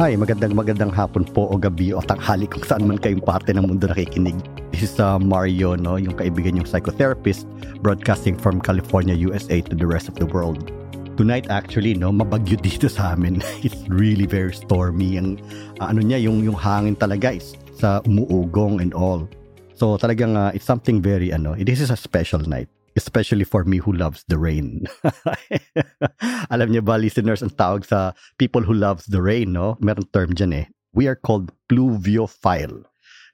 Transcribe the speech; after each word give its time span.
Hi, 0.00 0.16
magandang 0.16 0.56
magandang 0.56 0.88
hapon 0.96 1.28
po 1.28 1.52
o 1.52 1.60
gabi 1.60 1.92
o 1.92 2.00
tanghali 2.00 2.48
kung 2.48 2.64
saan 2.64 2.88
man 2.88 2.96
kayong 2.96 3.20
parte 3.20 3.52
ng 3.52 3.68
mundo 3.68 3.84
nakikinig. 3.84 4.32
This 4.72 4.88
is 4.88 4.94
uh, 4.96 5.20
Mario, 5.20 5.76
no, 5.76 6.00
yung 6.00 6.16
kaibigan 6.16 6.56
yung 6.56 6.64
psychotherapist, 6.64 7.44
broadcasting 7.84 8.32
from 8.32 8.64
California, 8.64 9.12
USA 9.12 9.60
to 9.60 9.76
the 9.76 9.84
rest 9.84 10.08
of 10.08 10.16
the 10.16 10.24
world. 10.24 10.72
Tonight 11.20 11.52
actually, 11.52 11.92
no, 11.92 12.08
mabagyo 12.16 12.56
dito 12.64 12.88
sa 12.88 13.12
amin. 13.12 13.44
It's 13.60 13.76
really 13.92 14.24
very 14.24 14.56
stormy. 14.56 15.20
Ang 15.20 15.36
uh, 15.84 15.92
ano 15.92 16.00
niya, 16.00 16.16
yung 16.24 16.48
yung 16.48 16.56
hangin 16.56 16.96
talaga 16.96 17.36
is 17.36 17.52
sa 17.76 18.00
umuugong 18.08 18.80
and 18.80 18.96
all. 18.96 19.28
So 19.76 20.00
talagang 20.00 20.32
uh, 20.32 20.48
it's 20.56 20.64
something 20.64 21.04
very 21.04 21.28
ano, 21.28 21.60
this 21.60 21.84
is 21.84 21.92
a 21.92 21.98
special 22.00 22.40
night 22.48 22.72
especially 22.96 23.44
for 23.44 23.62
me 23.64 23.78
who 23.78 23.92
loves 23.92 24.24
the 24.26 24.38
rain. 24.38 24.86
Alam 26.52 26.74
niyo 26.74 26.82
ba, 26.82 26.98
listeners, 26.98 27.42
ang 27.42 27.54
tawag 27.54 27.86
sa 27.86 28.16
people 28.38 28.62
who 28.62 28.74
loves 28.74 29.06
the 29.06 29.22
rain, 29.22 29.54
no? 29.54 29.78
Meron 29.78 30.06
term 30.10 30.34
dyan 30.34 30.52
eh. 30.54 30.66
We 30.90 31.06
are 31.06 31.18
called 31.18 31.54
pluviophile. 31.70 32.86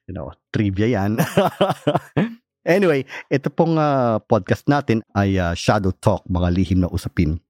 You 0.06 0.14
know, 0.14 0.30
trivia 0.52 0.92
yan. 0.92 1.18
anyway, 2.76 3.08
ito 3.32 3.48
pong 3.50 3.80
uh, 3.80 4.22
podcast 4.22 4.68
natin 4.70 5.02
ay 5.16 5.40
uh, 5.40 5.56
Shadow 5.56 5.90
Talk, 5.90 6.28
mga 6.28 6.48
lihim 6.52 6.84
na 6.84 6.92
usapin. 6.92 7.40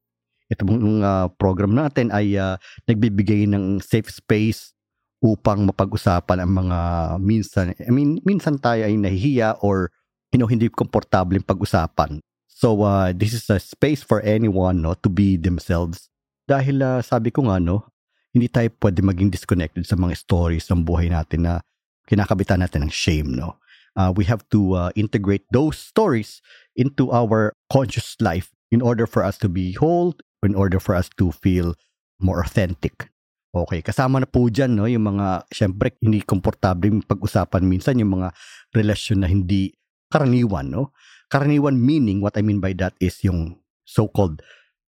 Ito 0.47 0.63
pong 0.63 1.03
uh, 1.03 1.29
program 1.37 1.75
natin 1.75 2.15
ay 2.15 2.39
uh, 2.39 2.55
nagbibigay 2.87 3.51
ng 3.51 3.83
safe 3.83 4.09
space 4.09 4.73
upang 5.21 5.67
mapag-usapan 5.67 6.45
ang 6.45 6.53
mga 6.55 6.79
minsan, 7.19 7.75
I 7.77 7.91
mean, 7.91 8.23
minsan 8.23 8.61
tayo 8.63 8.87
ay 8.87 8.95
nahihiya 8.95 9.59
or 9.65 9.91
you 10.37 10.39
know, 10.45 10.53
hindi 10.53 10.69
komportable 10.69 11.41
pag-usapan. 11.41 12.21
So, 12.45 12.85
uh, 12.85 13.17
this 13.17 13.33
is 13.33 13.49
a 13.49 13.57
space 13.57 14.05
for 14.05 14.21
anyone 14.21 14.85
no, 14.85 14.93
to 15.01 15.09
be 15.09 15.41
themselves. 15.41 16.13
Dahil 16.45 16.85
uh, 16.85 17.01
sabi 17.01 17.33
ko 17.33 17.49
nga, 17.49 17.57
no, 17.57 17.89
hindi 18.37 18.53
tayo 18.53 18.69
pwede 18.85 19.01
maging 19.01 19.33
disconnected 19.33 19.89
sa 19.89 19.97
mga 19.97 20.13
stories 20.13 20.69
ng 20.69 20.85
buhay 20.85 21.09
natin 21.09 21.49
na 21.49 21.65
kinakabitan 22.05 22.61
natin 22.61 22.85
ng 22.85 22.93
shame. 22.93 23.33
No? 23.33 23.57
Uh, 23.97 24.13
we 24.13 24.29
have 24.29 24.45
to 24.53 24.77
uh, 24.77 24.93
integrate 24.93 25.49
those 25.57 25.81
stories 25.81 26.45
into 26.77 27.09
our 27.17 27.57
conscious 27.73 28.13
life 28.21 28.53
in 28.69 28.85
order 28.85 29.09
for 29.09 29.25
us 29.25 29.41
to 29.41 29.49
be 29.49 29.73
whole, 29.73 30.13
in 30.45 30.53
order 30.53 30.77
for 30.77 30.93
us 30.93 31.09
to 31.17 31.33
feel 31.33 31.73
more 32.21 32.45
authentic. 32.45 33.09
Okay, 33.57 33.81
kasama 33.81 34.21
na 34.21 34.29
po 34.29 34.53
dyan, 34.53 34.77
no, 34.77 34.85
yung 34.85 35.17
mga, 35.17 35.49
syempre, 35.49 35.97
hindi 36.05 36.21
komportable 36.21 36.93
pag-usapan 37.09 37.65
minsan, 37.65 37.97
yung 37.97 38.21
mga 38.21 38.37
relasyon 38.77 39.25
na 39.25 39.33
hindi 39.33 39.73
karaniwan, 40.13 40.71
no? 40.71 40.95
Karaniwan 41.27 41.79
meaning, 41.79 42.23
what 42.23 42.39
I 42.39 42.43
mean 42.43 42.63
by 42.63 42.75
that 42.79 42.95
is 43.03 43.19
yung 43.27 43.59
so-called 43.83 44.43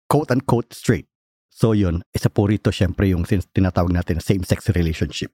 quote-unquote 0.10 0.74
straight. 0.74 1.10
So 1.50 1.74
yun, 1.74 2.06
isa 2.14 2.30
po 2.30 2.46
rito 2.46 2.70
syempre 2.70 3.10
yung 3.10 3.26
since 3.26 3.50
tinatawag 3.50 3.90
natin 3.90 4.22
same-sex 4.22 4.70
relationship. 4.78 5.34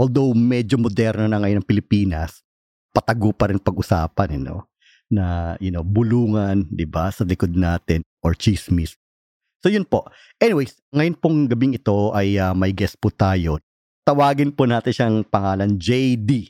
Although 0.00 0.32
medyo 0.32 0.80
moderno 0.80 1.28
na 1.28 1.36
ngayon 1.36 1.60
ang 1.60 1.68
Pilipinas, 1.68 2.40
patago 2.96 3.36
pa 3.36 3.52
rin 3.52 3.60
pag-usapan, 3.60 4.40
you 4.40 4.42
know, 4.42 4.60
na, 5.12 5.54
you 5.60 5.68
know, 5.68 5.84
bulungan, 5.84 6.64
di 6.70 6.88
ba, 6.88 7.12
sa 7.12 7.28
likod 7.28 7.52
natin 7.52 8.00
or 8.24 8.32
chismis. 8.32 8.96
So 9.60 9.68
yun 9.68 9.84
po. 9.84 10.08
Anyways, 10.40 10.80
ngayon 10.96 11.20
pong 11.20 11.38
gabing 11.44 11.76
ito 11.76 12.16
ay 12.16 12.40
uh, 12.40 12.56
may 12.56 12.72
guest 12.72 12.96
po 12.96 13.12
tayo. 13.12 13.60
Tawagin 14.08 14.56
po 14.56 14.64
natin 14.64 14.92
siyang 14.96 15.16
pangalan 15.28 15.76
JD. 15.76 16.48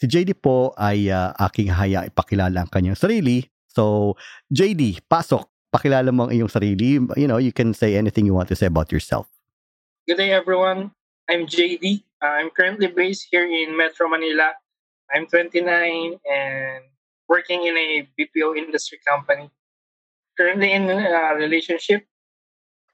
Si 0.00 0.08
JD 0.08 0.40
po 0.40 0.72
ay 0.80 1.12
uh, 1.12 1.36
aking 1.44 1.68
haya 1.68 2.08
ipakilala 2.08 2.64
ang 2.64 2.72
kanyang 2.72 2.96
sarili. 2.96 3.44
So, 3.68 4.16
JD, 4.48 5.04
pasok. 5.04 5.44
Pakilala 5.68 6.08
mo 6.08 6.24
ang 6.26 6.32
iyong 6.32 6.48
sarili. 6.48 6.98
You 7.20 7.28
know, 7.28 7.36
you 7.36 7.52
can 7.52 7.76
say 7.76 8.00
anything 8.00 8.24
you 8.24 8.32
want 8.32 8.48
to 8.48 8.56
say 8.56 8.66
about 8.66 8.88
yourself. 8.88 9.28
Good 10.08 10.16
day, 10.16 10.32
everyone. 10.32 10.96
I'm 11.28 11.44
JD. 11.44 12.02
Uh, 12.18 12.32
I'm 12.40 12.48
currently 12.48 12.88
based 12.88 13.28
here 13.28 13.44
in 13.44 13.76
Metro 13.76 14.08
Manila. 14.08 14.56
I'm 15.12 15.28
29 15.28 15.68
and 15.68 16.82
working 17.28 17.68
in 17.68 17.76
a 17.76 18.08
BPO 18.16 18.56
industry 18.56 18.98
company. 19.04 19.52
Currently 20.34 20.72
in 20.72 20.88
a 20.88 21.36
relationship. 21.36 22.08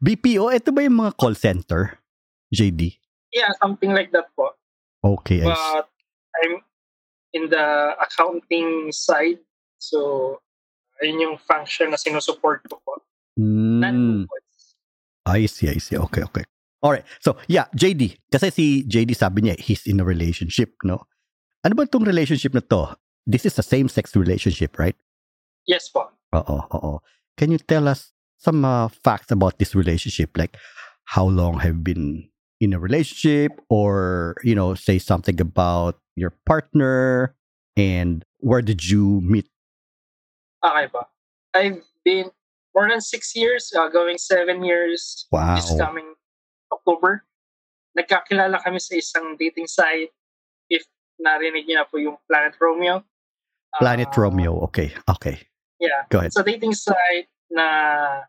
BPO? 0.02 0.52
Ito 0.52 0.74
ba 0.74 0.82
yung 0.82 1.06
mga 1.06 1.16
call 1.16 1.38
center, 1.38 2.02
JD? 2.50 2.98
Yeah, 3.30 3.54
something 3.62 3.94
like 3.94 4.10
that 4.10 4.26
po. 4.34 4.58
Okay. 5.00 5.46
But 5.46 5.88
I'm 6.42 6.66
in 7.36 7.52
the 7.52 7.92
accounting 8.00 8.88
side. 8.96 9.44
So, 9.76 10.40
ayun 11.04 11.20
yung 11.20 11.36
function 11.36 11.92
na 11.92 12.00
sinusupport 12.00 12.64
ko 12.64 12.80
po. 12.80 13.04
Mm. 13.36 14.24
I 15.28 15.44
see, 15.44 15.68
I 15.68 15.76
see. 15.76 16.00
Okay, 16.00 16.24
okay. 16.24 16.48
Alright. 16.80 17.04
So, 17.20 17.36
yeah, 17.44 17.68
JD. 17.76 18.16
Kasi 18.32 18.48
si 18.48 18.64
JD 18.88 19.12
sabi 19.12 19.44
niya, 19.44 19.60
he's 19.60 19.84
in 19.84 20.00
a 20.00 20.06
relationship, 20.06 20.72
no? 20.80 21.04
Ano 21.60 21.76
ba 21.76 21.84
itong 21.84 22.08
relationship 22.08 22.56
na 22.56 22.64
to? 22.72 22.96
This 23.26 23.44
is 23.44 23.58
a 23.58 23.64
same-sex 23.66 24.16
relationship, 24.16 24.78
right? 24.78 24.96
Yes 25.66 25.90
po. 25.90 26.08
Oo, 26.32 26.58
oo. 26.72 27.02
Can 27.36 27.50
you 27.50 27.58
tell 27.58 27.90
us 27.90 28.14
some 28.38 28.64
uh, 28.64 28.88
facts 28.88 29.34
about 29.34 29.58
this 29.58 29.74
relationship? 29.74 30.32
Like, 30.38 30.56
how 31.10 31.26
long 31.26 31.58
have 31.60 31.82
you 31.82 31.84
been 31.84 32.06
in 32.62 32.72
a 32.72 32.78
relationship 32.78 33.52
or, 33.68 34.38
you 34.46 34.54
know, 34.54 34.78
say 34.78 35.02
something 35.02 35.42
about 35.42 35.98
your 36.16 36.32
partner 36.48 37.36
and 37.76 38.24
where 38.40 38.62
did 38.62 38.88
you 38.88 39.20
meet? 39.20 39.46
Okay 40.64 40.88
ba? 40.90 41.06
I've 41.54 41.84
been 42.04 42.32
more 42.74 42.88
than 42.88 43.00
six 43.00 43.36
years, 43.36 43.72
uh, 43.76 43.88
going 43.88 44.18
seven 44.18 44.64
years 44.64 45.26
wow. 45.30 45.54
this 45.54 45.70
coming 45.78 46.16
October. 46.72 47.24
Nagkakilala 47.96 48.60
kami 48.64 48.80
sa 48.80 48.96
isang 48.96 49.36
dating 49.38 49.68
site. 49.68 50.12
If 50.68 50.84
narinig 51.20 51.64
niyo 51.68 51.80
na 51.80 51.88
po 51.88 51.96
yung 51.96 52.20
Planet 52.28 52.56
Romeo. 52.60 53.04
Planet 53.78 54.12
uh, 54.12 54.20
Romeo, 54.20 54.60
okay. 54.68 54.92
Okay. 55.08 55.40
Yeah. 55.80 56.04
Go 56.08 56.20
ahead. 56.20 56.32
So 56.32 56.42
dating 56.42 56.76
site 56.76 57.28
na 57.48 58.28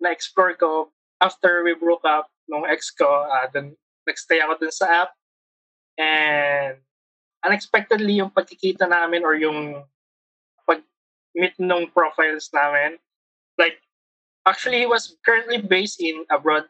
na-explore 0.00 0.56
ko 0.56 0.92
after 1.20 1.64
we 1.64 1.74
broke 1.76 2.04
up 2.04 2.32
nung 2.48 2.64
ex 2.68 2.90
ko, 2.90 3.06
uh, 3.06 3.46
dun, 3.52 3.76
nagstay 4.08 4.40
ako 4.40 4.58
dun 4.60 4.72
sa 4.72 4.86
app. 5.04 5.10
And 6.00 6.80
unexpectedly 7.44 8.22
yung 8.22 8.30
pagkikita 8.30 8.88
namin 8.88 9.24
or 9.24 9.34
yung 9.34 9.84
pag-meet 10.66 11.54
nung 11.58 11.90
profiles 11.90 12.50
namin. 12.54 12.98
Like, 13.58 13.82
actually, 14.46 14.80
he 14.80 14.86
was 14.86 15.16
currently 15.26 15.58
based 15.58 16.00
in 16.00 16.24
abroad. 16.30 16.64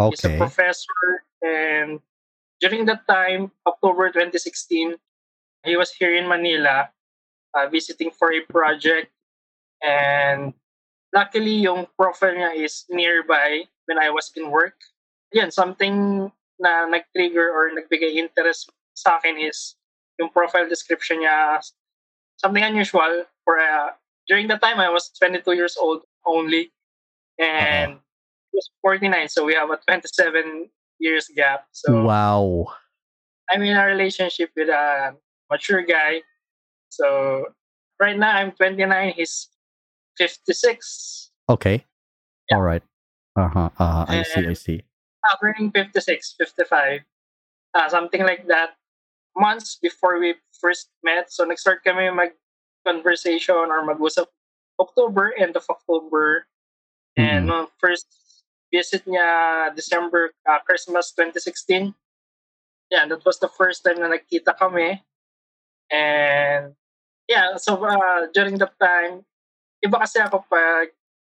Okay. 0.00 0.10
He's 0.12 0.24
a 0.24 0.36
professor 0.36 1.24
and 1.42 2.00
during 2.60 2.84
that 2.86 3.06
time, 3.08 3.52
October 3.66 4.08
2016, 4.08 4.96
he 5.64 5.76
was 5.76 5.92
here 5.92 6.16
in 6.16 6.28
Manila 6.28 6.88
uh, 7.54 7.68
visiting 7.68 8.10
for 8.10 8.32
a 8.32 8.40
project 8.48 9.12
and 9.82 10.52
luckily 11.14 11.64
yung 11.64 11.86
profile 11.96 12.32
niya 12.32 12.56
is 12.56 12.84
nearby 12.88 13.64
when 13.86 13.98
I 13.98 14.10
was 14.10 14.32
in 14.36 14.50
work. 14.50 14.76
Yan, 15.32 15.50
something 15.50 16.30
na 16.60 16.86
nag-trigger 16.88 17.52
or 17.52 17.72
nagbigay 17.72 18.16
interest 18.16 18.72
sa 18.96 19.20
akin 19.20 19.36
is 19.36 19.76
yung 20.18 20.30
profile 20.30 20.68
description 20.68 21.20
niya 21.20 21.60
something 22.36 22.62
unusual 22.62 23.24
for 23.44 23.58
uh, 23.58 23.90
during 24.28 24.48
the 24.48 24.58
time 24.58 24.80
I 24.80 24.90
was 24.90 25.10
22 25.18 25.52
years 25.52 25.76
old 25.76 26.02
only. 26.26 26.72
And 27.38 27.92
uh-huh. 27.92 28.00
he 28.52 28.56
was 28.56 28.70
49 28.82 29.28
so 29.28 29.44
we 29.44 29.54
have 29.54 29.70
a 29.70 29.76
27 29.76 30.70
years 30.98 31.28
gap 31.36 31.66
so 31.72 32.04
wow. 32.04 32.72
I'm 33.50 33.62
in 33.62 33.76
a 33.76 33.84
relationship 33.84 34.50
with 34.56 34.68
a 34.68 35.14
mature 35.50 35.82
guy. 35.82 36.22
So 36.88 37.46
right 38.00 38.18
now 38.18 38.36
I'm 38.36 38.52
29 38.52 39.12
he's 39.16 39.48
56 40.16 41.30
okay. 41.50 41.84
Yeah. 42.50 42.56
all 42.56 42.62
right. 42.62 42.82
Uh-huh. 43.36 43.68
Uh-huh 43.78 44.04
I 44.08 44.16
and, 44.16 44.26
see 44.26 44.46
I 44.46 44.52
see. 44.54 44.82
Uh, 45.22 45.70
56 45.74 46.34
55 46.38 47.00
uh, 47.74 47.88
something 47.88 48.22
like 48.22 48.46
that 48.48 48.70
months 49.36 49.78
before 49.80 50.18
we 50.18 50.34
first 50.56 50.88
met. 51.04 51.30
So 51.30 51.44
nag-start 51.44 51.84
kami 51.84 52.10
mag-conversation 52.10 53.68
or 53.68 53.84
mag-usap 53.84 54.26
October, 54.80 55.32
end 55.36 55.56
of 55.56 55.64
October. 55.68 56.48
Mm-hmm. 57.18 57.28
And 57.28 57.50
uh, 57.50 57.66
first 57.78 58.08
visit 58.72 59.04
niya 59.06 59.72
December, 59.76 60.32
uh, 60.48 60.60
Christmas 60.64 61.12
2016. 61.12 61.94
Yeah, 62.90 63.06
that 63.06 63.24
was 63.24 63.38
the 63.38 63.50
first 63.50 63.84
time 63.84 64.00
na 64.00 64.08
nagkita 64.08 64.56
kami. 64.56 65.02
And 65.90 66.74
yeah, 67.28 67.56
so 67.56 67.78
uh, 67.82 68.30
during 68.32 68.58
that 68.58 68.74
time, 68.80 69.26
iba 69.84 69.96
kasi 70.00 70.22
ako 70.22 70.46
pag 70.48 70.90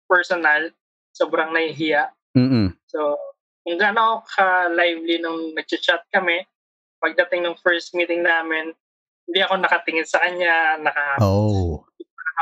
personal, 0.09 0.73
sobrang 1.13 1.53
nahihiya. 1.53 2.13
Mm-hmm. 2.37 2.77
So, 2.89 3.17
kung 3.65 3.77
gaano 3.81 4.25
ka-lively 4.29 5.21
nung 5.21 5.57
nag-chat 5.57 6.09
kami, 6.13 6.45
pagdating 7.03 7.43
ng 7.43 7.59
first 7.59 7.91
meeting 7.99 8.23
namin, 8.23 8.71
hindi 9.27 9.41
ako 9.43 9.59
nakatingin 9.59 10.07
sa 10.07 10.23
kanya, 10.23 10.79
naka 10.79 11.19
oh. 11.19 11.83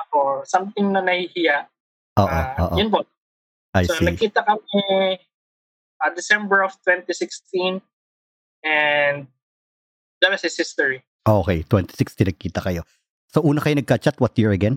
ako, 0.06 0.44
something 0.44 0.92
na 0.92 1.00
nahihiya. 1.00 1.64
Oo, 2.20 2.28
uh, 2.28 2.46
oo. 2.68 2.76
Yun 2.76 2.92
po. 2.92 3.00
I 3.72 3.88
so, 3.88 3.96
see. 3.96 4.04
nagkita 4.04 4.44
kami 4.44 5.16
uh, 6.04 6.10
December 6.12 6.60
of 6.60 6.76
2016. 6.84 7.80
And 8.60 9.24
that 10.20 10.30
was 10.30 10.44
his 10.44 10.56
history. 10.56 11.00
Okay, 11.24 11.64
2016 11.64 12.28
nagkita 12.28 12.60
kayo. 12.60 12.84
So 13.30 13.40
una 13.40 13.62
kayo 13.62 13.78
nagka-chat, 13.78 14.20
what 14.20 14.36
year 14.36 14.52
again? 14.52 14.76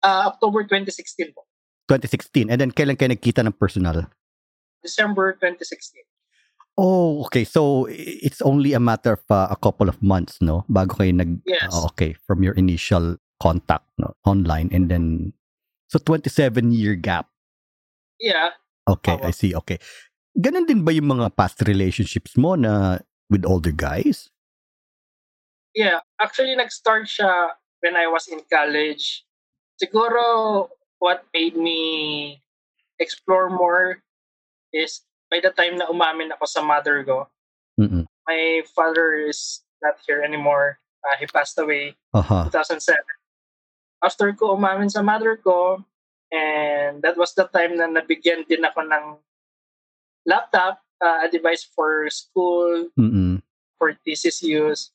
Uh, 0.00 0.30
October 0.32 0.64
2016 0.64 1.34
po. 1.36 1.44
2016. 1.90 2.48
And 2.48 2.58
then 2.60 2.70
kailan 2.72 2.96
kayo 2.96 3.12
nagkita 3.12 3.44
ng 3.44 3.56
personal? 3.58 4.06
December 4.80 5.34
2016. 5.42 6.06
Oh, 6.76 7.24
okay. 7.24 7.44
So 7.44 7.88
it's 7.88 8.42
only 8.42 8.72
a 8.76 8.80
matter 8.80 9.16
of 9.16 9.24
uh, 9.30 9.48
a 9.50 9.56
couple 9.56 9.88
of 9.88 10.02
months, 10.04 10.38
no? 10.44 10.68
Bago 10.68 11.00
kayo 11.00 11.16
nag 11.16 11.40
Yes. 11.48 11.72
Oh, 11.72 11.88
okay, 11.92 12.12
from 12.28 12.44
your 12.44 12.52
initial 12.54 13.16
contact 13.40 13.84
no, 14.00 14.16
online 14.24 14.68
and 14.72 14.88
then 14.88 15.32
so 15.88 15.98
27 15.98 16.72
year 16.72 16.94
gap. 16.96 17.28
Yeah. 18.20 18.56
Okay. 18.88 19.16
I 19.22 19.32
see. 19.32 19.56
Okay. 19.56 19.80
Ganon 20.36 20.68
din 20.68 20.84
ba 20.84 20.92
yung 20.92 21.16
mga 21.16 21.32
past 21.32 21.64
relationships 21.64 22.36
mo 22.36 22.54
na 22.54 23.00
with 23.32 23.48
older 23.48 23.72
guys? 23.72 24.28
Yeah. 25.72 26.04
Actually, 26.20 26.56
nag-start 26.56 27.08
siya 27.08 27.56
when 27.80 27.96
I 27.96 28.08
was 28.08 28.28
in 28.28 28.40
college. 28.48 29.24
Siguro, 29.80 30.68
what 31.00 31.24
made 31.32 31.56
me 31.56 32.40
explore 33.00 33.48
more 33.48 34.00
is 34.72 35.04
by 35.30 35.40
the 35.42 35.50
time 35.50 35.76
na 35.76 35.86
umamin 35.88 36.32
ako 36.32 36.44
sa 36.46 36.62
mother 36.62 37.02
ko, 37.04 37.26
Mm. 37.76 38.08
my 38.24 38.64
father 38.72 39.12
is 39.20 39.60
not 39.84 40.00
here 40.08 40.24
anymore. 40.24 40.80
Uh, 41.04 41.12
he 41.20 41.28
passed 41.28 41.58
away 41.60 41.92
Aha. 42.16 42.48
2007. 42.48 42.96
After 44.00 44.32
ko 44.32 44.56
umamin 44.56 44.88
sa 44.88 45.04
mother 45.04 45.36
ko, 45.36 45.84
and 46.32 47.04
that 47.04 47.20
was 47.20 47.36
the 47.36 47.44
time 47.52 47.76
na 47.76 47.84
nabigyan 47.84 48.48
din 48.48 48.64
ako 48.64 48.80
ng 48.80 49.20
laptop, 50.24 50.80
uh, 51.04 51.24
a 51.24 51.28
device 51.28 51.68
for 51.68 52.08
school, 52.10 52.88
Mm. 52.98 53.42
for 53.78 53.92
thesis 54.04 54.42
use. 54.42 54.90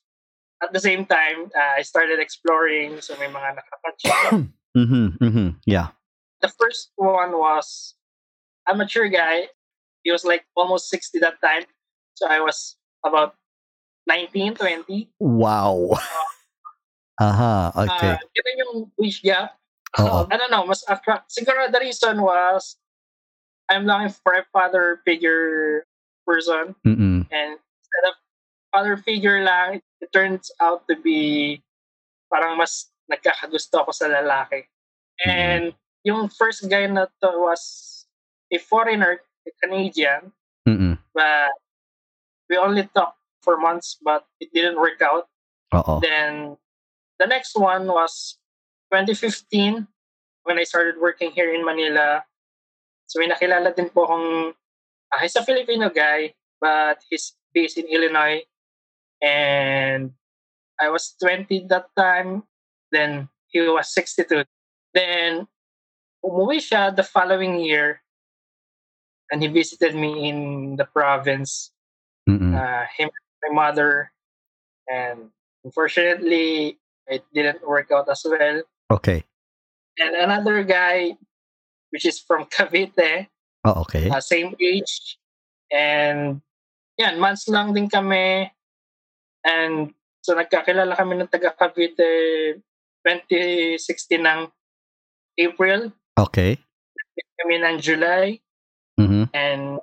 At 0.62 0.74
the 0.74 0.82
same 0.82 1.06
time, 1.06 1.50
uh, 1.54 1.72
I 1.78 1.82
started 1.82 2.18
exploring, 2.18 2.98
so 3.00 3.14
may 3.18 3.26
mga 3.30 3.58
nakakatch. 3.58 4.02
Mhm. 4.72 5.20
Mhm. 5.20 5.48
Yeah. 5.66 5.92
the 6.40 6.50
first 6.50 6.90
one 6.98 7.38
was 7.38 7.94
a 8.66 8.74
mature 8.74 9.06
guy. 9.06 9.46
He 10.02 10.10
was 10.10 10.24
like 10.24 10.44
almost 10.56 10.90
60 10.90 11.18
that 11.20 11.40
time. 11.42 11.64
So 12.14 12.26
I 12.28 12.40
was 12.40 12.76
about 13.04 13.34
19, 14.06 14.54
20. 14.54 15.10
Wow. 15.20 15.90
Aha, 17.20 17.72
okay. 17.76 18.16
Uh, 18.16 18.18
yun 18.34 18.58
yung 18.58 18.74
age 19.04 19.22
gap. 19.22 19.54
Oo. 20.00 20.26
I 20.30 20.36
don't 20.36 20.50
know, 20.50 20.64
mas 20.64 20.82
attract. 20.88 21.30
Siguro 21.30 21.70
the 21.70 21.78
reason 21.78 22.22
was 22.22 22.76
I'm 23.68 23.84
looking 23.84 24.10
for 24.24 24.32
a 24.34 24.44
father 24.52 25.00
figure 25.04 25.84
person 26.26 26.74
Mm. 26.86 27.26
and 27.28 27.50
instead 27.58 28.04
of 28.08 28.14
father 28.72 28.96
figure 28.96 29.42
lang, 29.42 29.82
it 30.00 30.10
turns 30.14 30.50
out 30.62 30.86
to 30.88 30.96
be 30.96 31.60
parang 32.32 32.56
mas 32.56 32.88
nagkakagusto 33.10 33.84
ako 33.84 33.92
sa 33.92 34.08
lalaki. 34.08 34.64
And 35.26 35.74
yung 36.02 36.32
first 36.32 36.64
guy 36.70 36.86
na 36.88 37.06
to 37.20 37.30
was 37.36 37.62
a 38.50 38.58
foreigner, 38.58 39.20
Canadian, 39.58 40.30
Mm. 40.62 40.94
but 41.10 41.50
we 42.46 42.54
only 42.54 42.86
talked 42.94 43.18
for 43.42 43.58
months 43.58 43.98
but 43.98 44.22
it 44.38 44.54
didn't 44.54 44.78
work 44.78 45.02
out. 45.02 45.26
Oo. 45.74 45.98
Then 45.98 46.54
the 47.18 47.26
next 47.26 47.58
one 47.58 47.90
was 47.90 48.38
2015 48.94 49.88
when 50.44 50.58
I 50.58 50.64
started 50.64 51.00
working 51.02 51.34
here 51.34 51.50
in 51.50 51.64
Manila. 51.66 52.22
So 53.10 53.18
may 53.18 53.26
nakilala 53.26 53.74
din 53.74 53.90
po 53.90 54.06
akong, 54.06 54.54
ah, 55.10 55.18
he's 55.18 55.34
a 55.34 55.42
Filipino 55.42 55.90
guy, 55.90 56.34
but 56.60 57.02
he's 57.10 57.34
based 57.50 57.78
in 57.78 57.90
Illinois. 57.90 58.46
And 59.22 60.14
I 60.78 60.90
was 60.90 61.14
20 61.18 61.66
that 61.70 61.90
time. 61.94 62.46
Then 62.90 63.28
he 63.48 63.62
was 63.66 63.88
62. 63.94 64.44
Then 64.94 65.46
umuwi 66.20 66.58
siya 66.60 66.94
the 66.94 67.06
following 67.06 67.58
year. 67.62 68.01
And 69.32 69.40
he 69.40 69.48
visited 69.48 69.96
me 69.96 70.28
in 70.28 70.76
the 70.76 70.84
province 70.84 71.72
Mm. 72.22 72.54
uh, 72.54 72.86
him 72.94 73.10
my 73.42 73.50
mother 73.50 74.14
and 74.86 75.34
unfortunately 75.66 76.78
it 77.10 77.26
didn't 77.34 77.58
work 77.66 77.90
out 77.90 78.06
as 78.06 78.22
well 78.22 78.62
Okay. 78.94 79.26
and 79.98 80.14
another 80.14 80.62
guy 80.62 81.18
which 81.90 82.06
is 82.06 82.22
from 82.22 82.46
Cavite 82.54 83.26
Oh, 83.66 83.82
okay. 83.82 84.06
uh, 84.06 84.22
same 84.22 84.54
age 84.62 85.18
and 85.74 86.38
yan 86.94 87.18
months 87.18 87.50
lang 87.50 87.74
din 87.74 87.90
kami 87.90 88.46
and 89.42 89.90
so 90.22 90.38
nagkakilala 90.38 90.94
kami 90.94 91.18
ng 91.18 91.26
taga 91.26 91.50
Cavite 91.58 92.62
2016 93.02 94.22
ng 94.22 94.46
April 95.42 95.90
Okay. 96.14 96.54
kami 97.42 97.58
ng 97.58 97.82
July. 97.82 98.38
And 99.34 99.80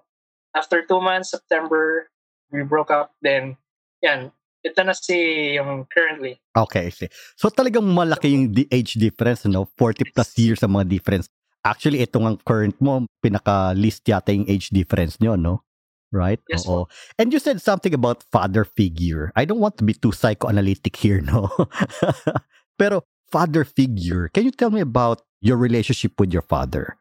after 0.55 0.85
two 0.85 1.01
months 1.01 1.31
September 1.31 2.09
we 2.53 2.63
broke 2.63 2.89
up 2.89 3.13
then 3.21 3.57
yan 4.01 4.31
ito 4.65 4.79
na 4.83 4.91
si 4.91 5.55
yung 5.55 5.87
currently 5.87 6.39
Okay, 6.59 6.91
see. 6.91 7.07
So 7.39 7.47
talagang 7.47 7.87
malaki 7.87 8.35
yung 8.35 8.51
age 8.67 8.99
difference, 8.99 9.47
no? 9.47 9.71
40 9.79 10.11
plus 10.11 10.35
years 10.35 10.59
ang 10.59 10.75
mga 10.75 10.91
difference. 10.91 11.31
Actually, 11.63 12.03
itong 12.03 12.27
ang 12.27 12.37
current 12.43 12.75
mo, 12.83 13.07
pinaka-list 13.23 14.03
yata 14.07 14.35
yung 14.35 14.47
age 14.47 14.71
difference 14.71 15.19
nyo, 15.23 15.39
no? 15.39 15.63
Right? 16.11 16.41
Yes, 16.49 16.65
Oo. 16.65 16.89
And 17.15 17.31
you 17.31 17.39
said 17.39 17.61
something 17.61 17.93
about 17.93 18.25
father 18.33 18.65
figure. 18.65 19.31
I 19.35 19.45
don't 19.45 19.61
want 19.61 19.77
to 19.79 19.85
be 19.85 19.93
too 19.93 20.11
psychoanalytic 20.11 20.95
here, 20.95 21.21
no? 21.21 21.47
Pero 22.79 23.05
father 23.29 23.63
figure, 23.63 24.27
can 24.33 24.43
you 24.43 24.51
tell 24.51 24.73
me 24.73 24.81
about 24.81 25.21
your 25.39 25.55
relationship 25.55 26.19
with 26.19 26.33
your 26.33 26.43
father? 26.43 26.97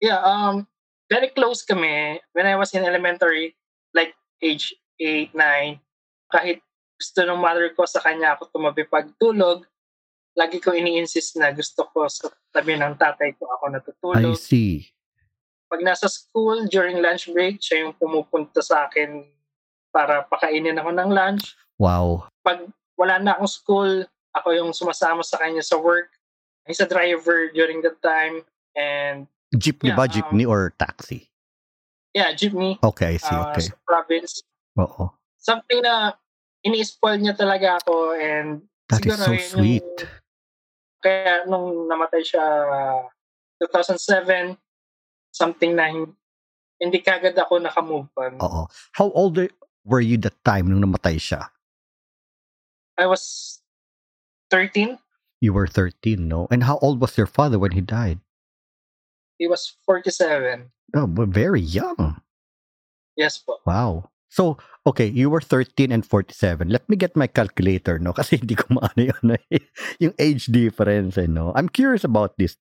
Yeah, 0.00 0.22
um, 0.22 0.68
very 1.12 1.28
close 1.36 1.60
kami 1.60 2.16
when 2.32 2.48
I 2.48 2.56
was 2.56 2.72
in 2.72 2.88
elementary, 2.88 3.52
like 3.92 4.16
age 4.40 4.72
8, 4.96 5.36
9. 5.36 5.76
Kahit 6.32 6.64
gusto 6.96 7.20
ng 7.28 7.36
mother 7.36 7.68
ko 7.76 7.84
sa 7.84 8.00
kanya 8.00 8.32
ako 8.32 8.48
tumabi 8.48 8.88
pagtulog, 8.88 9.68
lagi 10.32 10.56
ko 10.56 10.72
ini-insist 10.72 11.36
na 11.36 11.52
gusto 11.52 11.84
ko 11.92 12.08
sa 12.08 12.32
tabi 12.48 12.80
ng 12.80 12.96
tatay 12.96 13.36
ko 13.36 13.44
ako 13.52 13.64
I 13.68 13.72
natutulog. 13.76 14.40
see. 14.40 14.88
Pag 15.68 15.84
nasa 15.84 16.08
school, 16.08 16.68
during 16.68 17.04
lunch 17.04 17.28
break, 17.28 17.60
siya 17.60 17.84
yung 17.84 17.96
pumupunta 17.96 18.64
sa 18.64 18.88
akin 18.88 19.28
para 19.92 20.24
pakainin 20.32 20.80
ako 20.80 20.90
ng 20.96 21.10
lunch. 21.12 21.52
Wow. 21.76 22.28
Pag 22.40 22.68
wala 22.96 23.20
na 23.20 23.36
akong 23.36 23.52
school, 23.52 23.92
ako 24.32 24.48
yung 24.56 24.72
sumasama 24.72 25.20
sa 25.20 25.36
kanya 25.36 25.60
sa 25.60 25.76
work. 25.76 26.08
He's 26.64 26.80
a 26.80 26.88
driver 26.88 27.52
during 27.52 27.84
that 27.84 28.00
time. 28.00 28.44
And 28.72 29.28
Jeepney 29.54 29.92
Yeah, 29.92 29.96
ba? 29.96 30.04
um, 30.04 30.08
Jeepney 30.08 30.44
or 30.48 30.72
taxi? 30.78 31.28
yeah, 32.12 32.32
jeepney. 32.32 32.76
Okay, 32.82 33.14
I 33.14 33.16
see. 33.16 33.32
uh, 33.32 33.50
Okay. 33.52 33.68
sa 33.68 33.74
province. 33.84 34.42
Oo. 34.78 35.12
something 35.36 35.82
na 35.82 36.14
ini-spoil 36.62 37.18
niya 37.18 37.34
talaga 37.34 37.76
ako 37.82 38.14
and 38.14 38.62
That 38.88 39.02
is 39.04 39.18
so 39.18 39.32
yun 39.32 39.36
yung- 39.36 39.50
sweet. 39.50 39.90
kaya 41.00 41.42
nung 41.44 41.90
namatay 41.90 42.22
siya 42.22 42.44
2007 43.58 44.56
something 45.32 45.74
na 45.74 45.88
hin- 45.88 46.14
hindi 46.78 46.98
kagad 47.00 47.34
ako 47.34 47.58
nakamove 47.58 48.10
on. 48.16 48.38
Oo. 48.38 48.62
How 48.94 49.08
old 49.12 49.38
were 49.84 50.02
you 50.02 50.18
that 50.22 50.36
time 50.44 50.68
nung 50.68 50.82
namatay 50.82 51.16
siya? 51.16 51.50
I 52.98 53.06
was 53.06 53.58
13. 54.50 54.98
You 55.40 55.52
were 55.54 55.66
13, 55.66 56.28
no? 56.28 56.46
And 56.54 56.64
how 56.64 56.78
old 56.78 57.00
was 57.00 57.16
your 57.18 57.26
father 57.26 57.58
when 57.58 57.72
he 57.72 57.80
died? 57.82 58.20
He 59.38 59.48
was 59.48 59.76
47. 59.86 60.70
Oh, 60.94 61.06
but 61.06 61.28
very 61.28 61.60
young. 61.60 62.20
Yes 63.16 63.38
po. 63.38 63.58
Wow. 63.66 64.12
So, 64.32 64.56
okay, 64.88 65.12
you 65.12 65.28
were 65.28 65.44
13 65.44 65.92
and 65.92 66.04
47. 66.04 66.72
Let 66.72 66.88
me 66.88 66.96
get 66.96 67.12
my 67.16 67.28
calculator, 67.28 68.00
no? 68.00 68.12
Kasi 68.18 68.40
hindi 68.40 68.56
ko 68.56 68.80
maano 68.80 69.12
yun, 69.12 69.36
eh, 69.36 69.60
yung 70.00 70.16
age 70.16 70.48
difference, 70.48 71.20
eh, 71.20 71.28
no? 71.28 71.52
I'm 71.52 71.68
curious 71.68 72.04
about 72.04 72.40
this. 72.40 72.56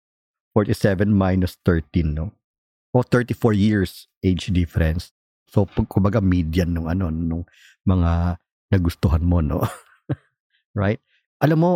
47 0.51 1.15
minus 1.15 1.55
13, 1.63 2.11
no? 2.11 2.35
O 2.91 3.07
34 3.07 3.55
years 3.55 4.11
age 4.19 4.51
difference. 4.51 5.15
So, 5.47 5.63
pag 5.63 5.87
kumbaga 5.87 6.19
median 6.19 6.75
nung 6.75 6.91
ano, 6.91 7.07
nung 7.07 7.47
mga 7.87 8.35
nagustuhan 8.67 9.23
mo, 9.23 9.39
no? 9.39 9.63
right? 10.75 10.99
Alam 11.39 11.59
mo, 11.63 11.71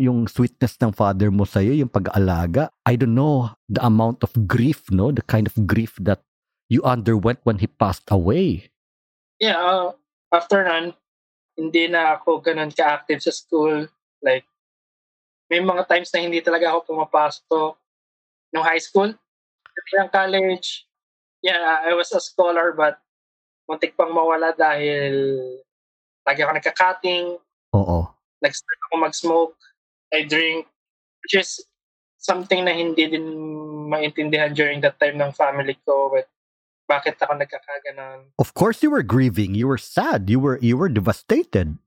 yung 0.00 0.24
sweetness 0.28 0.80
ng 0.80 0.92
father 0.96 1.28
mo 1.28 1.44
sa'yo, 1.44 1.76
yung 1.76 1.92
pag-aalaga, 1.92 2.72
I 2.88 2.96
don't 2.96 3.14
know 3.14 3.52
the 3.68 3.84
amount 3.84 4.24
of 4.24 4.32
grief, 4.48 4.88
no? 4.88 5.12
The 5.12 5.24
kind 5.24 5.44
of 5.44 5.54
grief 5.68 5.96
that 6.00 6.24
you 6.72 6.80
underwent 6.82 7.44
when 7.44 7.60
he 7.60 7.68
passed 7.68 8.08
away. 8.08 8.72
Yeah, 9.36 9.60
uh, 9.60 9.92
after 10.32 10.64
nun, 10.64 10.96
hindi 11.58 11.90
na 11.92 12.16
ako 12.16 12.40
ganun 12.40 12.72
ka-active 12.72 13.20
sa 13.20 13.32
school. 13.34 13.84
Like, 14.24 14.48
may 15.52 15.60
mga 15.60 15.84
times 15.84 16.08
na 16.14 16.24
hindi 16.24 16.40
talaga 16.40 16.72
ako 16.72 16.96
pumapasok. 16.96 17.76
Nung 18.56 18.64
high 18.64 18.80
school, 18.80 19.12
ng 19.72 20.08
college, 20.12 20.88
yeah, 21.44 21.84
I 21.84 21.92
was 21.92 22.12
a 22.12 22.20
scholar 22.20 22.72
but 22.72 23.00
muntik 23.68 23.96
pang 23.96 24.12
mawala 24.12 24.52
dahil 24.56 25.14
lagi 26.24 26.40
ako 26.44 26.52
nagka-cutting, 26.56 27.36
Oo. 27.74 27.98
nag-start 28.40 28.80
ako 28.88 28.94
mag-smoke, 29.00 29.56
I 30.12 30.24
drink, 30.28 30.68
which 31.24 31.34
is 31.40 31.64
something 32.20 32.64
na 32.64 32.72
hindi 32.76 33.08
din 33.08 33.26
maintindihan 33.88 34.54
during 34.54 34.80
that 34.84 35.00
time 35.00 35.18
ng 35.18 35.32
family 35.32 35.76
ko. 35.82 36.12
But 36.12 36.28
bakit 36.86 37.16
ako 37.18 37.40
nagkakaganon? 37.40 38.36
Of 38.38 38.54
course 38.54 38.82
you 38.82 38.90
were 38.92 39.02
grieving, 39.02 39.54
you 39.56 39.66
were 39.66 39.80
sad, 39.80 40.28
you 40.28 40.38
were 40.38 40.60
you 40.60 40.76
were 40.76 40.92
devastated, 40.92 41.78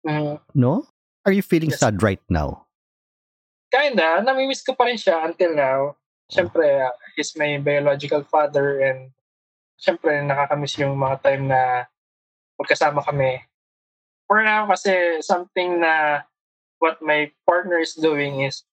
Mm, 0.00 0.40
no? 0.56 0.88
Are 1.28 1.32
you 1.32 1.44
feeling 1.44 1.68
Yes. 1.70 1.84
sad 1.84 2.00
right 2.00 2.24
now? 2.32 2.70
kinda, 3.70 4.18
namimiss 4.26 4.66
ko 4.66 4.74
pa 4.74 4.90
rin 4.90 4.98
siya 4.98 5.22
until 5.24 5.54
now. 5.54 5.94
Siyempre, 6.26 6.66
uh, 6.66 6.90
he's 7.14 7.34
my 7.38 7.58
biological 7.62 8.22
father 8.26 8.82
and 8.82 9.14
siyempre, 9.78 10.22
nakakamiss 10.26 10.78
yung 10.78 10.98
mga 10.98 11.22
time 11.22 11.46
na 11.46 11.86
magkasama 12.58 13.02
kami. 13.02 13.42
For 14.26 14.42
now, 14.42 14.66
kasi 14.70 15.22
something 15.22 15.82
na 15.82 16.22
what 16.80 16.98
my 17.04 17.28
partner 17.44 17.78
is 17.78 17.94
doing 17.94 18.42
is, 18.42 18.64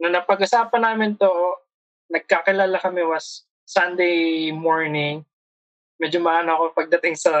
nung 0.00 0.16
napag-usapan 0.16 0.82
namin 0.82 1.14
to, 1.20 1.30
nagkakilala 2.08 2.80
kami 2.80 3.04
was 3.04 3.44
Sunday 3.68 4.48
morning. 4.50 5.22
Medyo 6.00 6.24
maano 6.24 6.56
ako 6.56 6.64
pagdating 6.72 7.14
sa 7.14 7.32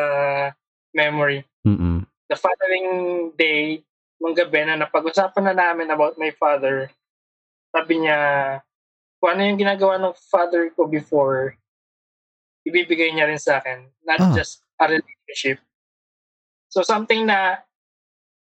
memory. 0.92 1.42
Mm-mm. 1.64 2.04
The 2.28 2.36
following 2.36 2.88
day, 3.34 3.80
nung 4.20 4.36
gabi 4.36 4.68
na 4.68 4.76
napag-usapan 4.76 5.50
na 5.50 5.54
namin 5.56 5.88
about 5.88 6.20
my 6.20 6.28
father, 6.36 6.92
sabi 7.72 8.04
niya, 8.04 8.18
kung 9.18 9.34
ano 9.34 9.40
yung 9.48 9.60
ginagawa 9.60 9.96
ng 9.96 10.14
father 10.28 10.68
ko 10.76 10.84
before, 10.84 11.56
ibibigay 12.68 13.08
niya 13.14 13.26
rin 13.30 13.40
sa 13.40 13.58
akin. 13.62 13.88
Not 14.04 14.20
Ah. 14.20 14.34
just 14.36 14.60
a 14.76 14.84
relationship. 14.84 15.64
So 16.68 16.84
something 16.84 17.24
na 17.24 17.64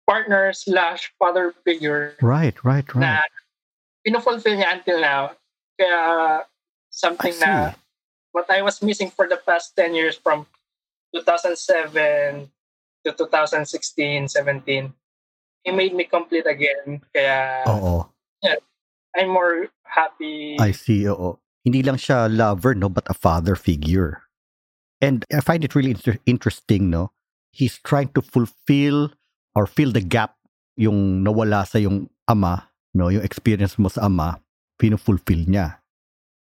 partner 0.07 0.53
slash 0.53 1.13
father 1.19 1.55
figure 1.65 2.15
Right, 2.21 2.55
right, 2.65 2.85
na 2.95 3.21
right. 3.25 3.35
pinufulfill 4.07 4.57
niya 4.61 4.79
until 4.81 5.01
now. 5.01 5.33
Kaya 5.81 6.45
something 6.91 7.35
na 7.41 7.73
what 8.33 8.47
I 8.51 8.63
was 8.63 8.83
missing 8.83 9.11
for 9.11 9.27
the 9.29 9.39
past 9.43 9.75
10 9.77 9.95
years 9.95 10.17
from 10.17 10.47
2007 11.15 12.51
to 13.05 13.13
2016, 13.13 14.29
17, 14.29 14.93
he 15.65 15.71
made 15.73 15.95
me 15.95 16.05
complete 16.05 16.47
again. 16.47 17.01
Kaya 17.15 17.65
Oo. 17.69 18.11
I'm 19.17 19.31
more 19.31 19.71
happy. 19.87 20.59
I 20.59 20.73
see, 20.73 21.07
oo. 21.07 21.39
Hindi 21.65 21.83
lang 21.87 21.97
siya 21.97 22.27
lover, 22.27 22.75
no, 22.75 22.89
but 22.91 23.07
a 23.07 23.15
father 23.15 23.55
figure. 23.55 24.23
And 25.01 25.25
I 25.33 25.39
find 25.41 25.63
it 25.63 25.75
really 25.75 25.95
inter- 25.95 26.19
interesting, 26.27 26.91
no? 26.91 27.13
He's 27.55 27.79
trying 27.79 28.11
to 28.19 28.23
fulfill 28.23 29.15
or 29.55 29.65
fill 29.71 29.95
the 29.95 30.03
gap 30.03 30.37
yung 30.75 31.23
nawala 31.23 31.63
sa 31.67 31.79
yung 31.79 32.11
ama, 32.27 32.69
no? 32.93 33.09
Yung 33.09 33.23
experience 33.23 33.79
mo 33.79 33.87
sa 33.87 34.11
ama, 34.11 34.43
pinufulfill 34.79 35.47
niya. 35.47 35.79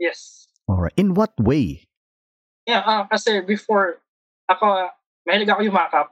Yes. 0.00 0.48
Alright. 0.64 0.96
In 0.96 1.12
what 1.12 1.36
way? 1.36 1.84
Yeah, 2.64 2.80
ah, 2.80 3.04
kasi 3.04 3.44
before, 3.44 4.00
ako, 4.48 4.88
mahilig 5.28 5.52
ako 5.52 5.60
yumakap. 5.68 6.06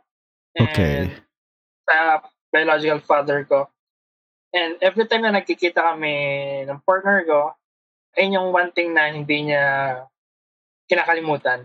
And 0.53 0.69
Okay. 0.69 0.97
Sa 1.89 2.21
biological 2.53 3.01
father 3.01 3.49
ko. 3.49 3.73
And 4.53 4.77
every 4.85 5.09
time 5.09 5.25
na 5.25 5.33
nagkikita 5.33 5.81
kami 5.81 6.15
ng 6.69 6.85
partner 6.85 7.25
ko, 7.25 7.57
ayun 8.21 8.37
yung 8.37 8.49
one 8.53 8.69
thing 8.77 8.93
na 8.93 9.09
hindi 9.09 9.49
niya 9.49 9.65
kinakalimutan. 10.93 11.65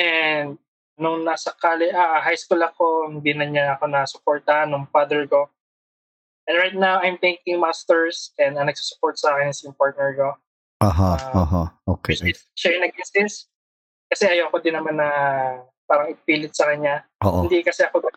And 0.00 0.56
nung 1.00 1.24
nasa 1.24 1.56
kali, 1.56 1.88
ah, 1.90 2.20
high 2.20 2.36
school 2.36 2.60
ako, 2.60 3.08
hindi 3.08 3.32
na 3.32 3.48
niya 3.48 3.64
ako 3.74 3.88
nasuportahan 3.88 4.68
ng 4.68 4.84
father 4.92 5.24
ko. 5.24 5.48
And 6.44 6.60
right 6.60 6.76
now, 6.76 7.00
I'm 7.00 7.16
taking 7.16 7.56
masters 7.56 8.36
and 8.36 8.60
ang 8.60 8.68
nagsusupport 8.68 9.16
sa 9.16 9.32
akin 9.32 9.48
is 9.48 9.64
yung 9.64 9.72
partner 9.72 10.12
ko. 10.12 10.28
Aha, 10.84 11.16
Ah, 11.16 11.40
aha. 11.44 11.62
Okay. 11.96 12.36
Siya 12.52 12.76
yung 12.76 12.84
nag-insist. 12.84 13.48
Kasi 14.12 14.28
ayoko 14.28 14.60
din 14.60 14.76
naman 14.76 15.00
na 15.00 15.08
parang 15.88 16.12
ipilit 16.12 16.52
sa 16.52 16.68
kanya. 16.68 17.04
Oo. 17.24 17.48
Hindi 17.48 17.64
kasi 17.64 17.84
ako 17.88 18.12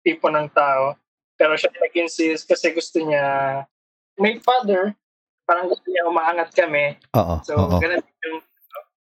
tipo 0.00 0.32
ng 0.32 0.48
tao. 0.56 0.96
Pero 1.36 1.56
siya 1.56 1.72
yung 1.72 1.84
nag-insist 1.84 2.48
kasi 2.48 2.72
gusto 2.72 3.00
niya, 3.00 3.24
may 4.16 4.40
father, 4.40 4.92
parang 5.44 5.68
gusto 5.68 5.84
niya 5.88 6.08
umaangat 6.08 6.52
kami. 6.56 6.96
Oo. 7.16 7.40
So, 7.44 7.56
oo. 7.56 7.76
ganun 7.80 8.00
yung, 8.24 8.38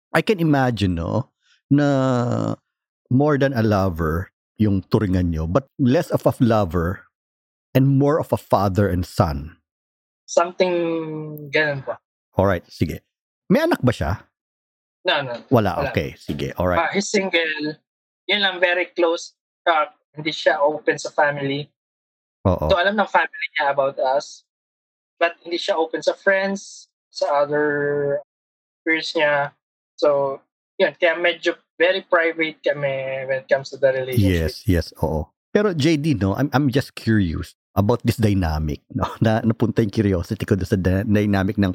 I 0.09 0.21
can 0.25 0.41
imagine, 0.41 0.97
no, 0.97 1.29
na 1.69 1.85
more 3.09 3.37
than 3.37 3.53
a 3.53 3.61
lover 3.65 4.29
yung 4.57 4.81
turingan 4.89 5.33
nyo, 5.33 5.45
but 5.47 5.65
less 5.77 6.09
of 6.13 6.25
a 6.25 6.33
lover 6.39 7.05
and 7.73 7.87
more 7.87 8.19
of 8.19 8.33
a 8.33 8.37
father 8.39 8.89
and 8.89 9.05
son. 9.05 9.59
something 10.29 11.49
ganun 11.49 11.81
po. 11.81 11.97
Alright, 12.37 12.61
sige. 12.69 13.01
May 13.49 13.65
anak 13.65 13.81
ba 13.81 13.89
siya? 13.89 14.29
No, 15.01 15.25
no. 15.25 15.41
Wala, 15.49 15.73
Wala. 15.73 15.89
okay. 15.89 16.13
Sige, 16.21 16.53
alright. 16.53 16.77
Ah, 16.77 16.93
he's 16.93 17.09
single. 17.09 17.73
Yun 18.29 18.45
lang, 18.45 18.61
very 18.61 18.93
close. 18.93 19.33
Uh, 19.65 19.89
hindi 20.13 20.29
siya 20.29 20.61
open 20.61 21.01
sa 21.01 21.09
family. 21.09 21.65
Oo. 22.45 22.69
So, 22.69 22.77
alam 22.77 22.93
ng 22.93 23.09
family 23.09 23.47
niya 23.57 23.73
about 23.73 23.97
us. 23.97 24.45
But 25.17 25.41
hindi 25.41 25.57
siya 25.57 25.75
open 25.81 26.05
sa 26.05 26.13
friends, 26.13 26.87
sa 27.09 27.43
other 27.43 28.21
peers 28.85 29.11
niya. 29.17 29.57
So, 29.97 30.39
yun. 30.77 30.93
Kaya 31.01 31.17
medyo 31.17 31.57
very 31.79 32.03
private 32.03 32.59
kami 32.59 33.23
when 33.25 33.39
it 33.41 33.47
comes 33.47 33.71
to 33.71 33.79
the 33.79 33.95
relationship. 33.95 34.51
Yes, 34.51 34.67
yes, 34.67 34.87
oo. 34.99 35.31
Pero 35.49 35.71
JD, 35.73 36.19
no, 36.19 36.35
I'm, 36.35 36.51
I'm 36.53 36.67
just 36.69 36.93
curious 36.93 37.55
about 37.73 38.03
this 38.03 38.19
dynamic, 38.19 38.83
no? 38.93 39.07
Na 39.23 39.39
napunta 39.41 39.79
yung 39.81 39.95
curiosity 39.95 40.43
ko 40.43 40.59
sa 40.59 40.75
dy- 40.75 41.07
dynamic 41.07 41.55
ng 41.57 41.73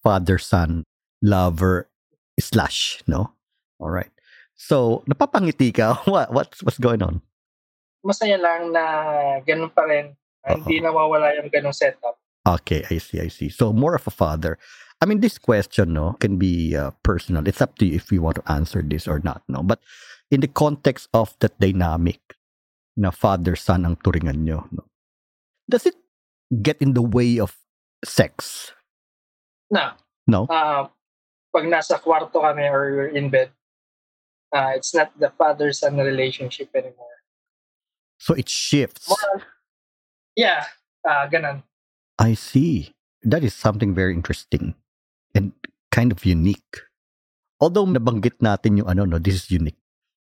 father-son, 0.00 0.86
lover, 1.20 1.90
slash, 2.38 3.02
no? 3.10 3.34
Alright. 3.82 4.14
So, 4.54 5.02
napapangiti 5.10 5.74
ka. 5.74 6.00
What, 6.08 6.32
what's, 6.32 6.62
what's 6.62 6.78
going 6.78 7.02
on? 7.02 7.20
Masaya 8.06 8.40
lang 8.40 8.72
na 8.72 8.84
ganun 9.44 9.68
pa 9.74 9.84
rin. 9.84 10.16
Ah, 10.40 10.56
Hindi 10.56 10.80
nawawala 10.80 11.36
yung 11.36 11.52
ganung 11.52 11.76
setup. 11.76 12.16
Okay, 12.48 12.84
I 12.88 12.96
see, 12.96 13.20
I 13.20 13.28
see. 13.28 13.52
So 13.52 13.72
more 13.72 13.92
of 13.94 14.08
a 14.08 14.10
father. 14.10 14.56
I 15.00 15.06
mean, 15.06 15.20
this 15.20 15.38
question, 15.38 15.94
no, 15.94 16.12
can 16.20 16.36
be 16.36 16.76
uh, 16.76 16.92
personal. 17.02 17.48
It's 17.48 17.62
up 17.62 17.78
to 17.78 17.86
you 17.86 17.96
if 17.96 18.12
you 18.12 18.20
want 18.20 18.36
to 18.36 18.52
answer 18.52 18.82
this 18.84 19.08
or 19.08 19.20
not, 19.24 19.42
no. 19.48 19.62
But 19.62 19.80
in 20.30 20.40
the 20.40 20.48
context 20.48 21.08
of 21.14 21.32
that 21.40 21.58
dynamic, 21.58 22.20
na 22.96 23.08
father-son 23.10 23.86
ang 23.86 23.96
turingan 23.96 24.44
nyo, 24.44 24.68
no, 24.70 24.84
does 25.70 25.86
it 25.86 25.96
get 26.60 26.76
in 26.82 26.92
the 26.92 27.00
way 27.00 27.40
of 27.40 27.56
sex? 28.04 28.72
No. 29.70 29.96
No. 30.26 30.46
ah, 30.50 30.92
pag 31.48 31.64
nasa 31.64 31.96
kwarto 31.96 32.44
kami 32.44 32.68
or 32.68 32.92
we're 32.92 33.16
in 33.16 33.30
bed, 33.30 33.50
ah, 34.52 34.76
it's 34.76 34.92
not 34.92 35.16
the 35.18 35.32
father-son 35.32 35.96
relationship 35.96 36.68
anymore. 36.76 37.24
So 38.18 38.34
it 38.34 38.50
shifts. 38.52 39.08
More, 39.08 39.48
yeah, 40.36 40.68
ah, 41.08 41.24
ganun. 41.24 41.64
I 42.18 42.34
see. 42.34 42.92
That 43.24 43.44
is 43.44 43.54
something 43.56 43.94
very 43.96 44.12
interesting 44.12 44.76
and 45.34 45.52
kind 45.90 46.12
of 46.12 46.24
unique. 46.24 46.86
Although 47.60 47.86
nabanggit 47.86 48.40
natin 48.40 48.80
yung 48.80 48.88
ano, 48.88 49.04
no, 49.04 49.18
this 49.20 49.36
is 49.36 49.50
unique. 49.50 49.78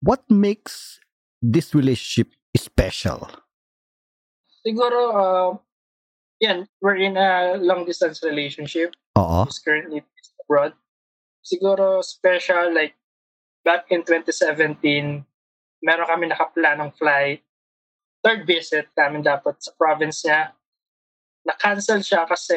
What 0.05 0.27
makes 0.29 1.01
this 1.41 1.73
relationship 1.73 2.35
special? 2.57 3.31
Siguro, 4.63 5.01
uh, 5.15 5.51
yan, 6.43 6.69
we're 6.83 7.01
in 7.01 7.17
a 7.17 7.57
long-distance 7.57 8.21
relationship. 8.23 8.95
Oo. 9.17 9.47
He's 9.47 9.59
currently 9.59 10.05
abroad. 10.45 10.75
Siguro 11.43 12.05
special, 12.05 12.75
like, 12.75 12.95
back 13.65 13.89
in 13.91 14.03
2017, 14.05 15.25
meron 15.83 16.07
kami 16.07 16.31
nakaplanong 16.31 16.95
flight. 16.95 17.43
Third 18.23 18.47
visit 18.47 18.87
namin 18.95 19.27
dapat 19.27 19.59
sa 19.59 19.75
province 19.75 20.23
niya. 20.23 20.55
Na-cancel 21.43 22.03
siya 22.07 22.23
kasi 22.27 22.55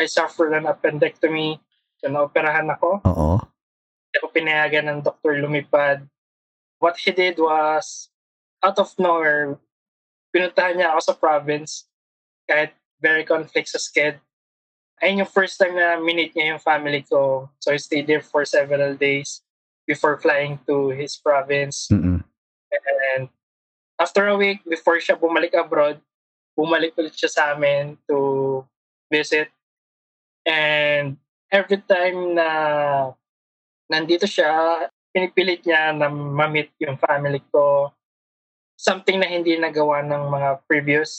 I 0.00 0.06
suffered 0.06 0.52
an 0.56 0.68
appendectomy. 0.68 1.60
So, 2.00 2.08
naoperahan 2.08 2.68
ako. 2.72 3.04
Oo. 3.04 3.30
Hindi 3.40 4.14
ako 4.18 4.28
pinayagan 4.32 4.86
ng 4.88 5.00
doktor 5.04 5.38
lumipad. 5.38 6.04
What 6.82 6.98
he 6.98 7.14
did 7.14 7.38
was, 7.38 8.10
out 8.62 8.78
of 8.78 8.90
nowhere, 8.98 9.58
pinuntahan 10.34 10.80
niya 10.80 10.96
ako 10.96 11.00
sa 11.00 11.14
province 11.14 11.86
kahit 12.48 12.74
very 12.98 13.22
conflict 13.22 13.70
sa 13.70 13.78
sked. 13.78 14.18
Ayun 15.02 15.26
yung 15.26 15.30
first 15.30 15.58
time 15.58 15.74
na 15.74 15.98
minute 15.98 16.32
niya 16.34 16.54
yung 16.54 16.62
family 16.62 17.02
ko. 17.02 17.50
So 17.58 17.74
I 17.74 17.78
stayed 17.78 18.06
there 18.06 18.22
for 18.22 18.46
several 18.46 18.94
days 18.94 19.42
before 19.86 20.18
flying 20.18 20.62
to 20.70 20.94
his 20.94 21.18
province. 21.18 21.90
Mm-mm. 21.90 22.22
And 23.18 23.28
after 23.98 24.26
a 24.30 24.38
week, 24.38 24.62
before 24.62 25.02
siya 25.02 25.18
bumalik 25.18 25.58
abroad, 25.58 25.98
bumalik 26.54 26.94
ulit 26.94 27.18
siya 27.18 27.30
sa 27.30 27.42
amin 27.52 27.98
to 28.06 28.62
visit. 29.10 29.50
And 30.46 31.16
every 31.50 31.80
time 31.86 32.34
na 32.34 32.48
nandito 33.86 34.26
siya, 34.26 34.86
pinipilit 35.12 35.62
niya 35.62 35.92
na 35.94 36.08
ma-meet 36.08 36.72
yung 36.82 36.96
family 36.98 37.44
ko. 37.52 37.92
Something 38.80 39.22
na 39.22 39.28
hindi 39.28 39.54
nagawa 39.54 40.02
ng 40.02 40.22
mga 40.32 40.50
previous. 40.66 41.12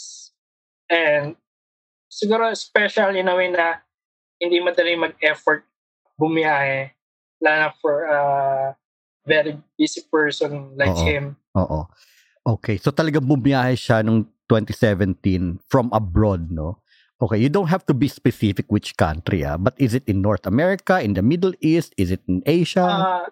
And 0.91 1.37
siguro 2.11 2.51
special 2.57 3.15
in 3.15 3.31
a 3.31 3.35
way 3.37 3.53
na 3.53 3.79
hindi 4.41 4.59
madali 4.59 4.99
mag-effort 4.99 5.63
bumiyahe. 6.19 6.91
Lalo 7.39 7.71
for 7.79 8.03
a 8.03 8.19
very 9.23 9.55
busy 9.79 10.03
person 10.11 10.75
like 10.75 10.91
Oo. 10.91 11.07
him. 11.07 11.23
Oo. 11.55 11.87
Okay, 12.43 12.75
so 12.75 12.91
talagang 12.91 13.23
bumiyahe 13.23 13.79
siya 13.79 14.03
nung 14.03 14.27
2017 14.51 15.63
from 15.71 15.87
abroad, 15.95 16.51
no? 16.51 16.82
Okay, 17.23 17.39
you 17.39 17.47
don't 17.47 17.71
have 17.71 17.87
to 17.87 17.95
be 17.95 18.11
specific 18.11 18.67
which 18.67 18.99
country, 18.99 19.47
ah, 19.47 19.55
but 19.55 19.71
is 19.79 19.95
it 19.95 20.03
in 20.11 20.19
North 20.19 20.43
America, 20.43 20.99
in 20.99 21.15
the 21.15 21.23
Middle 21.23 21.55
East, 21.63 21.95
is 21.95 22.11
it 22.11 22.19
in 22.27 22.43
Asia? 22.43 22.83
Uh, 22.83 23.25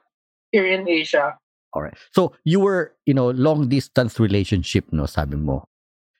here 0.55 0.63
in 0.63 0.87
Asia. 0.87 1.35
All 1.75 1.83
right. 1.83 1.95
So 2.15 2.31
you 2.47 2.63
were, 2.63 2.95
you 3.05 3.13
know, 3.13 3.31
long 3.31 3.67
distance 3.67 4.15
relationship, 4.15 4.87
no, 4.95 5.11
sabi 5.11 5.35
mo. 5.35 5.67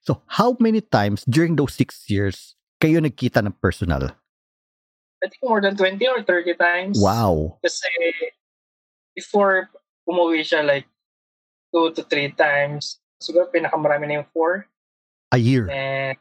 So 0.04 0.20
how 0.28 0.58
many 0.60 0.82
times 0.82 1.24
during 1.24 1.56
those 1.56 1.72
six 1.72 2.12
years 2.12 2.60
kayo 2.84 3.00
nagkita 3.00 3.40
ng 3.40 3.56
personal? 3.64 4.12
I 5.24 5.32
think 5.32 5.40
more 5.44 5.62
than 5.62 5.78
20 5.80 5.96
or 6.12 6.28
30 6.28 6.60
times. 6.60 7.00
Wow. 7.00 7.56
Kasi 7.64 7.88
before 9.16 9.72
umuwi 10.10 10.44
siya 10.44 10.68
like 10.68 10.92
two 11.72 11.96
to 11.96 12.04
three 12.04 12.36
times. 12.36 13.00
Siguro 13.24 13.48
pinakamarami 13.48 14.12
na 14.12 14.14
yung 14.20 14.30
four. 14.36 14.68
A 15.32 15.40
year. 15.40 15.70
And 15.72 16.18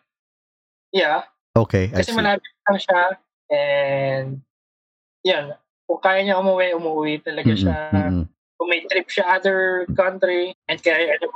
yeah, 0.92 1.26
Okay, 1.56 1.90
I 1.90 2.02
kasi 2.02 2.14
see. 2.14 2.18
malapit 2.18 2.52
lang 2.68 2.78
siya. 2.78 3.02
And 3.50 4.28
yan, 5.26 5.44
kung 5.90 6.00
kaya 6.00 6.22
niya 6.22 6.38
umuwi, 6.38 6.70
umuwi 6.78 7.18
talaga 7.18 7.50
Mm-mm, 7.50 7.62
siya. 7.66 7.78
mm-mm. 7.90 8.24
Kung 8.60 8.68
may 8.70 8.86
trip 8.86 9.08
siya 9.10 9.40
other 9.40 9.88
country 9.98 10.54
and 10.70 10.78
kaya 10.78 11.16
ano 11.18 11.26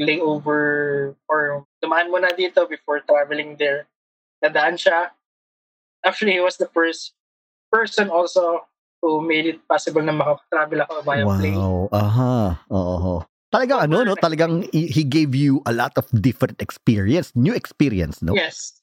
layover 0.00 1.12
or 1.28 1.62
dumaan 1.84 2.08
muna 2.08 2.32
dito 2.32 2.64
before 2.66 3.04
traveling 3.04 3.54
there. 3.60 3.86
Nadaan 4.42 4.80
siya. 4.80 5.12
Actually, 6.00 6.32
he 6.32 6.42
was 6.42 6.56
the 6.56 6.72
first 6.72 7.12
person 7.68 8.08
also 8.08 8.64
who 9.04 9.20
made 9.20 9.44
it 9.44 9.60
possible 9.68 10.00
na 10.00 10.16
makatravel 10.16 10.80
ako 10.88 11.04
via 11.04 11.24
plane. 11.28 11.60
Wow. 11.60 11.92
Aha. 11.92 12.64
Oo. 12.72 13.20
Talagang 13.52 13.84
ano, 13.84 14.02
no? 14.08 14.16
Talagang 14.16 14.64
he 14.72 15.04
gave 15.04 15.36
you 15.36 15.60
a 15.68 15.72
lot 15.76 15.92
of 16.00 16.08
different 16.24 16.62
experience, 16.64 17.30
new 17.36 17.52
experience, 17.52 18.24
no? 18.24 18.32
Yes. 18.32 18.79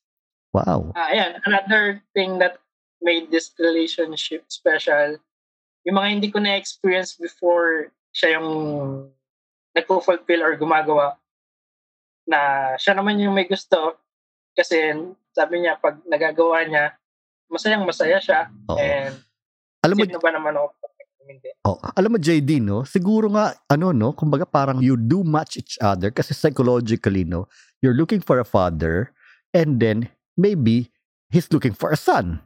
Wow. 0.55 0.93
Ah, 0.95 1.11
ayan, 1.11 1.41
another 1.45 2.01
thing 2.15 2.39
that 2.39 2.59
made 3.01 3.29
this 3.29 3.53
relationship 3.59 4.47
special, 4.49 5.19
yung 5.85 5.95
mga 5.95 6.09
hindi 6.09 6.27
ko 6.31 6.39
na-experience 6.41 7.15
before 7.19 7.93
siya 8.15 8.39
yung 8.39 8.49
nagpo-fulfill 9.77 10.41
or 10.41 10.57
gumagawa 10.57 11.15
na 12.25 12.73
siya 12.75 12.97
naman 12.97 13.21
yung 13.21 13.37
may 13.37 13.45
gusto 13.45 14.01
kasi 14.57 14.91
sabi 15.31 15.63
niya 15.63 15.77
pag 15.77 16.01
nagagawa 16.09 16.65
niya 16.65 16.97
masayang 17.47 17.85
masaya 17.85 18.17
siya 18.19 18.51
Oo. 18.67 18.75
and 18.75 19.15
Alam 19.85 19.95
mo, 20.01 20.03
sino 20.03 20.19
ba 20.19 20.33
naman 20.33 20.57
ako 20.57 20.73
hindi 21.27 21.51
oh, 21.67 21.77
alam 21.95 22.15
mo 22.15 22.19
JD, 22.19 22.63
no? 22.63 22.87
Siguro 22.87 23.27
nga 23.35 23.51
ano, 23.67 23.91
no? 23.91 24.15
Kumbaga 24.15 24.47
parang 24.47 24.79
you 24.79 24.95
do 24.95 25.27
match 25.27 25.59
each 25.59 25.75
other 25.83 26.09
kasi 26.09 26.31
psychologically, 26.31 27.27
no? 27.27 27.51
You're 27.83 27.97
looking 27.97 28.23
for 28.23 28.39
a 28.39 28.47
father 28.47 29.11
and 29.51 29.83
then 29.83 30.07
maybe 30.37 30.93
he's 31.27 31.49
looking 31.51 31.73
for 31.73 31.89
a 31.91 31.99
son. 31.99 32.39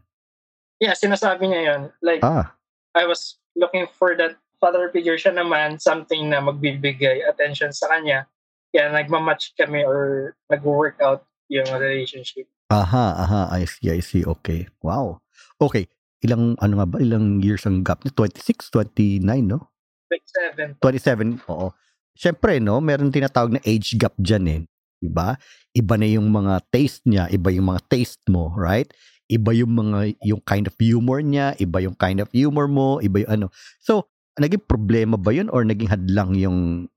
yeah 0.82 0.96
sinasabi 0.98 1.46
niya 1.46 1.62
yun 1.62 1.82
like 2.02 2.24
Ah. 2.26 2.56
I 2.92 3.06
was 3.06 3.38
looking 3.54 3.86
for 3.92 4.18
that 4.18 4.36
father 4.62 4.92
figure 4.94 5.18
siya 5.18 5.34
naman, 5.34 5.82
something 5.82 6.30
na 6.30 6.38
magbibigay 6.38 7.26
attention 7.26 7.74
sa 7.74 7.90
kanya. 7.90 8.30
Kaya 8.70 8.94
nagmamatch 8.94 9.58
kami 9.58 9.82
or 9.84 10.34
nag-workout 10.54 11.26
yung 11.50 11.68
relationship. 11.76 12.46
Aha, 12.70 13.16
aha. 13.20 13.42
I 13.52 13.66
see, 13.66 13.92
I 13.92 14.00
see. 14.00 14.24
Okay. 14.24 14.70
Wow. 14.80 15.20
Okay. 15.60 15.90
Ilang, 16.24 16.56
ano 16.62 16.80
nga 16.80 16.88
ba? 16.88 17.02
Ilang 17.02 17.42
years 17.44 17.66
ang 17.66 17.82
gap 17.84 18.06
niya? 18.06 18.14
26, 18.16 18.70
29, 18.72 19.24
no? 19.44 19.72
Like 20.08 20.24
seven. 20.30 20.78
27, 20.80 21.42
oo. 21.50 21.74
Siyempre, 22.16 22.62
no, 22.62 22.80
meron 22.80 23.12
tinatawag 23.12 23.58
na 23.58 23.62
age 23.66 23.98
gap 24.00 24.14
dyan 24.22 24.46
eh. 24.48 24.62
Diba? 25.02 25.36
Iba 25.74 25.96
na 25.98 26.08
yung 26.08 26.30
mga 26.30 26.62
taste 26.70 27.02
niya, 27.10 27.26
iba 27.34 27.50
yung 27.50 27.74
mga 27.74 27.82
taste 27.90 28.22
mo, 28.30 28.54
right? 28.54 28.88
Iba 29.26 29.52
yung 29.58 29.74
mga, 29.74 30.14
yung 30.22 30.42
kind 30.46 30.70
of 30.70 30.78
humor 30.78 31.26
niya, 31.26 31.58
iba 31.58 31.82
yung 31.82 31.98
kind 31.98 32.22
of 32.22 32.30
humor 32.30 32.70
mo, 32.70 33.02
iba 33.02 33.26
yung 33.26 33.32
ano. 33.42 33.48
So, 33.82 34.08
naging 34.38 34.64
problema 34.70 35.18
ba 35.18 35.34
yun 35.34 35.50
or 35.50 35.66
naging 35.66 35.90
hadlang 35.90 36.38
yung 36.38 36.88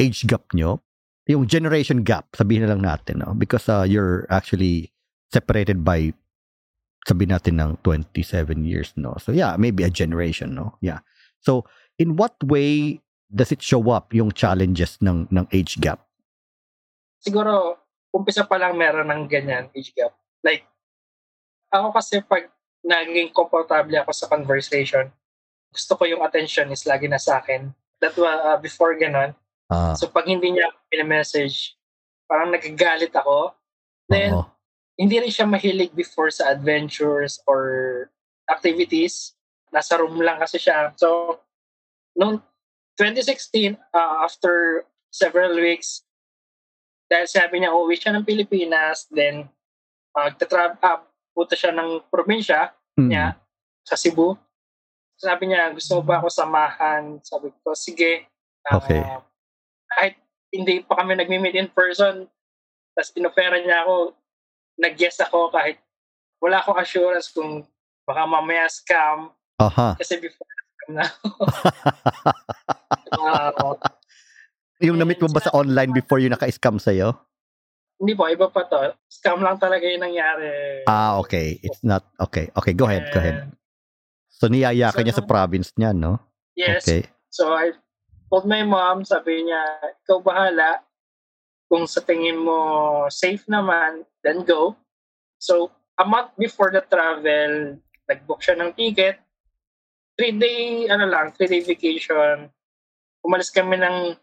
age 0.00 0.24
gap 0.24 0.48
nyo? 0.56 0.80
Yung 1.28 1.44
generation 1.48 2.04
gap, 2.04 2.32
sabihin 2.32 2.64
na 2.64 2.72
lang 2.72 2.82
natin, 2.84 3.20
no? 3.20 3.36
Because 3.36 3.68
uh, 3.68 3.84
you're 3.84 4.24
actually 4.28 4.92
separated 5.32 5.84
by 5.84 6.12
sabihin 7.04 7.36
natin 7.36 7.60
ng 7.60 7.80
27 7.84 8.64
years, 8.64 8.92
no? 8.96 9.16
So 9.20 9.32
yeah, 9.32 9.56
maybe 9.60 9.84
a 9.84 9.92
generation, 9.92 10.56
no? 10.56 10.76
Yeah. 10.80 11.04
So, 11.40 11.68
in 12.00 12.16
what 12.16 12.36
way 12.44 13.00
does 13.32 13.52
it 13.52 13.60
show 13.60 13.92
up 13.92 14.12
yung 14.12 14.32
challenges 14.32 14.96
ng 15.00 15.28
ng 15.32 15.46
age 15.52 15.80
gap? 15.80 16.03
Siguro, 17.24 17.80
umpisa 18.12 18.44
pa 18.44 18.60
lang 18.60 18.76
meron 18.76 19.08
ng 19.08 19.24
ganyan 19.24 19.72
age 19.72 19.96
gap. 19.96 20.12
Like, 20.44 20.68
ako 21.72 21.96
kasi 21.96 22.20
pag 22.20 22.52
naging 22.84 23.32
komportable 23.32 23.96
ako 23.96 24.12
sa 24.12 24.28
conversation, 24.28 25.08
gusto 25.72 25.92
ko 25.96 26.04
yung 26.04 26.22
attention 26.22 26.68
is 26.68 26.84
lagi 26.84 27.08
na 27.08 27.16
sa 27.16 27.40
akin. 27.40 27.72
That 28.04 28.14
was 28.20 28.28
uh, 28.28 28.60
before 28.60 28.94
ganon. 29.00 29.32
Ah, 29.72 29.96
So 29.96 30.12
pag 30.12 30.28
hindi 30.28 30.52
niya 30.52 30.68
ako 30.68 30.78
pina-message, 30.92 31.74
parang 32.28 32.52
nagagalit 32.52 33.16
ako. 33.16 33.56
Then, 34.06 34.36
oo. 34.36 34.44
hindi 35.00 35.16
rin 35.18 35.32
siya 35.32 35.48
mahilig 35.48 35.96
before 35.96 36.28
sa 36.28 36.52
adventures 36.52 37.40
or 37.48 38.06
activities. 38.52 39.32
Nasa 39.72 39.96
room 39.96 40.20
lang 40.20 40.38
kasi 40.38 40.60
siya. 40.60 40.92
So, 41.00 41.40
noong 42.14 42.44
2016, 43.00 43.74
uh, 43.96 44.22
after 44.22 44.84
several 45.10 45.56
weeks, 45.56 46.04
dahil 47.14 47.30
sabi 47.30 47.62
niya, 47.62 47.70
uwi 47.70 47.94
siya 47.94 48.10
ng 48.10 48.26
Pilipinas, 48.26 49.06
then 49.14 49.46
magta-travel 50.10 50.82
up, 50.82 51.06
punta 51.30 51.54
siya 51.54 51.70
ng 51.70 52.02
probinsya 52.10 52.74
Mm. 52.98 53.10
niya 53.10 53.38
sa 53.86 53.94
Cebu. 53.94 54.34
Sabi 55.14 55.50
niya, 55.50 55.70
gusto 55.70 55.98
mo 55.98 56.02
ba 56.02 56.18
ako 56.18 56.26
samahan? 56.30 57.22
Sabi 57.22 57.54
ko, 57.62 57.70
sige. 57.74 58.26
Ah, 58.66 58.78
Okay. 58.82 59.02
kahit 59.94 60.14
hindi 60.50 60.82
pa 60.82 60.98
kami 60.98 61.14
nagmi-meet 61.14 61.54
in 61.54 61.70
person, 61.70 62.26
tapos 62.94 63.10
inofera 63.14 63.58
niya 63.58 63.86
ako, 63.86 64.14
nag-guess 64.78 65.22
ako 65.22 65.50
kahit 65.54 65.78
wala 66.42 66.58
akong 66.62 66.78
assurance 66.78 67.30
kung 67.30 67.62
baka 68.02 68.22
mamaya 68.26 68.66
scam. 68.66 69.30
Aha. 69.62 69.94
Kasi 69.98 70.18
before 70.18 70.50
scam 70.50 70.90
na 70.98 71.06
ako. 71.06 71.30
Ah, 73.14 73.54
yung 74.82 74.98
na-meet 74.98 75.22
mo 75.22 75.30
ba 75.30 75.42
sa 75.42 75.54
online 75.54 75.94
before 75.94 76.18
yung 76.18 76.34
naka-scam 76.34 76.80
sa'yo? 76.80 77.14
hindi 77.94 78.18
po, 78.18 78.26
iba 78.26 78.50
pa 78.50 78.66
to. 78.68 78.92
Scam 79.06 79.40
lang 79.40 79.56
talaga 79.56 79.86
yung 79.86 80.02
nangyari. 80.02 80.82
Ah, 80.84 81.16
okay. 81.22 81.56
It's 81.62 81.80
not, 81.80 82.04
okay. 82.20 82.50
Okay, 82.52 82.74
go 82.74 82.84
ahead, 82.90 83.08
go 83.14 83.22
ahead. 83.22 83.54
So, 84.28 84.50
niyaya 84.50 84.90
ka 84.92 85.00
So, 85.00 85.04
niya 85.06 85.14
sa 85.14 85.24
province 85.24 85.72
niya, 85.78 85.94
no? 85.94 86.18
Yes. 86.54 86.86
Okay. 86.86 87.06
So 87.34 87.50
I 87.50 87.74
told 88.30 88.46
my 88.46 88.62
mom, 88.62 89.02
sabi 89.02 89.42
niya, 89.42 89.62
ikaw 90.06 90.22
bahala. 90.22 90.86
Kung 91.66 91.90
sa 91.90 91.98
tingin 91.98 92.38
mo 92.38 92.58
safe 93.10 93.42
naman, 93.50 94.06
then 94.22 94.46
go. 94.46 94.78
So 95.42 95.74
a 95.98 96.06
month 96.06 96.38
before 96.38 96.70
the 96.70 96.86
travel, 96.86 97.82
nag-book 98.06 98.38
siya 98.38 98.54
ng 98.54 98.70
ticket. 98.78 99.18
Three 100.14 100.38
day, 100.38 100.86
ano 100.86 101.10
lang, 101.10 101.34
three 101.34 101.50
day 101.50 101.66
vacation. 101.66 102.46
Umalis 103.26 103.50
kami 103.50 103.82
ng 103.82 104.14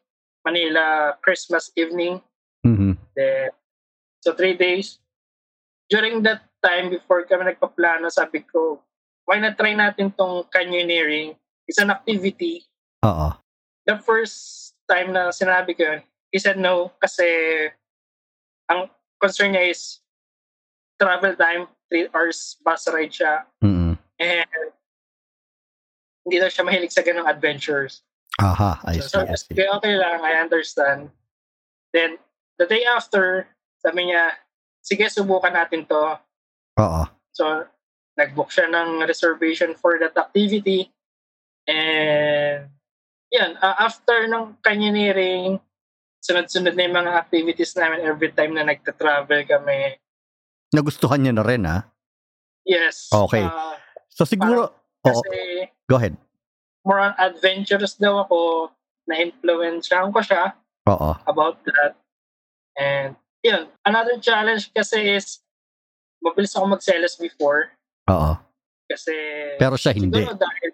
Manila 0.45 1.17
Christmas 1.21 1.69
evening. 1.75 2.21
Mhm. 2.65 2.97
Then, 3.13 3.51
so 4.21 4.33
three 4.33 4.57
days. 4.57 4.97
During 5.91 6.23
that 6.23 6.47
time, 6.63 6.89
before 6.89 7.25
kami 7.27 7.51
nagpaplano, 7.51 8.07
sabi 8.07 8.45
ko, 8.47 8.79
why 9.25 9.37
not 9.37 9.57
try 9.59 9.75
natin 9.75 10.15
tong 10.15 10.47
canyoneering? 10.49 11.35
It's 11.67 11.79
an 11.79 11.91
activity 11.91 12.67
Oo. 13.05 13.31
the 13.87 13.97
first 14.03 14.73
time 14.89 15.13
na 15.15 15.31
sinabi 15.31 15.71
ko 15.77 15.87
yun, 15.87 16.01
he 16.31 16.37
said 16.39 16.59
no 16.59 16.91
kasi 16.99 17.23
ang 18.67 18.91
concern 19.19 19.55
niya 19.55 19.71
is 19.71 19.99
travel 20.99 21.33
time, 21.35 21.67
3 21.89 22.07
hours 22.13 22.59
bus 22.61 22.87
ride 22.91 23.13
siya, 23.13 23.47
Mhm. 23.63 23.95
and 24.19 24.51
hindi 26.27 26.37
daw 26.37 26.49
siya 26.51 26.63
mahilig 26.67 26.93
sa 26.93 27.01
ganong 27.01 27.25
adventures. 27.25 28.05
Aha, 28.41 28.81
I 28.89 28.97
So, 28.97 29.21
see, 29.21 29.29
I 29.29 29.35
see. 29.37 29.53
okay, 29.53 29.69
okay 29.69 29.95
lang, 30.01 30.17
I 30.25 30.41
understand. 30.41 31.13
Then, 31.93 32.17
the 32.57 32.65
day 32.65 32.81
after, 32.89 33.45
sabi 33.77 34.09
niya, 34.09 34.33
sige, 34.81 35.05
subukan 35.05 35.53
natin 35.53 35.85
to. 35.85 36.17
Oo. 36.81 37.03
So, 37.37 37.69
nag-book 38.17 38.49
siya 38.49 38.65
ng 38.67 39.05
reservation 39.05 39.77
for 39.77 40.01
that 40.01 40.17
activity. 40.17 40.89
And 41.69 42.73
yan, 43.29 43.55
uh, 43.61 43.77
after 43.77 44.25
ng 44.25 44.57
canyoneering, 44.65 45.61
sunod-sunod 46.25 46.73
na 46.73 46.83
yung 46.89 46.97
mga 46.97 47.11
activities 47.13 47.77
namin 47.77 48.03
every 48.03 48.33
time 48.33 48.57
na 48.57 48.65
nagta-travel 48.65 49.45
kami. 49.45 50.01
Nagustuhan 50.73 51.21
niya 51.21 51.33
na 51.37 51.45
rin, 51.45 51.63
ha? 51.65 51.85
Yes. 52.65 53.09
Okay. 53.09 53.45
Uh, 53.45 53.77
so 54.09 54.25
siguro, 54.25 54.73
kasi, 55.01 55.29
oh, 55.29 55.65
go 55.89 55.95
ahead. 55.97 56.17
More 56.81 56.99
on 56.99 57.13
adventurous 57.17 57.93
daw 57.97 58.25
ako, 58.25 58.71
na-influensyahan 59.05 60.09
ko 60.09 60.19
siya 60.21 60.57
Oo. 60.89 61.13
about 61.29 61.61
that. 61.65 61.93
And, 62.77 63.17
yun, 63.45 63.69
another 63.85 64.17
challenge 64.17 64.73
kasi 64.73 65.17
is, 65.17 65.41
mabilis 66.21 66.53
ako 66.53 66.77
magselos 66.77 67.17
before. 67.17 67.73
Oo. 68.09 68.37
Kasi, 68.89 69.13
pero 69.57 69.77
siya 69.77 69.93
hindi. 69.93 70.21
Siguro 70.21 70.37
dahil 70.37 70.69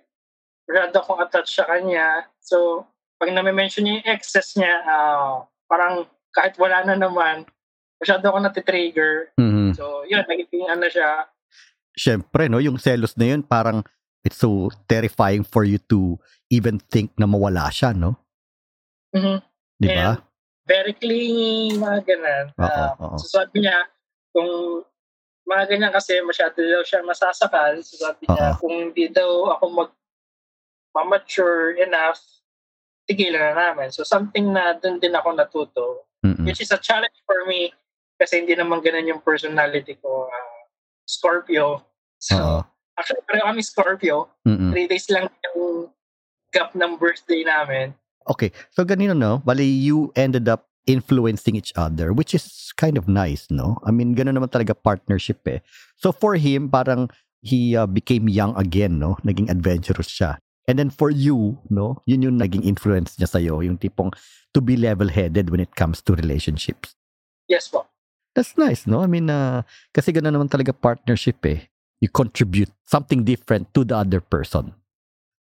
masyado 0.68 0.96
akong 1.00 1.22
attached 1.24 1.56
sa 1.56 1.66
kanya. 1.68 2.28
So, 2.44 2.88
pag 3.20 3.32
na-mention 3.32 3.88
niya 3.88 3.96
yung 4.04 4.08
excess 4.12 4.60
niya, 4.60 4.84
uh, 4.84 5.44
parang 5.68 6.08
kahit 6.36 6.60
wala 6.60 6.84
na 6.86 6.96
naman, 7.00 7.48
masyado 7.98 8.30
ako 8.30 8.38
natitrigger. 8.44 9.34
Mm-hmm. 9.40 9.74
So, 9.74 10.06
yun, 10.06 10.24
naging 10.28 10.68
ano 10.70 10.86
siya. 10.88 11.26
Siyempre, 11.98 12.46
no, 12.46 12.62
yung 12.62 12.78
selos 12.78 13.18
na 13.18 13.34
yun, 13.34 13.42
parang 13.42 13.82
it's 14.28 14.44
so 14.44 14.68
terrifying 14.92 15.48
for 15.48 15.64
you 15.64 15.80
to 15.88 16.20
even 16.52 16.84
think 16.92 17.16
na 17.16 17.24
mawala 17.24 17.72
siya, 17.72 17.96
no? 17.96 18.20
Mm-hmm. 19.16 19.38
Di 19.80 19.88
ba? 19.88 20.20
Very 20.68 20.92
clingy, 21.00 21.80
mga 21.80 22.00
ganun. 22.04 22.46
Oo, 22.60 22.68
uh, 22.68 22.92
oo. 23.00 23.18
So, 23.24 23.40
sabi 23.40 23.64
niya, 23.64 23.88
kung 24.36 24.84
mga 25.48 25.64
ganyan 25.72 25.94
kasi 25.96 26.20
masyado 26.20 26.60
daw 26.60 26.84
siya 26.84 27.08
masasakal. 27.08 27.80
So, 27.88 28.04
sabi 28.04 28.28
niya, 28.28 28.52
uh-huh. 28.52 28.60
kung 28.60 28.76
hindi 28.92 29.08
daw 29.08 29.56
ako 29.56 29.66
mag 29.72 29.92
mature 31.08 31.78
enough, 31.78 32.20
tigilan 33.08 33.54
na 33.54 33.72
namin. 33.72 33.94
So, 33.96 34.04
something 34.04 34.52
na 34.52 34.76
doon 34.76 35.00
din 35.00 35.16
ako 35.16 35.30
natuto. 35.32 35.86
Mm-mm. 36.26 36.44
Which 36.44 36.60
is 36.60 36.74
a 36.76 36.82
challenge 36.82 37.16
for 37.24 37.48
me 37.48 37.72
kasi 38.18 38.44
hindi 38.44 38.58
naman 38.58 38.84
ganun 38.84 39.08
yung 39.08 39.24
personality 39.24 39.96
ko. 40.04 40.28
Uh, 40.28 40.58
Scorpio. 41.08 41.88
So, 42.20 42.36
uh-huh. 42.36 42.62
Actually, 42.98 43.24
pareho 43.30 43.46
kami 43.48 43.62
Scorpio. 43.62 44.28
Mm-mm. 44.44 44.74
Three 44.74 44.88
days 44.90 45.08
lang 45.14 45.30
yung 45.54 45.94
gap 46.52 46.74
ng 46.74 46.98
birthday 46.98 47.46
namin. 47.46 47.94
Okay. 48.28 48.52
So, 48.74 48.84
ganito, 48.84 49.16
no? 49.16 49.40
Bali, 49.46 49.64
you 49.64 50.12
ended 50.18 50.50
up 50.50 50.68
influencing 50.88 51.56
each 51.56 51.72
other, 51.76 52.12
which 52.12 52.34
is 52.34 52.74
kind 52.76 52.98
of 52.98 53.08
nice, 53.08 53.48
no? 53.52 53.80
I 53.86 53.92
mean, 53.92 54.16
ganun 54.16 54.36
naman 54.36 54.52
talaga 54.52 54.76
partnership 54.76 55.46
eh. 55.48 55.60
So, 55.96 56.12
for 56.12 56.36
him, 56.36 56.68
parang 56.68 57.12
he 57.40 57.78
uh, 57.78 57.88
became 57.88 58.28
young 58.28 58.58
again, 58.58 59.00
no? 59.00 59.16
Naging 59.24 59.48
adventurous 59.48 60.10
siya. 60.12 60.42
And 60.68 60.76
then 60.76 60.92
for 60.92 61.08
you, 61.08 61.64
no, 61.72 62.04
yun 62.04 62.28
yung 62.28 62.36
naging 62.36 62.68
influence 62.68 63.16
niya 63.16 63.32
sa'yo, 63.32 63.64
yung 63.64 63.80
tipong 63.80 64.12
to 64.52 64.60
be 64.60 64.76
level-headed 64.76 65.48
when 65.48 65.64
it 65.64 65.72
comes 65.80 66.04
to 66.04 66.12
relationships. 66.12 66.92
Yes 67.48 67.72
po. 67.72 67.88
That's 68.36 68.60
nice, 68.60 68.84
no? 68.84 69.00
I 69.00 69.08
mean, 69.08 69.32
uh, 69.32 69.64
kasi 69.96 70.12
gano'n 70.12 70.36
naman 70.36 70.52
talaga 70.52 70.76
partnership 70.76 71.40
eh. 71.48 71.72
You 72.00 72.10
contribute 72.10 72.70
something 72.86 73.24
different 73.24 73.74
to 73.74 73.84
the 73.84 73.98
other 73.98 74.22
person. 74.22 74.74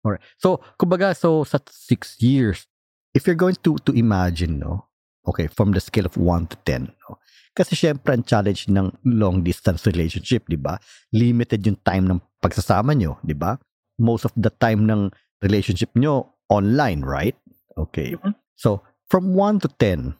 Alright. 0.05 0.21
So, 0.38 0.62
kumbaga, 0.79 1.15
so 1.15 1.43
sa 1.43 1.59
six 1.69 2.17
years, 2.21 2.65
if 3.13 3.27
you're 3.27 3.38
going 3.38 3.59
to 3.62 3.77
to 3.85 3.91
imagine, 3.93 4.59
no? 4.59 4.89
Okay, 5.27 5.45
from 5.45 5.75
the 5.75 5.83
scale 5.83 6.07
of 6.07 6.17
1 6.17 6.47
to 6.53 6.57
10, 6.65 6.89
no? 7.05 7.19
Kasi 7.53 7.75
syempre, 7.75 8.15
ang 8.15 8.23
challenge 8.23 8.71
ng 8.71 8.89
long 9.03 9.43
distance 9.43 9.85
relationship, 9.85 10.47
di 10.47 10.57
ba? 10.57 10.79
Limited 11.12 11.62
yung 11.67 11.77
time 11.83 12.07
ng 12.07 12.19
pagsasama 12.39 12.95
nyo, 12.95 13.19
di 13.21 13.35
ba? 13.35 13.59
most 13.99 14.23
of 14.23 14.31
the 14.39 14.49
time 14.63 14.88
ng 14.88 15.12
relationship 15.43 15.91
nyo 15.93 16.31
online, 16.47 17.03
right? 17.03 17.35
Okay. 17.77 18.15
Mm-hmm. 18.15 18.33
So, 18.55 18.81
from 19.12 19.35
1 19.35 19.67
to 19.67 19.69
10, 19.77 20.15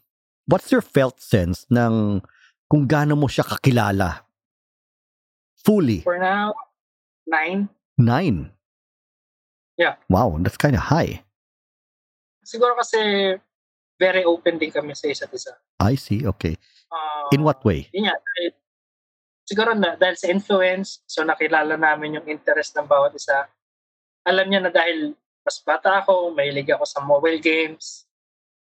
what's 0.46 0.70
your 0.70 0.84
felt 0.84 1.24
sense 1.24 1.66
ng 1.72 2.22
kung 2.68 2.86
gaano 2.86 3.16
mo 3.16 3.32
siya 3.32 3.48
kakilala? 3.48 4.28
Fully. 5.64 6.02
For 6.02 6.18
now, 6.18 6.56
9. 7.28 7.70
9? 7.98 8.52
Yeah. 9.78 9.96
Wow, 10.10 10.38
that's 10.40 10.58
kind 10.58 10.76
of 10.76 10.88
high. 10.88 11.24
Siguro 12.44 12.76
kasi 12.76 13.36
very 14.00 14.24
open 14.24 14.58
din 14.58 14.72
kami 14.72 14.96
sa 14.96 15.08
isa't 15.12 15.32
isa. 15.36 15.56
I 15.80 15.96
see, 15.96 16.26
okay. 16.26 16.56
Uh, 16.92 17.28
In 17.36 17.44
what 17.44 17.64
way? 17.64 17.88
Yun 17.92 18.08
nga, 18.08 18.16
siguro 19.44 19.76
na, 19.76 19.96
dahil 20.00 20.16
sa 20.16 20.28
influence, 20.32 21.04
so 21.06 21.24
nakilala 21.24 21.76
namin 21.76 22.20
yung 22.20 22.28
interest 22.28 22.76
ng 22.80 22.88
bawat 22.88 23.16
isa 23.16 23.48
alam 24.30 24.46
niya 24.46 24.62
na 24.62 24.72
dahil 24.74 25.18
mas 25.42 25.58
bata 25.66 26.04
ako, 26.04 26.36
mahilig 26.36 26.70
ako 26.70 26.86
sa 26.86 27.00
mobile 27.02 27.42
games. 27.42 28.06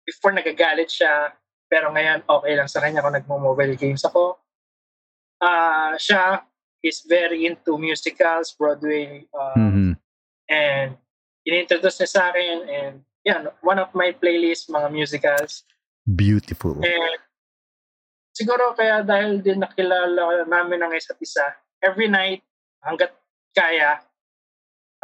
Before 0.05 0.29
nagagalit 0.35 0.93
siya, 0.93 1.33
pero 1.65 1.89
ngayon 1.89 2.21
okay 2.29 2.53
lang 2.53 2.69
sa 2.69 2.83
kanya 2.83 3.01
kung 3.01 3.15
nagmo-mobile 3.15 3.73
games 3.73 4.05
ako. 4.05 4.37
Uh, 5.41 5.97
siya 5.97 6.45
is 6.85 7.01
very 7.09 7.49
into 7.49 7.81
musicals, 7.81 8.53
Broadway, 8.53 9.25
uh, 9.33 9.57
mm-hmm. 9.57 9.91
and 10.45 10.89
inintroduce 11.41 11.97
niya 12.05 12.09
sa 12.09 12.21
akin 12.29 12.57
and 12.69 12.93
yan, 13.25 13.49
one 13.65 13.81
of 13.81 13.89
my 13.97 14.13
playlists, 14.13 14.69
mga 14.69 14.93
musicals. 14.93 15.65
Beautiful. 16.05 16.77
And 16.85 17.17
siguro 18.37 18.77
kaya 18.77 19.01
dahil 19.01 19.41
din 19.41 19.65
nakilala 19.65 20.45
namin 20.45 20.85
ng 20.85 20.93
isa't 20.93 21.17
isa, 21.17 21.57
every 21.81 22.05
night, 22.05 22.45
hanggat 22.85 23.17
kaya, 23.57 24.05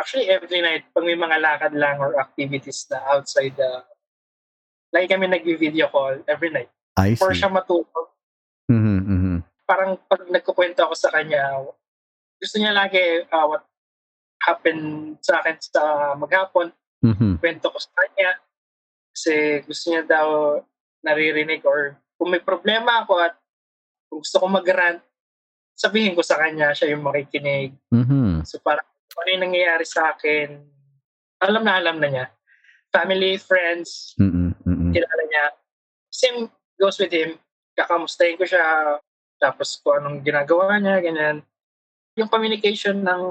Actually, 0.01 0.33
every 0.33 0.65
night, 0.65 0.89
pag 0.97 1.05
may 1.05 1.13
mga 1.13 1.37
lakad 1.37 1.73
lang 1.77 2.01
or 2.01 2.17
activities 2.17 2.89
na 2.89 3.05
outside 3.13 3.53
the... 3.53 3.85
Lagi 4.89 5.05
kami 5.13 5.29
nag-video 5.29 5.93
call 5.93 6.25
every 6.25 6.49
night. 6.49 6.73
I 6.97 7.13
see. 7.13 7.21
For 7.21 7.37
siya 7.37 7.53
matulog. 7.53 8.09
Mm-hmm, 9.71 9.95
mm-hmm. 9.95 10.07
Parang 10.07 10.07
pag 10.09 10.21
nagkukwento 10.27 10.79
ako 10.83 10.95
sa 10.97 11.09
kanya, 11.13 11.63
gusto 12.41 12.55
niya 12.57 12.73
lagi 12.75 13.23
uh, 13.29 13.45
what 13.47 13.63
happened 14.41 15.17
sa 15.21 15.39
akin 15.39 15.55
sa 15.61 15.83
maghapon. 16.17 16.73
Mm-hmm. 17.01 17.39
Kwento 17.39 17.69
ko 17.71 17.77
sa 17.79 17.91
kanya. 17.95 18.31
Kasi 19.11 19.61
gusto 19.67 19.85
niya 19.91 20.03
daw 20.07 20.59
naririnig 21.01 21.65
or 21.65 21.97
kung 22.17 22.29
may 22.29 22.41
problema 22.41 23.01
ako 23.01 23.17
at 23.21 23.33
kung 24.09 24.21
gusto 24.21 24.37
ko 24.37 24.47
mag-rant, 24.49 25.01
sabihin 25.73 26.13
ko 26.13 26.21
sa 26.21 26.37
kanya, 26.37 26.73
siya 26.77 26.93
yung 26.93 27.05
makikinig. 27.05 27.73
Mm-hmm. 27.89 28.45
So 28.45 28.61
parang 28.61 28.85
ano 29.17 29.27
yung 29.33 29.43
nangyayari 29.49 29.85
sa 29.85 30.13
akin, 30.13 30.61
alam 31.41 31.63
na 31.65 31.81
alam 31.81 31.97
na 31.97 32.09
niya. 32.09 32.27
Family, 32.91 33.39
friends, 33.39 34.13
mm-mm, 34.19 34.51
mm-mm. 34.67 34.91
kilala 34.91 35.23
niya. 35.25 35.45
Same 36.11 36.51
goes 36.75 36.99
with 36.99 37.11
him. 37.11 37.39
Kakamustahin 37.73 38.35
ko 38.35 38.43
siya, 38.43 38.99
tapos 39.41 39.81
kung 39.81 39.97
anong 39.97 40.21
ginagawa 40.21 40.77
niya, 40.77 41.01
ganyan. 41.01 41.37
Yung 42.13 42.29
communication 42.29 43.01
ng 43.01 43.23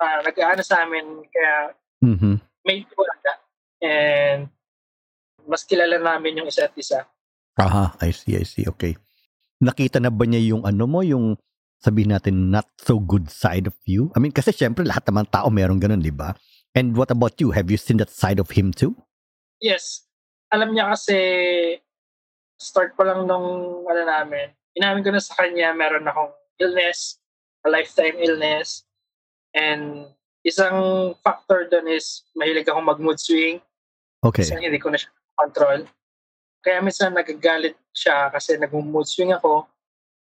uh, 0.00 0.18
nag-aano 0.24 0.64
sa 0.64 0.88
amin, 0.88 1.20
kaya 1.28 1.54
mm-hmm. 2.00 2.34
may 2.64 2.88
wala. 2.96 3.32
And 3.84 4.48
mas 5.44 5.68
kilala 5.68 6.00
namin 6.00 6.40
yung 6.40 6.48
isa't 6.48 6.72
isa. 6.80 7.04
Aha, 7.60 7.92
I 8.00 8.10
see, 8.16 8.40
I 8.40 8.48
see. 8.48 8.64
Okay. 8.64 8.96
Nakita 9.60 10.00
na 10.00 10.08
ba 10.08 10.24
niya 10.24 10.56
yung 10.56 10.62
ano 10.64 10.88
mo, 10.88 11.04
yung 11.04 11.36
sabihin 11.82 12.14
natin 12.14 12.48
not 12.48 12.66
so 12.80 12.96
good 12.96 13.28
side 13.28 13.68
of 13.68 13.74
you? 13.84 14.08
I 14.14 14.22
mean, 14.22 14.32
kasi 14.32 14.54
syempre 14.54 14.86
lahat 14.86 15.04
naman 15.10 15.28
tao 15.28 15.50
meron 15.52 15.82
ganun, 15.82 16.00
di 16.00 16.14
ba? 16.14 16.32
And 16.72 16.94
what 16.94 17.10
about 17.10 17.36
you? 17.42 17.50
Have 17.52 17.68
you 17.68 17.76
seen 17.76 17.98
that 17.98 18.12
side 18.12 18.38
of 18.38 18.54
him 18.54 18.70
too? 18.70 18.94
Yes. 19.58 20.06
Alam 20.54 20.72
niya 20.72 20.94
kasi 20.94 21.18
start 22.58 22.94
pa 22.94 23.06
lang 23.06 23.26
nung 23.26 23.82
ano 23.86 24.02
namin, 24.06 24.54
inamin 24.78 25.02
ko 25.02 25.10
na 25.10 25.18
sa 25.18 25.34
kanya 25.34 25.74
meron 25.74 26.06
akong 26.06 26.30
illness, 26.62 27.18
a 27.66 27.68
lifetime 27.68 28.14
illness. 28.22 28.86
And 29.50 30.06
isang 30.46 31.12
factor 31.26 31.66
doon 31.66 31.90
is 31.90 32.22
mahilig 32.38 32.70
akong 32.70 32.86
mag-mood 32.86 33.18
swing. 33.18 33.58
Okay. 34.22 34.46
Kasi 34.46 34.54
hindi 34.54 34.78
ko 34.78 34.94
na 34.94 34.98
siya 35.02 35.10
control. 35.34 35.82
Kaya 36.62 36.78
minsan 36.82 37.14
nagagalit 37.14 37.74
siya 37.90 38.30
kasi 38.30 38.54
nag-mood 38.54 39.06
swing 39.06 39.34
ako 39.34 39.66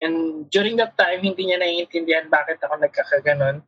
And 0.02 0.50
during 0.50 0.82
that 0.82 0.98
time, 0.98 1.22
hindi 1.22 1.46
niya 1.46 1.62
naiintindihan 1.62 2.26
bakit 2.28 2.58
ako 2.66 2.82
nagkakaganon. 2.82 3.62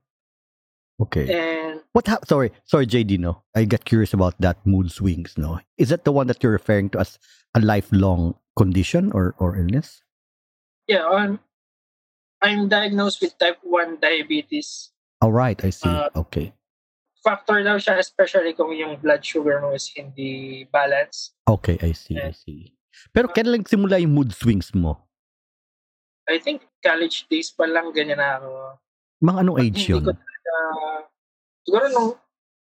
Okay. 1.02 1.30
And 1.30 1.82
what 1.94 2.10
ha- 2.10 2.26
sorry, 2.26 2.52
sorry 2.66 2.90
JD 2.90 3.22
no. 3.22 3.46
I 3.56 3.66
got 3.66 3.86
curious 3.86 4.14
about 4.14 4.34
that 4.42 4.58
mood 4.66 4.92
swings 4.92 5.38
no. 5.38 5.62
Is 5.78 5.90
that 5.90 6.06
the 6.06 6.12
one 6.12 6.28
that 6.28 6.42
you're 6.42 6.54
referring 6.54 6.90
to 6.94 7.00
as 7.00 7.18
a 7.54 7.62
lifelong 7.62 8.34
condition 8.58 9.14
or 9.14 9.38
or 9.38 9.58
illness? 9.58 10.02
Yeah, 10.88 11.08
um, 11.08 11.40
I'm 12.44 12.68
diagnosed 12.68 13.22
with 13.22 13.38
type 13.40 13.58
1 13.64 14.00
diabetes. 14.04 14.92
All 15.24 15.32
right, 15.32 15.56
I 15.64 15.72
see. 15.72 15.88
Uh, 15.88 16.12
okay. 16.16 16.52
Factor 17.24 17.64
daw 17.64 17.80
siya 17.80 18.04
especially 18.04 18.52
kung 18.52 18.76
yung 18.76 19.00
blood 19.00 19.24
sugar 19.24 19.64
mo 19.64 19.72
is 19.72 19.88
hindi 19.96 20.68
balanced. 20.68 21.40
Okay, 21.48 21.80
I 21.80 21.96
see, 21.96 22.20
I 22.20 22.36
see. 22.36 22.76
Pero 23.16 23.32
kailan 23.32 23.64
lang 23.64 23.66
simula 23.66 23.96
yung 23.96 24.12
mood 24.12 24.36
swings 24.36 24.76
mo? 24.76 25.08
I 26.28 26.36
think 26.44 26.68
college 26.84 27.32
days 27.32 27.56
pa 27.56 27.64
lang 27.64 27.96
ganyan 27.96 28.20
na 28.20 28.44
ako. 28.44 28.52
Mga 29.24 29.38
anong 29.40 29.60
age 29.64 29.80
Hindi 29.88 29.92
yun? 29.96 30.04
ko 30.04 30.12
talaga, 30.12 30.54
siguro 31.64 31.86
nung 31.96 32.12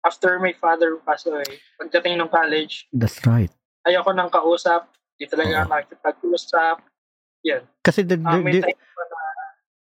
after 0.06 0.38
my 0.38 0.54
father 0.54 1.02
passed 1.02 1.26
away, 1.26 1.58
pagdating 1.82 2.22
ng 2.22 2.30
college, 2.30 2.86
That's 2.94 3.18
right. 3.26 3.50
ayoko 3.82 4.14
nang 4.14 4.30
kausap. 4.30 4.86
Di 5.18 5.26
talaga 5.26 5.66
Oo. 5.66 5.74
ako 5.74 5.74
Yan. 7.44 7.62
Kasi 7.80 8.02
the, 8.02 8.16
Ah, 8.18 8.32
the- 8.32 8.40
may 8.40 8.52
the- 8.54 8.62
time 8.64 8.74
pa 8.74 9.02
na 9.02 9.16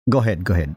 go 0.08 0.18
ahead, 0.20 0.40
go 0.42 0.52
ahead. 0.52 0.74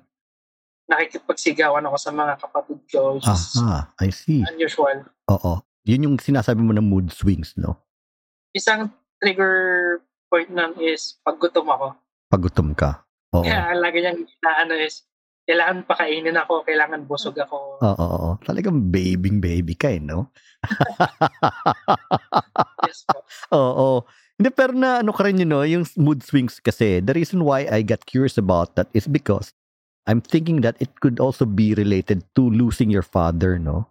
nakikipagsigawan 0.85 1.83
ako 1.83 1.97
sa 1.97 2.11
mga 2.13 2.33
kapatid 2.39 2.79
ko. 2.87 3.17
Which 3.17 3.25
Aha, 3.25 3.89
I 3.97 4.09
see. 4.13 4.45
unusual. 4.45 5.03
Oo. 5.27 5.65
Yun 5.83 6.05
yung 6.05 6.17
sinasabi 6.19 6.61
mo 6.61 6.71
ng 6.71 6.85
mood 6.85 7.09
swings, 7.09 7.57
no? 7.57 7.81
Isang 8.53 8.93
trigger 9.17 9.99
point 10.29 10.49
nun 10.49 10.77
is 10.79 11.17
pag 11.21 11.37
gutom 11.37 11.67
ako. 11.67 11.87
Pag 12.29 12.43
gutom 12.43 12.69
ka. 12.73 13.03
Oo. 13.33 13.41
Kaya 13.41 13.73
ang 13.73 13.81
lagi 13.81 13.99
niyang 13.99 14.21
inaano 14.21 14.73
is, 14.77 15.03
kailangan 15.45 15.85
pakainin 15.85 16.37
ako, 16.37 16.63
kailangan 16.63 17.05
busog 17.05 17.35
ako. 17.35 17.81
Oo, 17.81 17.97
oo. 17.97 18.29
Talagang 18.41 18.85
babing 18.85 19.41
baby 19.41 19.73
ka 19.73 19.89
eh, 19.89 20.01
no? 20.01 20.29
Yes 22.85 23.05
po. 23.05 23.17
Oo. 23.57 23.89
Hindi, 24.35 24.51
pero 24.51 24.75
na 24.75 24.99
ano 24.99 25.15
ka 25.15 25.23
rin 25.23 25.39
yun, 25.39 25.55
no? 25.55 25.63
yung 25.63 25.87
mood 25.95 26.27
swings 26.27 26.59
kasi, 26.59 26.99
the 26.99 27.15
reason 27.15 27.47
why 27.47 27.71
I 27.71 27.87
got 27.87 28.03
curious 28.03 28.35
about 28.35 28.75
that 28.75 28.91
is 28.91 29.07
because 29.07 29.55
I'm 30.11 30.21
thinking 30.21 30.61
that 30.67 30.75
it 30.83 31.01
could 31.01 31.23
also 31.23 31.47
be 31.47 31.73
related 31.75 32.27
to 32.35 32.43
losing 32.43 32.91
your 32.91 33.07
father, 33.07 33.57
no? 33.57 33.89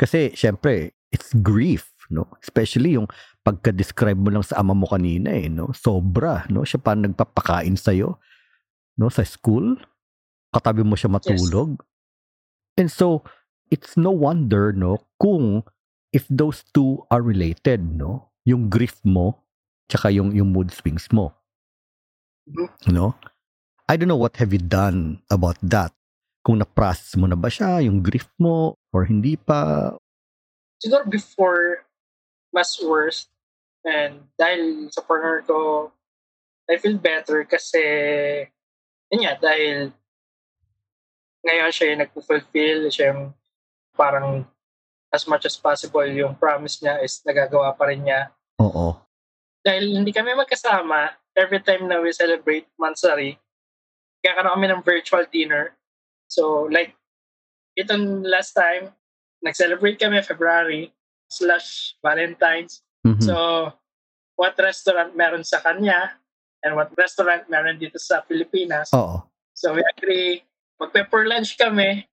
Kasi, 0.00 0.34
syempre, 0.34 0.96
it's 1.14 1.30
grief, 1.38 1.86
no? 2.10 2.26
Especially 2.42 2.98
yung 2.98 3.06
pagka-describe 3.46 4.18
mo 4.18 4.34
lang 4.34 4.42
sa 4.42 4.58
ama 4.58 4.74
mo 4.74 4.90
kanina, 4.90 5.30
eh, 5.30 5.46
no? 5.46 5.70
Sobra, 5.70 6.48
no? 6.50 6.66
Siya 6.66 6.82
pa 6.82 6.98
nagpapakain 6.98 7.78
sa'yo, 7.78 8.18
no? 8.98 9.06
Sa 9.06 9.22
school. 9.22 9.78
Katabi 10.50 10.82
mo 10.82 10.98
siya 10.98 11.14
matulog. 11.14 11.78
And 12.74 12.90
so, 12.90 13.22
it's 13.70 13.94
no 13.94 14.10
wonder, 14.10 14.74
no? 14.74 15.06
Kung 15.22 15.62
if 16.10 16.26
those 16.26 16.66
two 16.74 17.06
are 17.12 17.22
related, 17.22 17.86
no? 17.86 18.34
Yung 18.42 18.66
grief 18.66 18.98
mo, 19.06 19.45
tsaka 19.86 20.10
yung, 20.10 20.34
yung 20.34 20.50
mood 20.50 20.70
swings 20.70 21.10
mo. 21.10 21.34
Mhm. 22.46 22.94
No? 22.94 23.14
I 23.86 23.94
don't 23.94 24.10
know 24.10 24.18
what 24.18 24.36
have 24.42 24.50
you 24.50 24.62
done 24.62 25.22
about 25.30 25.58
that. 25.62 25.94
Kung 26.42 26.58
na-process 26.58 27.18
mo 27.18 27.26
na 27.26 27.38
ba 27.38 27.50
siya, 27.50 27.82
yung 27.82 28.02
grief 28.02 28.26
mo, 28.38 28.78
or 28.94 29.06
hindi 29.06 29.34
pa. 29.38 29.94
Siguro 30.82 31.06
before, 31.06 31.86
mas 32.54 32.78
worse. 32.82 33.30
And 33.86 34.26
dahil 34.34 34.90
sa 34.90 35.02
partner 35.02 35.42
ko, 35.46 35.90
I 36.66 36.78
feel 36.82 36.98
better 36.98 37.46
kasi, 37.46 37.82
yun 39.10 39.22
nga, 39.22 39.38
dahil 39.38 39.94
ngayon 41.46 41.70
siya 41.70 41.86
yung 41.94 42.02
nagpo-fulfill, 42.02 42.90
siya 42.90 43.14
yung 43.14 43.30
parang 43.94 44.42
as 45.14 45.30
much 45.30 45.46
as 45.46 45.54
possible 45.54 46.02
yung 46.02 46.34
promise 46.34 46.82
niya 46.82 46.98
is 47.06 47.22
nagagawa 47.22 47.70
pa 47.78 47.86
rin 47.86 48.02
niya. 48.02 48.34
Oo. 48.58 48.98
Dahil 49.66 49.98
hindi 49.98 50.14
kami 50.14 50.38
magkasama, 50.38 51.18
every 51.34 51.58
time 51.58 51.90
na 51.90 51.98
we 51.98 52.14
celebrate 52.14 52.70
Mansari, 52.78 53.34
kakaroon 54.22 54.54
kami 54.54 54.66
ng 54.70 54.86
virtual 54.86 55.26
dinner. 55.26 55.74
So, 56.30 56.70
like, 56.70 56.94
itong 57.74 58.22
last 58.22 58.54
time, 58.54 58.94
nag-celebrate 59.42 59.98
kami 59.98 60.22
February 60.22 60.94
slash 61.26 61.98
Valentine's. 61.98 62.86
Mhm. 63.02 63.26
So, 63.26 63.34
what 64.38 64.54
restaurant 64.54 65.18
meron 65.18 65.42
sa 65.42 65.58
kanya 65.58 66.14
and 66.62 66.78
what 66.78 66.94
restaurant 66.94 67.50
meron 67.50 67.82
dito 67.82 67.98
sa 67.98 68.22
Pilipinas. 68.22 68.94
Oo. 68.94 69.26
So, 69.58 69.74
we 69.74 69.82
agree, 69.98 70.46
mag-pepper 70.78 71.26
lunch 71.26 71.58
kami. 71.58 72.06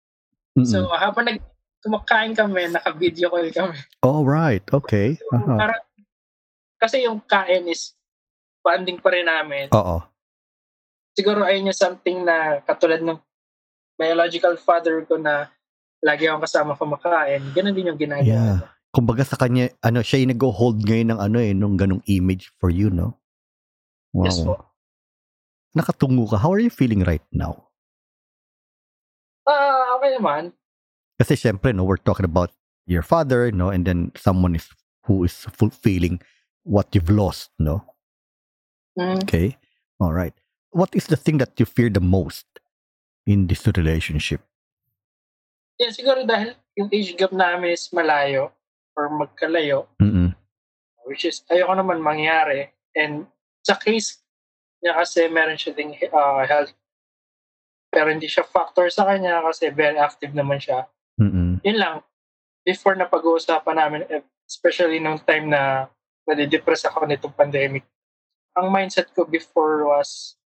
Mm-mm. 0.58 0.66
So, 0.66 0.90
habang 0.90 1.30
nag 1.30 1.42
kumakain 1.84 2.32
kami, 2.32 2.72
naka-video 2.72 3.28
call 3.28 3.52
kami. 3.52 3.78
All 4.02 4.24
right. 4.24 4.64
Okay. 4.72 5.20
Aha. 5.36 5.54
Parang, 5.60 5.82
kasi 6.84 7.08
yung 7.08 7.24
kain 7.24 7.64
is 7.72 7.96
bonding 8.60 9.00
pa 9.00 9.16
rin 9.16 9.24
namin. 9.24 9.72
Oo. 9.72 10.04
Siguro 11.16 11.48
ayun 11.48 11.72
yung 11.72 11.80
something 11.80 12.28
na 12.28 12.60
katulad 12.68 13.00
ng 13.00 13.16
biological 13.96 14.60
father 14.60 15.08
ko 15.08 15.16
na 15.16 15.48
lagi 16.04 16.28
akong 16.28 16.44
kasama 16.44 16.76
kumakain. 16.76 17.40
Ganun 17.56 17.72
din 17.72 17.88
yung 17.88 18.02
ginagawa. 18.02 18.28
Yeah. 18.28 18.60
Kumbaga 18.92 19.24
sa 19.24 19.40
kanya, 19.40 19.72
ano, 19.80 20.04
siya 20.04 20.28
yung 20.28 20.36
nag-hold 20.36 20.84
ngayon 20.84 21.16
ng 21.16 21.20
ano 21.24 21.38
eh, 21.40 21.56
nung 21.56 21.80
ganong 21.80 22.04
image 22.06 22.52
for 22.60 22.68
you, 22.68 22.92
no? 22.92 23.16
Wow. 24.12 24.28
Yes 24.28 24.44
po. 24.44 24.60
Nakatungo 25.74 26.30
ka. 26.30 26.38
How 26.38 26.52
are 26.52 26.62
you 26.62 26.70
feeling 26.70 27.02
right 27.08 27.24
now? 27.34 27.72
Ah, 29.48 29.98
okay 29.98 30.20
naman. 30.20 30.54
Kasi 31.18 31.40
syempre, 31.40 31.72
no, 31.74 31.88
we're 31.88 31.98
talking 31.98 32.28
about 32.28 32.54
your 32.86 33.02
father, 33.02 33.50
no, 33.50 33.72
and 33.72 33.88
then 33.88 34.12
someone 34.14 34.54
is 34.54 34.68
who 35.08 35.24
is 35.24 35.48
fulfilling 35.56 36.20
what 36.64 36.88
you've 36.96 37.12
lost, 37.12 37.52
no? 37.60 37.84
Mm, 38.98 39.24
Okay. 39.24 39.58
All 40.00 40.14
right. 40.14 40.34
What 40.72 40.96
is 40.96 41.08
the 41.08 41.16
thing 41.18 41.38
that 41.38 41.60
you 41.60 41.66
fear 41.66 41.90
the 41.90 42.02
most 42.04 42.46
in 43.26 43.48
this 43.48 43.64
relationship? 43.68 44.42
yeah, 45.82 45.90
siguro 45.90 46.24
dahil 46.24 46.54
yung 46.78 46.88
age 46.94 47.18
gap 47.18 47.34
namin 47.34 47.74
is 47.74 47.90
malayo 47.92 48.54
or 48.96 49.10
magkalayo, 49.10 49.90
Mm-mm. 50.00 50.32
which 51.10 51.26
is 51.26 51.42
ayoko 51.50 51.74
naman 51.76 52.00
mangyari. 52.00 52.70
And 52.94 53.26
sa 53.66 53.76
case 53.76 54.22
niya 54.86 54.94
kasi 54.96 55.28
meron 55.34 55.58
siya 55.58 55.74
ding 55.74 55.98
uh, 56.14 56.46
health 56.46 56.72
pero 57.90 58.10
hindi 58.10 58.26
siya 58.26 58.46
factor 58.46 58.90
sa 58.90 59.06
kanya 59.06 59.42
kasi 59.46 59.70
very 59.70 59.98
active 59.98 60.34
naman 60.34 60.58
siya. 60.58 60.90
Mm-mm. 61.22 61.62
yun 61.62 61.78
lang, 61.78 62.02
before 62.66 62.98
na 62.98 63.06
pag-uusapan 63.06 63.78
namin, 63.78 64.02
eh, 64.10 64.26
especially 64.50 64.98
nung 64.98 65.22
time 65.22 65.46
na 65.54 65.90
nadidepress 66.28 66.86
ako 66.88 67.06
nitong 67.06 67.36
pandemic, 67.36 67.84
ang 68.56 68.70
mindset 68.70 69.12
ko 69.12 69.26
before 69.26 69.86
was, 69.88 70.38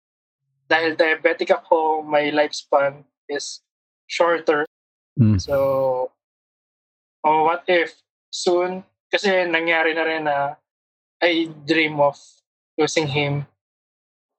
dahil 0.67 0.95
diabetic 0.95 1.51
ako, 1.51 2.03
my 2.03 2.31
lifespan 2.31 3.03
is 3.29 3.61
shorter. 4.07 4.65
Mm. 5.19 5.39
So, 5.39 6.11
oh, 7.23 7.41
what 7.43 7.63
if 7.67 7.95
soon, 8.31 8.83
kasi 9.11 9.47
nangyari 9.47 9.95
na 9.95 10.03
rin 10.03 10.23
na 10.27 10.55
I 11.23 11.49
dream 11.65 11.99
of 11.99 12.17
losing 12.77 13.07
him. 13.07 13.47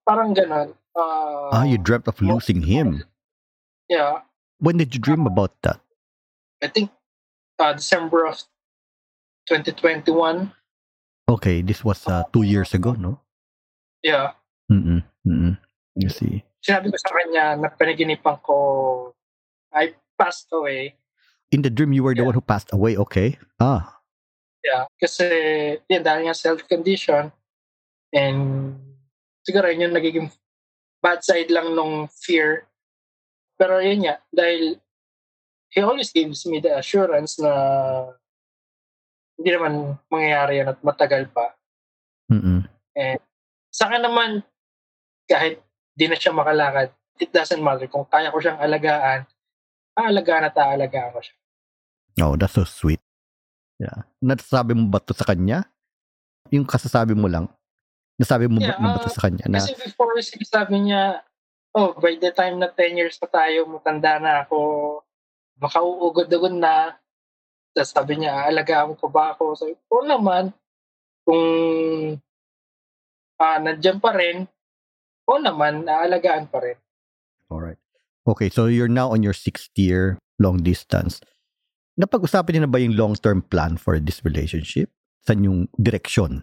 Parang 0.07 0.33
ganon. 0.35 0.79
Uh, 0.95 1.51
Ah, 1.51 1.65
you 1.65 1.79
dreamt 1.79 2.07
of 2.07 2.21
losing 2.23 2.63
him. 2.63 3.03
Yeah. 3.89 4.23
When 4.59 4.77
did 4.77 4.95
you 4.95 5.01
dream 5.01 5.27
about 5.27 5.53
that? 5.63 5.81
I 6.63 6.69
think 6.69 6.91
uh, 7.59 7.73
December 7.75 8.27
of 8.27 8.43
2021. 9.51 10.53
Okay, 11.29 11.61
this 11.61 11.85
was 11.85 12.01
uh, 12.09 12.25
two 12.33 12.43
years 12.43 12.73
ago, 12.73 12.97
no? 12.97 13.21
Yeah. 14.03 14.33
Mm-mm. 14.73 15.05
Mm-mm. 15.29 15.59
You 15.95 16.09
see. 16.09 16.41
Sinabi 16.65 16.89
ko 16.89 16.97
sa 16.97 17.13
kanya 17.13 17.45
na 17.61 17.69
panaginipan 17.69 18.41
ko 18.41 18.57
I 19.69 19.93
passed 20.17 20.49
away. 20.57 20.97
In 21.53 21.61
the 21.61 21.69
dream, 21.69 21.93
you 21.93 22.01
were 22.03 22.17
the 22.17 22.25
Yeah. 22.25 22.33
one 22.33 22.37
who 22.37 22.45
passed 22.45 22.73
away. 22.73 22.97
Okay. 22.97 23.37
Ah. 23.61 24.01
Yeah. 24.65 24.89
Kasi 24.97 25.27
yun, 25.85 26.01
dahil 26.01 26.29
nga 26.29 26.37
self-condition 26.37 27.29
and 28.17 28.39
siguro 29.45 29.69
yun 29.69 29.89
yung 29.89 29.97
nagiging 29.97 30.29
bad 31.05 31.21
side 31.21 31.53
lang 31.53 31.77
nung 31.77 32.09
fear. 32.09 32.65
Pero 33.61 33.85
yun 33.85 34.09
nga, 34.09 34.25
dahil 34.33 34.81
he 35.69 35.85
always 35.85 36.09
gives 36.09 36.49
me 36.49 36.57
the 36.65 36.73
assurance 36.73 37.37
na 37.37 37.53
hindi 39.39 39.51
naman 39.55 39.95
mangyayari 40.11 40.61
yan 40.61 40.75
at 40.75 40.79
matagal 40.83 41.31
pa. 41.31 41.55
Mm-mm. 42.29 42.67
Sa 43.71 43.87
akin 43.87 44.03
naman, 44.03 44.43
kahit 45.31 45.63
di 45.95 46.11
na 46.11 46.19
siya 46.19 46.35
makalakad, 46.35 46.91
it 47.23 47.31
doesn't 47.31 47.63
matter. 47.63 47.87
Kung 47.87 48.07
kaya 48.11 48.35
ko 48.35 48.43
siyang 48.43 48.59
alagaan, 48.59 49.23
aalagaan 49.95 50.51
at 50.51 50.57
aalagaan 50.59 51.15
ko 51.15 51.21
siya. 51.23 51.37
Oh, 52.27 52.35
that's 52.35 52.59
so 52.59 52.67
sweet. 52.67 52.99
Yeah. 53.79 54.03
Nasasabi 54.19 54.75
mo 54.75 54.91
ba 54.91 54.99
to 54.99 55.15
sa 55.15 55.23
kanya? 55.23 55.71
Yung 56.51 56.67
kasasabi 56.67 57.15
mo 57.15 57.31
lang? 57.31 57.47
Nasabi 58.19 58.51
mo 58.51 58.59
Yeah, 58.59 58.75
ba, 58.75 58.83
mo 58.83 58.87
ba 58.99 59.07
to 59.07 59.11
uh, 59.11 59.15
sa 59.15 59.31
kanya? 59.31 59.47
Na, 59.47 59.63
Kasi 59.63 59.79
before, 59.79 60.19
sabi 60.43 60.91
niya, 60.91 61.23
oh, 61.79 61.95
by 61.95 62.19
the 62.19 62.35
time 62.35 62.59
na 62.59 62.67
10 62.75 62.99
years 62.99 63.15
pa 63.23 63.31
tayo, 63.31 63.71
matanda 63.71 64.19
na 64.19 64.33
ako, 64.43 64.59
baka 65.55 65.79
uugod-ugod 65.79 66.59
na. 66.59 66.99
Tapos 67.79 67.95
sabi 67.95 68.19
niya, 68.19 68.35
aalagaan 68.43 68.99
ko 68.99 69.07
ba 69.07 69.39
ako? 69.39 69.55
Sabi 69.55 69.79
ko, 69.79 70.03
"Oo 70.03 70.07
naman. 70.11 70.51
Kung 71.23 71.47
ah 73.39 73.63
nandiyan 73.63 74.03
pa 74.03 74.11
rin, 74.19 74.51
oo 75.31 75.39
naman, 75.39 75.87
aalagaan 75.87 76.51
pa 76.51 76.59
rin. 76.59 76.75
Alright. 77.47 77.79
Okay, 78.27 78.51
so 78.51 78.67
you're 78.67 78.91
now 78.91 79.15
on 79.15 79.23
your 79.23 79.33
sixth 79.33 79.71
year 79.79 80.19
long 80.43 80.59
distance. 80.61 81.23
Napag-usapan 81.95 82.59
niyo 82.59 82.63
na 82.67 82.71
ba 82.71 82.83
yung 82.83 82.99
long-term 82.99 83.47
plan 83.47 83.79
for 83.79 83.97
this 84.03 84.23
relationship? 84.27 84.91
Saan 85.23 85.47
yung 85.47 85.71
direksyon? 85.79 86.43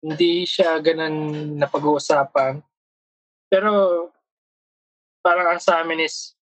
Hindi 0.00 0.48
siya 0.48 0.80
ganun 0.80 1.56
na 1.60 1.68
pag-uusapan. 1.68 2.60
Pero 3.52 3.70
parang 5.20 5.56
ang 5.56 5.60
sa 5.62 5.84
amin 5.84 6.04
is 6.04 6.36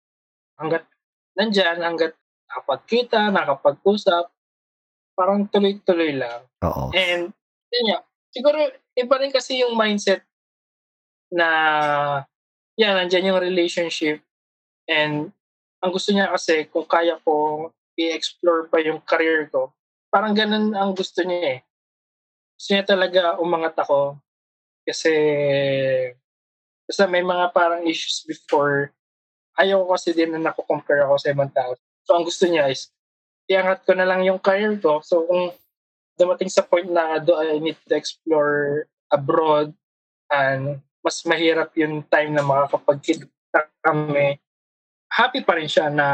hanggat 0.58 0.86
nandyan, 1.34 1.82
hanggat 1.82 2.19
nakapagkita, 2.50 3.30
nakapag-usap, 3.30 4.26
parang 5.14 5.46
tuloy-tuloy 5.46 6.18
lang. 6.18 6.42
Oo. 6.66 6.90
And, 6.90 7.30
yun 7.70 7.84
nga, 7.94 8.02
siguro, 8.34 8.58
iba 8.98 9.14
rin 9.22 9.30
kasi 9.30 9.62
yung 9.62 9.78
mindset 9.78 10.26
na, 11.30 11.48
yan, 12.74 12.98
nandyan 12.98 13.30
yung 13.30 13.40
relationship. 13.40 14.18
And, 14.90 15.30
ang 15.80 15.90
gusto 15.94 16.10
niya 16.10 16.34
kasi, 16.34 16.66
kung 16.66 16.90
kaya 16.90 17.22
ko 17.22 17.70
i-explore 17.94 18.66
pa 18.66 18.82
yung 18.82 18.98
career 19.06 19.46
ko, 19.52 19.70
parang 20.10 20.34
ganun 20.34 20.74
ang 20.74 20.92
gusto 20.98 21.22
niya 21.22 21.58
eh. 21.58 21.60
Gusto 22.58 22.70
niya 22.74 22.84
talaga 22.84 23.38
umangat 23.38 23.78
ako. 23.78 24.18
Kasi, 24.82 25.12
basta 26.88 27.06
may 27.06 27.22
mga 27.22 27.54
parang 27.54 27.86
issues 27.86 28.26
before. 28.26 28.90
Ayaw 29.60 29.84
ko 29.84 29.94
kasi 29.94 30.10
din 30.16 30.34
na 30.34 30.50
nakukompare 30.50 31.04
ako 31.06 31.14
sa 31.20 31.30
ibang 31.30 31.52
tao. 31.52 31.76
So, 32.10 32.18
ang 32.18 32.26
gusto 32.26 32.50
niya 32.50 32.66
is, 32.66 32.90
iangat 33.46 33.86
ko 33.86 33.94
na 33.94 34.02
lang 34.02 34.26
yung 34.26 34.42
career 34.42 34.74
ko. 34.82 34.98
So, 34.98 35.30
kung 35.30 35.54
dumating 36.18 36.50
sa 36.50 36.66
point 36.66 36.90
na 36.90 37.22
do 37.22 37.38
I 37.38 37.62
need 37.62 37.78
to 37.86 37.94
explore 37.94 38.90
abroad 39.14 39.70
and 40.34 40.82
mas 41.06 41.22
mahirap 41.22 41.70
yung 41.78 42.02
time 42.10 42.34
na 42.34 42.42
makakapagkita 42.42 43.30
kami, 43.86 44.42
happy 45.06 45.46
pa 45.46 45.54
rin 45.54 45.70
siya 45.70 45.86
na 45.86 46.06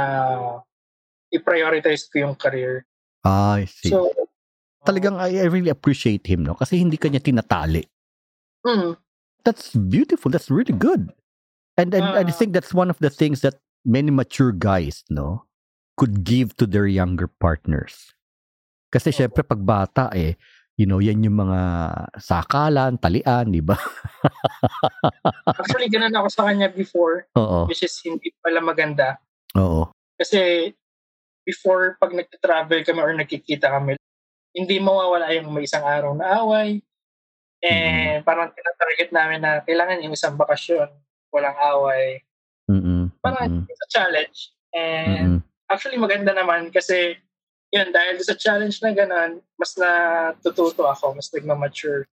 i-prioritize 1.33 2.13
ko 2.13 2.29
yung 2.29 2.37
career. 2.37 2.85
Ah, 3.25 3.57
I 3.57 3.65
see. 3.65 3.89
So, 3.89 4.13
Talagang 4.85 5.17
I, 5.17 5.41
I 5.41 5.49
really 5.49 5.73
appreciate 5.73 6.29
him, 6.29 6.45
no? 6.45 6.55
Kasi 6.55 6.77
hindi 6.77 7.01
kanya 7.01 7.19
tinatali. 7.19 7.89
mm, 8.69 8.95
That's 9.43 9.73
beautiful. 9.73 10.29
That's 10.29 10.53
really 10.53 10.77
good. 10.77 11.09
And 11.81 11.91
and 11.97 12.05
I 12.05 12.23
Ah. 12.23 12.31
think 12.37 12.53
that's 12.53 12.77
one 12.77 12.93
of 12.93 13.01
the 13.01 13.11
things 13.11 13.41
that 13.41 13.59
many 13.83 14.13
mature 14.13 14.53
guys, 14.53 15.03
no, 15.09 15.47
could 15.97 16.23
give 16.23 16.55
to 16.61 16.69
their 16.69 16.87
younger 16.87 17.27
partners. 17.27 18.13
Kasi 18.93 19.11
Oo. 19.11 19.17
syempre 19.17 19.43
pag 19.43 19.61
bata 19.65 20.13
eh, 20.13 20.37
you 20.77 20.85
know, 20.85 21.01
yan 21.01 21.25
yung 21.25 21.41
mga 21.41 21.61
sakalan, 22.21 23.01
talian, 23.01 23.49
di 23.49 23.65
ba? 23.65 23.81
actually, 25.61 25.89
ganun 25.89 26.13
ako 26.13 26.29
sa 26.29 26.45
kanya 26.53 26.69
before, 26.69 27.25
Oo. 27.33 27.65
which 27.65 27.81
is 27.81 27.97
hindi 28.05 28.29
pala 28.45 28.61
maganda. 28.61 29.17
Oo. 29.57 29.89
Kasi, 30.21 30.69
before, 31.49 31.97
pag 31.97 32.13
nagta-travel 32.13 32.85
kami 32.85 33.01
or 33.01 33.17
nagkikita 33.17 33.73
kami, 33.73 33.97
hindi 34.53 34.77
mawawala 34.77 35.33
yung 35.33 35.49
may 35.49 35.65
isang 35.65 35.85
araw 35.85 36.13
na 36.13 36.45
away. 36.45 36.85
And 37.65 38.21
parang 38.21 38.53
tinatarget 38.53 39.11
namin 39.17 39.41
na 39.41 39.65
kailangan 39.65 40.05
yung 40.05 40.13
isang 40.13 40.37
bakasyon, 40.37 40.93
walang 41.33 41.57
away. 41.57 42.21
Mm-mm. 42.69 43.17
Parang 43.25 43.49
Mm-mm. 43.49 43.69
it's 43.69 43.81
a 43.81 43.89
challenge. 43.89 44.39
And 44.77 45.41
Mm-mm. 45.41 45.56
Actually 45.71 45.99
maganda 45.99 46.33
naman 46.33 46.71
kasi 46.71 47.17
yun, 47.75 47.91
dahil 47.91 48.23
sa 48.23 48.35
challenge 48.39 48.79
na 48.81 48.95
ganun, 48.95 49.43
mas 49.59 49.75
natututo 49.75 50.87
ako, 50.87 51.19
mas 51.19 51.29
nagmamature. 51.35 52.07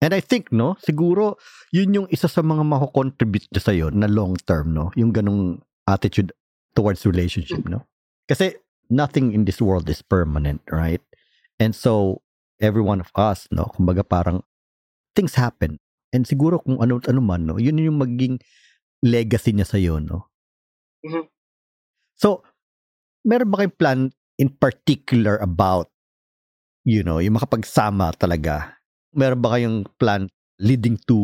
And 0.00 0.12
I 0.12 0.20
think, 0.20 0.52
no, 0.52 0.76
siguro, 0.80 1.40
yun 1.72 1.94
yung 1.96 2.08
isa 2.12 2.28
sa 2.28 2.44
mga 2.44 2.64
mako-contribute 2.64 3.48
sa 3.56 3.72
sa'yo 3.72 3.88
na 3.92 4.08
long 4.08 4.36
term, 4.44 4.76
no? 4.76 4.92
Yung 4.96 5.12
ganong 5.16 5.64
attitude 5.88 6.32
towards 6.76 7.08
relationship, 7.08 7.64
no? 7.64 7.84
Kasi 8.28 8.56
nothing 8.92 9.32
in 9.32 9.48
this 9.48 9.60
world 9.64 9.88
is 9.88 10.04
permanent, 10.04 10.60
right? 10.68 11.00
And 11.56 11.72
so, 11.72 12.20
every 12.60 12.82
one 12.84 13.00
of 13.00 13.08
us, 13.16 13.48
no, 13.48 13.70
kumbaga 13.72 14.04
parang 14.04 14.44
things 15.16 15.36
happen. 15.36 15.80
And 16.12 16.28
siguro 16.28 16.60
kung 16.62 16.80
ano 16.84 17.00
ano 17.00 17.20
man, 17.24 17.48
no, 17.48 17.56
yun 17.56 17.80
yung 17.80 18.00
maging 18.00 18.44
legacy 19.00 19.52
niya 19.56 19.68
sa'yo, 19.68 20.04
no? 20.04 20.28
Mhm. 21.04 21.28
So, 22.16 22.44
meron 23.24 23.50
ba 23.50 23.64
kayong 23.64 23.78
plan 23.80 24.00
in 24.36 24.52
particular 24.52 25.40
about, 25.40 25.88
you 26.84 27.02
know, 27.02 27.18
yung 27.18 27.40
makapagsama 27.40 28.12
talaga? 28.14 28.76
Meron 29.16 29.40
ba 29.40 29.56
kayong 29.56 29.78
plan 29.96 30.28
leading 30.60 31.00
to 31.08 31.18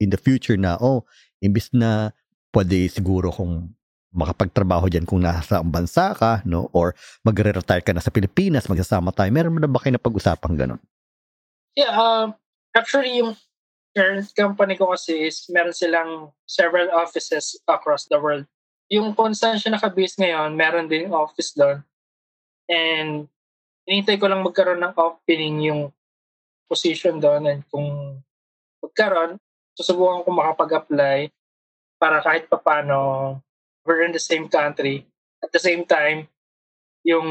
in 0.00 0.10
the 0.10 0.18
future 0.18 0.56
na, 0.56 0.80
oh, 0.80 1.04
imbis 1.44 1.70
na 1.76 2.10
pwede 2.50 2.88
siguro 2.88 3.28
kung 3.28 3.76
makapagtrabaho 4.16 4.88
dyan 4.88 5.04
kung 5.04 5.20
nasa 5.20 5.60
bansa 5.60 6.16
ka, 6.16 6.40
no? 6.48 6.72
Or 6.72 6.96
magre-retire 7.20 7.84
ka 7.84 7.92
na 7.92 8.00
sa 8.00 8.08
Pilipinas, 8.08 8.64
magsasama 8.64 9.12
tayo. 9.12 9.28
Meron 9.28 9.52
mo 9.52 9.60
na 9.60 9.68
ba 9.68 9.76
kayo 9.76 9.92
na 9.92 10.00
pag-usapang 10.00 10.56
ganun? 10.56 10.80
Yeah, 11.76 11.92
um, 11.92 12.32
actually 12.72 13.20
yung 13.20 13.36
current 13.92 14.24
company 14.32 14.80
ko 14.80 14.96
kasi 14.96 15.28
is 15.28 15.44
meron 15.52 15.76
silang 15.76 16.32
several 16.48 16.88
offices 16.96 17.60
across 17.68 18.08
the 18.08 18.16
world. 18.16 18.48
Yung 18.92 19.14
saan 19.34 19.58
siya 19.58 19.74
nakabase 19.74 20.14
ngayon, 20.18 20.54
meron 20.54 20.86
din 20.86 21.10
office 21.10 21.54
doon. 21.54 21.82
And 22.70 23.26
hinintay 23.86 24.18
ko 24.18 24.26
lang 24.30 24.42
magkaroon 24.42 24.82
ng 24.82 24.94
opening 24.94 25.70
yung 25.70 25.80
position 26.66 27.22
doon 27.22 27.46
and 27.46 27.62
kung 27.70 28.18
magkaroon, 28.82 29.38
susubukan 29.78 30.26
ko 30.26 30.30
makapag-apply 30.34 31.30
para 31.98 32.18
kahit 32.22 32.50
papano 32.50 33.38
we're 33.86 34.02
in 34.02 34.10
the 34.10 34.22
same 34.22 34.50
country. 34.50 35.06
At 35.42 35.54
the 35.54 35.62
same 35.62 35.86
time, 35.86 36.26
yung 37.06 37.28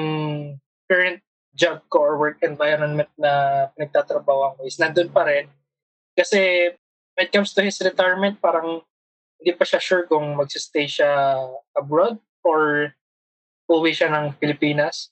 current 0.88 1.20
job 1.52 1.84
ko 1.92 2.00
or 2.00 2.16
work 2.16 2.40
environment 2.44 3.12
na 3.20 3.66
pinagtatrabaho 3.76 4.56
ko 4.56 4.60
is 4.64 4.80
nandun 4.80 5.12
pa 5.12 5.28
rin. 5.28 5.52
Kasi 6.16 6.72
when 7.16 7.28
it 7.28 7.32
comes 7.36 7.52
to 7.52 7.64
his 7.64 7.76
retirement, 7.84 8.40
parang 8.40 8.84
hindi 9.40 9.52
pa 9.56 9.64
siya 9.68 9.80
sure 9.82 10.04
kung 10.08 10.36
magsistay 10.38 10.88
siya 10.88 11.38
abroad 11.76 12.18
or 12.46 12.92
uwi 13.70 13.92
siya 13.92 14.10
ng 14.14 14.38
Pilipinas. 14.38 15.12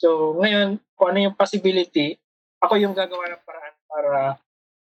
So 0.00 0.38
ngayon, 0.38 0.80
kung 0.96 1.12
ano 1.12 1.18
yung 1.30 1.36
possibility, 1.36 2.16
ako 2.60 2.76
yung 2.80 2.96
gagawa 2.96 3.28
ng 3.28 3.42
paraan 3.44 3.76
para 3.88 4.18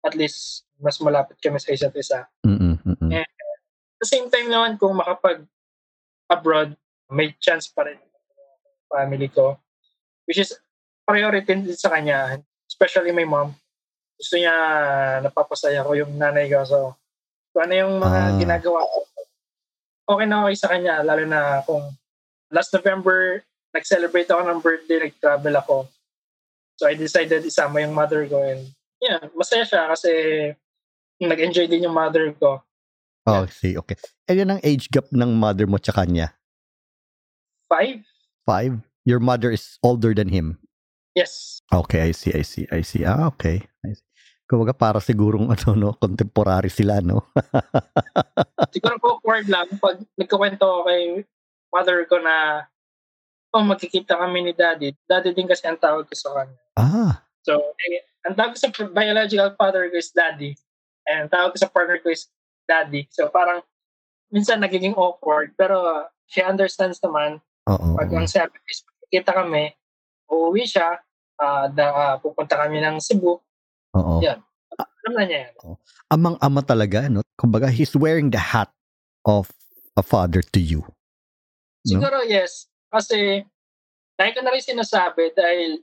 at 0.05 0.13
least 0.13 0.63
mas 0.79 0.99
malapit 0.99 1.39
kami 1.39 1.57
sa 1.57 1.71
isa't 1.71 1.95
isa. 1.95 2.27
Mm-mm, 2.45 2.77
mm-mm. 2.83 3.09
Eh, 3.11 3.25
At 3.25 3.99
the 4.03 4.07
same 4.07 4.27
time 4.27 4.51
naman, 4.51 4.77
kung 4.77 4.93
makapag 4.93 5.47
abroad, 6.27 6.75
may 7.09 7.33
chance 7.39 7.69
pa 7.69 7.87
rin 7.87 7.99
family 8.91 9.29
ko. 9.31 9.57
Which 10.25 10.41
is 10.41 10.53
priority 11.05 11.45
din 11.45 11.69
sa 11.77 11.93
kanya, 11.93 12.41
especially 12.65 13.13
my 13.13 13.25
mom. 13.25 13.53
Gusto 14.15 14.39
niya 14.39 14.55
napapasaya 15.21 15.85
ko 15.85 15.93
yung 15.93 16.15
nanay 16.17 16.49
ko. 16.49 16.63
So, 16.65 16.77
kung 17.55 17.71
ano 17.71 17.73
yung 17.79 17.93
mga 18.03 18.19
Ah. 18.19 18.35
ginagawa 18.35 18.83
ko, 18.83 18.97
okay 20.11 20.25
na 20.27 20.43
okay 20.43 20.57
sa 20.59 20.67
kanya. 20.75 20.99
Lalo 20.99 21.23
na 21.23 21.63
kung 21.63 21.87
last 22.51 22.75
November, 22.75 23.39
nag-celebrate 23.71 24.27
ako 24.27 24.43
ng 24.43 24.59
birthday, 24.59 25.07
nag-travel 25.07 25.55
ako. 25.55 25.77
So, 26.75 26.91
I 26.91 26.99
decided 26.99 27.47
isama 27.47 27.79
yung 27.79 27.95
mother 27.95 28.27
ko. 28.27 28.43
And 28.43 28.75
yeah, 28.99 29.23
masaya 29.31 29.63
siya 29.63 29.87
kasi 29.87 30.11
nag-enjoy 31.23 31.71
din 31.71 31.87
yung 31.87 31.95
mother 31.95 32.35
ko. 32.35 32.59
Oh, 33.23 33.47
see, 33.47 33.79
okay. 33.79 33.95
And 34.27 34.35
yan 34.37 34.51
ang 34.51 34.61
age 34.61 34.91
gap 34.91 35.07
ng 35.15 35.31
mother 35.39 35.63
mo 35.65 35.79
tsaka 35.79 36.03
niya? 36.03 36.35
Five? 37.71 38.03
Five? 38.43 38.83
Your 39.07 39.23
mother 39.23 39.49
is 39.49 39.79
older 39.79 40.11
than 40.11 40.27
him? 40.27 40.59
Yes. 41.15 41.63
Okay, 41.71 42.03
I 42.03 42.11
see, 42.11 42.35
I 42.35 42.43
see, 42.43 42.67
I 42.67 42.83
see. 42.83 43.07
Ah, 43.07 43.31
okay. 43.31 43.63
I 43.87 43.95
see. 43.95 44.05
Kumbaga 44.45 44.73
para 44.77 44.99
sigurong 45.01 45.49
ano, 45.53 45.69
no, 45.73 45.89
contemporary 45.97 46.69
sila, 46.69 47.01
no? 47.01 47.25
Siguro 48.73 48.95
po 49.01 49.07
awkward 49.17 49.49
lang 49.49 49.67
pag 49.81 49.97
nagkukwento 50.19 50.63
ako 50.63 50.81
kay 50.85 51.03
mother 51.73 52.05
ko 52.05 52.21
na 52.21 52.67
oh, 53.55 53.63
magkikita 53.63 54.19
kami 54.19 54.45
ni 54.45 54.53
daddy. 54.53 54.91
Daddy 55.07 55.31
din 55.31 55.47
kasi 55.47 55.63
ang 55.65 55.79
tawag 55.79 56.05
ko 56.05 56.13
sa 56.13 56.29
kanya. 56.35 56.59
ah, 56.75 57.13
So, 57.47 57.55
eh, 57.87 58.03
ang 58.27 58.35
tawag 58.35 58.53
ko 58.53 58.59
sa 58.59 58.71
biological 58.91 59.55
father 59.55 59.87
ko 59.87 59.95
is 59.95 60.11
daddy. 60.11 60.57
And 61.07 61.25
ang 61.25 61.31
tawag 61.31 61.55
ko 61.55 61.57
sa 61.63 61.71
partner 61.71 62.03
ko 62.03 62.11
is 62.11 62.27
daddy. 62.67 63.07
So, 63.13 63.31
parang 63.31 63.63
minsan 64.33 64.59
nagiging 64.59 64.97
awkward. 64.99 65.55
Pero 65.55 66.09
she 66.27 66.43
understands 66.43 66.99
naman 66.99 67.39
oo. 67.69 67.95
pag 67.95 68.09
ang 68.11 68.27
sabi 68.27 68.57
is 68.67 68.83
magkikita 68.83 69.31
kami, 69.31 69.71
uuwi 70.27 70.67
siya, 70.67 70.99
ah, 71.39 71.71
da, 71.71 71.85
ah, 71.93 72.15
pupunta 72.19 72.59
kami 72.59 72.83
ng 72.83 72.99
Cebu. 72.99 73.39
Oo. 73.95 74.19
Yeah. 74.19 74.43
Alam 75.05 75.13
na 75.15 75.23
niya 75.23 75.39
yan. 75.47 75.53
Amang-ama 76.11 76.61
talaga, 76.65 77.07
no? 77.07 77.23
Kumbaga, 77.39 77.71
he's 77.71 77.95
wearing 77.95 78.33
the 78.33 78.41
hat 78.41 78.73
of 79.23 79.51
a 79.95 80.03
father 80.03 80.41
to 80.41 80.59
you. 80.59 80.83
No? 81.87 82.01
Siguro 82.01 82.25
yes. 82.27 82.67
Kasi, 82.91 83.45
dahil 84.19 84.31
ko 84.35 84.41
na 84.43 84.51
rin 84.51 84.63
sinasabi, 84.63 85.31
dahil 85.35 85.79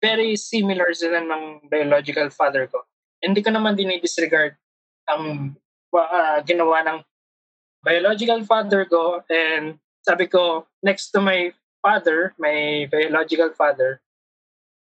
very 0.00 0.34
similar 0.36 0.92
sila 0.96 1.20
ng 1.20 1.68
biological 1.68 2.32
father 2.32 2.64
ko. 2.66 2.80
Hindi 3.20 3.44
ko 3.44 3.52
naman 3.52 3.76
dinidisregard 3.76 4.56
ang 5.12 5.54
ah, 5.92 6.40
ginawa 6.40 6.80
ng 6.88 6.98
biological 7.84 8.40
father 8.48 8.88
ko 8.88 9.20
and 9.28 9.76
sabi 10.00 10.24
ko, 10.24 10.64
next 10.80 11.12
to 11.12 11.20
my 11.20 11.52
father, 11.84 12.32
my 12.40 12.88
biological 12.88 13.52
father, 13.52 14.00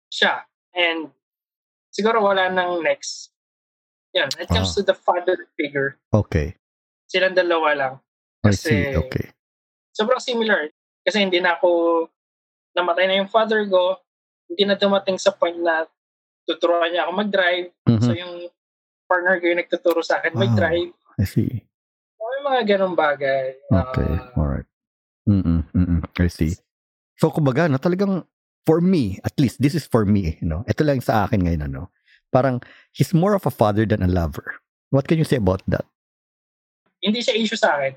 siya. 0.09 0.49
And 0.73 1.13
siguro 1.95 2.19
wala 2.21 2.51
nang 2.51 2.83
next. 2.83 3.31
Yan, 4.13 4.31
it 4.37 4.47
comes 4.47 4.75
Ah. 4.75 4.77
to 4.77 4.83
the 4.83 4.95
father 4.95 5.35
figure, 5.55 5.99
Okay. 6.11 6.59
silang 7.07 7.35
dalawa 7.35 7.71
lang. 7.73 7.95
I 8.43 8.51
Kasi- 8.51 8.91
see. 8.91 8.99
Okay. 8.99 9.31
sobrang 9.95 10.19
similar. 10.19 10.75
Kasi 11.07 11.23
hindi 11.23 11.39
na 11.39 11.55
ako, 11.55 11.71
namatay 12.75 13.07
na 13.07 13.19
yung 13.23 13.31
father 13.31 13.63
ko, 13.65 14.03
hindi 14.51 14.67
na 14.67 14.75
dumating 14.75 15.15
sa 15.17 15.31
point 15.31 15.55
na 15.55 15.87
tuturuan 16.45 16.91
niya 16.91 17.07
ako 17.07 17.13
mag-drive. 17.15 17.71
Mhm. 17.87 18.03
So 18.03 18.11
yung 18.11 18.35
partner 19.07 19.39
ko 19.39 19.45
yung 19.47 19.61
nagtuturo 19.63 20.03
sa 20.03 20.19
akin 20.19 20.35
Wow. 20.35 20.43
mag-drive. 20.43 20.91
I 21.15 21.25
see. 21.25 21.63
May 22.19 22.41
mga 22.43 22.63
ganong 22.75 22.99
bagay. 22.99 23.55
Okay. 23.65 24.11
Ah, 24.11 24.35
Alright. 24.35 24.67
Mm-mm, 25.25 25.63
mm-mm. 25.71 26.01
I 26.19 26.27
see. 26.27 26.59
So, 27.17 27.31
kumbaga, 27.31 27.65
no, 27.65 27.79
talagang, 27.79 28.27
for 28.65 28.81
me, 28.81 29.21
at 29.25 29.37
least, 29.39 29.61
this 29.61 29.75
is 29.77 29.87
for 29.87 30.05
me, 30.05 30.41
you 30.41 30.49
know, 30.49 30.65
ito 30.69 30.85
lang 30.85 31.01
sa 31.01 31.29
akin 31.29 31.45
ngayon, 31.45 31.69
ano, 31.69 31.93
parang, 32.33 32.61
he's 32.93 33.15
more 33.15 33.37
of 33.37 33.47
a 33.47 33.53
father 33.53 33.85
than 33.85 34.03
a 34.03 34.11
lover. 34.11 34.59
What 34.91 35.09
can 35.09 35.19
you 35.19 35.29
say 35.29 35.37
about 35.37 35.63
that? 35.69 35.85
hindi 37.05 37.21
siya 37.21 37.37
issue 37.37 37.61
sa 37.61 37.77
akin. 37.77 37.93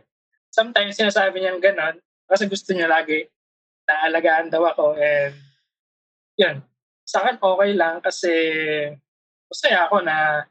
Sometimes 0.51 0.99
sinasabi 0.99 1.39
niyang 1.39 1.63
ganon 1.63 1.95
kasi 2.27 2.51
gusto 2.51 2.75
niya 2.75 2.91
lagi 2.91 3.23
na 3.87 4.11
alagaan 4.11 4.51
daw 4.51 4.67
ako 4.67 4.99
and 4.99 5.33
yun. 6.35 6.59
Sa 7.07 7.23
akin 7.23 7.39
okay 7.39 7.71
lang 7.71 8.03
kasi 8.03 8.31
masaya 9.47 9.87
ako 9.87 10.03
na 10.03 10.43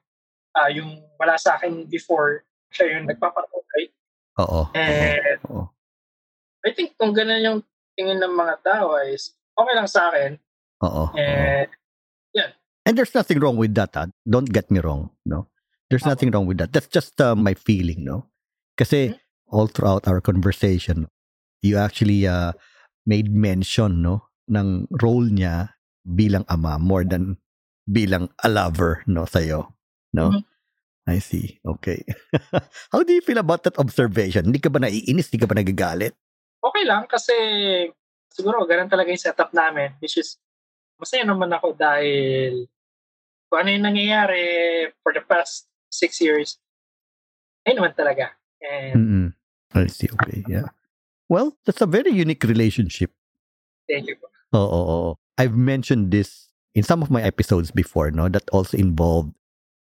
ah, 0.56 0.70
yung 0.72 1.04
wala 1.20 1.36
sa 1.36 1.60
akin 1.60 1.84
before 1.84 2.48
siya 2.72 2.96
yung 2.96 3.04
nagpapatuloy. 3.04 3.92
Oo. 4.40 4.72
And 4.72 5.36
Oo. 5.52 5.68
I 6.64 6.72
think 6.72 6.96
kung 6.96 7.12
ganun 7.12 7.44
yung 7.44 7.60
tingin 7.92 8.24
ng 8.24 8.32
mga 8.32 8.64
tao 8.64 8.96
is 9.04 9.35
okay 9.56 9.74
lang 9.74 9.88
sa 9.88 10.12
akin. 10.12 10.36
Oo. 10.84 11.08
oo. 11.08 11.14
And 11.16 11.68
And 12.86 12.94
there's 12.94 13.18
nothing 13.18 13.42
wrong 13.42 13.58
with 13.58 13.74
that. 13.74 13.98
ah. 13.98 14.06
Don't 14.22 14.46
get 14.46 14.70
me 14.70 14.78
wrong. 14.78 15.10
No, 15.26 15.50
there's 15.90 16.06
Oo. 16.06 16.14
nothing 16.14 16.30
wrong 16.30 16.46
with 16.46 16.62
that. 16.62 16.70
That's 16.70 16.86
just 16.86 17.18
uh, 17.18 17.34
my 17.34 17.58
feeling. 17.58 18.06
No, 18.06 18.30
kasi 18.78 19.10
Mhm. 19.10 19.18
all 19.50 19.66
throughout 19.66 20.06
our 20.06 20.22
conversation, 20.22 21.10
you 21.66 21.82
actually 21.82 22.30
uh, 22.30 22.54
made 23.02 23.34
mention 23.34 24.06
no 24.06 24.30
ng 24.46 24.86
role 25.02 25.26
niya 25.26 25.74
bilang 26.06 26.46
ama 26.46 26.78
more 26.78 27.02
than 27.02 27.42
bilang 27.90 28.30
a 28.42 28.48
lover 28.48 29.02
no 29.10 29.26
sa'yo. 29.26 29.74
No, 30.14 30.30
Mhm. 30.30 30.46
I 31.10 31.18
see. 31.18 31.58
Okay. 31.66 32.06
How 32.94 33.02
do 33.02 33.10
you 33.10 33.22
feel 33.22 33.42
about 33.42 33.66
that 33.66 33.78
observation? 33.82 34.46
Hindi 34.54 34.62
ka 34.62 34.70
ba 34.70 34.78
naiinis? 34.78 35.30
Hindi 35.34 35.42
ka 35.42 35.50
ba 35.50 35.58
nagagalit? 35.58 36.14
okay 36.62 36.82
lang 36.82 37.06
kasi 37.06 37.34
siguro 38.36 38.68
ganun 38.68 38.92
talaga 38.92 39.08
yung 39.08 39.24
setup 39.24 39.56
namin 39.56 39.96
which 40.04 40.20
is 40.20 40.36
masaya 41.00 41.24
naman 41.24 41.48
ako 41.48 41.72
dahil 41.72 42.68
kung 43.48 43.64
ano 43.64 43.68
yung 43.72 43.86
nangyayari 43.88 44.44
for 45.00 45.16
the 45.16 45.24
past 45.24 45.64
six 45.88 46.20
years 46.20 46.60
ayun 47.64 47.80
naman 47.80 47.96
talaga 47.96 48.36
and 48.60 48.94
Mm-mm. 48.96 49.28
I 49.74 49.86
see. 49.92 50.08
Okay. 50.08 50.44
Yeah. 50.48 50.72
Well, 51.28 51.56
that's 51.66 51.80
a 51.80 51.90
very 51.90 52.12
unique 52.12 52.44
relationship. 52.44 53.12
thank 53.90 54.08
you 54.08 54.16
po. 54.16 54.26
Oo, 54.54 54.62
oo, 54.66 54.84
oo. 54.88 55.10
I've 55.38 55.54
mentioned 55.54 56.10
this 56.10 56.48
in 56.74 56.82
some 56.82 57.02
of 57.02 57.10
my 57.10 57.22
episodes 57.22 57.70
before, 57.70 58.10
no? 58.10 58.28
That 58.28 58.48
also 58.50 58.76
involved 58.78 59.34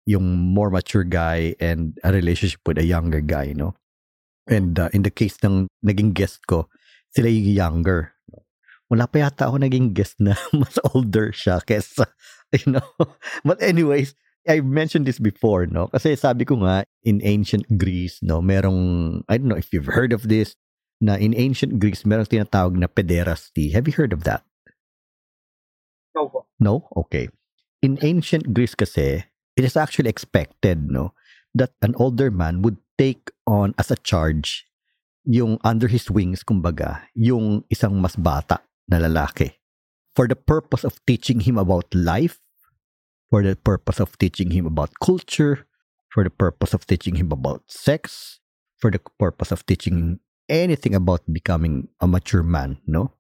yung 0.07 0.55
more 0.55 0.70
mature 0.70 1.05
guy 1.05 1.55
and 1.59 1.99
a 2.05 2.12
relationship 2.12 2.61
with 2.66 2.78
a 2.78 2.86
younger 2.86 3.20
guy, 3.20 3.55
no? 3.55 3.74
And 4.47 4.78
uh, 4.78 4.91
in 4.93 5.03
the 5.03 5.11
case 5.11 5.38
ng 5.43 5.66
naging 5.86 6.14
guest 6.14 6.47
ko, 6.47 6.68
sila 7.14 7.30
yung 7.30 7.55
younger. 7.55 8.14
Wala 8.91 9.07
pa 9.07 9.22
yata 9.22 9.47
ako 9.47 9.62
naging 9.62 9.95
guest 9.95 10.18
na 10.18 10.34
mas 10.61 10.74
older 10.91 11.30
siya 11.30 11.62
kesa, 11.62 12.11
you 12.51 12.74
know? 12.74 12.84
But 13.47 13.62
anyways, 13.62 14.18
I've 14.51 14.66
mentioned 14.66 15.07
this 15.07 15.22
before, 15.22 15.70
no? 15.70 15.86
Kasi 15.95 16.18
sabi 16.18 16.43
ko 16.43 16.59
nga, 16.66 16.82
in 17.07 17.22
ancient 17.22 17.70
Greece, 17.78 18.18
no, 18.18 18.43
merong, 18.43 19.22
I 19.30 19.38
don't 19.38 19.47
know 19.47 19.61
if 19.61 19.70
you've 19.70 19.95
heard 19.95 20.11
of 20.11 20.26
this, 20.26 20.59
na 20.99 21.14
in 21.14 21.38
ancient 21.38 21.78
Greece, 21.78 22.03
merong 22.03 22.26
tinatawag 22.26 22.74
na 22.74 22.91
pederasty. 22.91 23.70
Have 23.72 23.86
you 23.86 23.95
heard 23.95 24.12
of 24.12 24.26
that? 24.26 24.43
no 26.11 26.26
po 26.26 26.51
No? 26.59 26.91
Okay. 27.07 27.30
In 27.80 27.97
ancient 28.03 28.51
Greece 28.53 28.74
kasi, 28.74 29.22
it 29.55 29.64
is 29.64 29.78
actually 29.78 30.11
expected, 30.11 30.91
no, 30.91 31.14
that 31.55 31.72
an 31.80 31.95
older 31.95 32.28
man 32.28 32.61
would 32.61 32.82
take 32.99 33.30
on 33.47 33.72
as 33.78 33.95
a 33.95 34.03
charge 34.03 34.66
yung 35.24 35.62
under 35.62 35.86
his 35.86 36.11
wings, 36.11 36.43
kumbaga, 36.43 37.07
yung 37.14 37.62
isang 37.70 38.01
mas 38.03 38.16
bata 38.16 38.61
na 38.91 38.99
lalaki 38.99 39.61
for 40.14 40.26
the 40.26 40.36
purpose 40.36 40.84
of 40.84 40.99
teaching 41.07 41.41
him 41.41 41.57
about 41.57 41.86
life, 41.95 42.43
for 43.30 43.43
the 43.43 43.55
purpose 43.55 44.01
of 44.03 44.18
teaching 44.18 44.51
him 44.51 44.66
about 44.66 44.91
culture, 45.01 45.66
for 46.11 46.24
the 46.26 46.34
purpose 46.34 46.74
of 46.74 46.86
teaching 46.86 47.14
him 47.14 47.30
about 47.30 47.62
sex, 47.70 48.36
for 48.76 48.91
the 48.91 49.01
purpose 49.18 49.55
of 49.55 49.64
teaching 49.66 50.18
anything 50.51 50.95
about 50.95 51.22
becoming 51.30 51.88
a 52.03 52.07
mature 52.11 52.43
man, 52.43 52.78
no? 52.86 53.14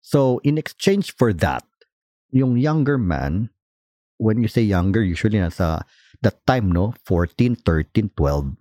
So, 0.00 0.38
in 0.46 0.56
exchange 0.56 1.18
for 1.18 1.34
that, 1.42 1.66
yung 2.30 2.56
younger 2.56 2.96
man, 2.96 3.50
when 4.22 4.38
you 4.38 4.46
say 4.46 4.62
younger, 4.62 5.02
usually 5.02 5.42
nasa 5.42 5.82
that 6.22 6.46
time, 6.46 6.70
no? 6.70 6.94
14, 7.02 7.58
13, 7.58 8.14
12, 8.14 8.54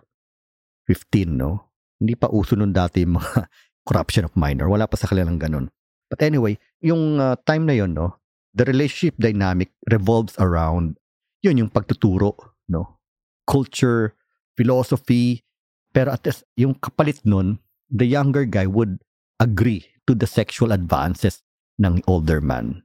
15, 0.89 1.37
no? 1.37 1.69
Hindi 2.01 2.17
pa 2.17 2.33
uso 2.33 2.57
nun 2.57 2.73
dati 2.73 3.05
yung 3.05 3.21
mga 3.21 3.45
corruption 3.87 4.25
of 4.25 4.33
minor. 4.33 4.65
Wala 4.65 4.89
pa 4.89 4.97
sa 4.97 5.05
kanilang 5.05 5.37
ganun. 5.37 5.69
But 6.09 6.21
anyway, 6.21 6.57
yung 6.81 7.19
uh, 7.19 7.35
time 7.45 7.65
na 7.65 7.73
yon, 7.73 7.93
no? 7.93 8.17
The 8.55 8.63
relationship 8.65 9.19
dynamic 9.19 9.73
revolves 9.89 10.37
around 10.39 10.97
yun 11.45 11.61
yung 11.61 11.69
pagtuturo, 11.69 12.33
no? 12.65 12.97
Culture, 13.45 14.17
philosophy, 14.57 15.45
pero 15.93 16.09
at 16.17 16.25
this, 16.25 16.41
yung 16.57 16.73
kapalit 16.81 17.21
nun, 17.21 17.61
the 17.93 18.09
younger 18.09 18.49
guy 18.49 18.65
would 18.65 18.97
agree 19.37 19.85
to 20.09 20.17
the 20.17 20.25
sexual 20.25 20.73
advances 20.73 21.45
ng 21.77 22.01
older 22.09 22.41
man 22.41 22.81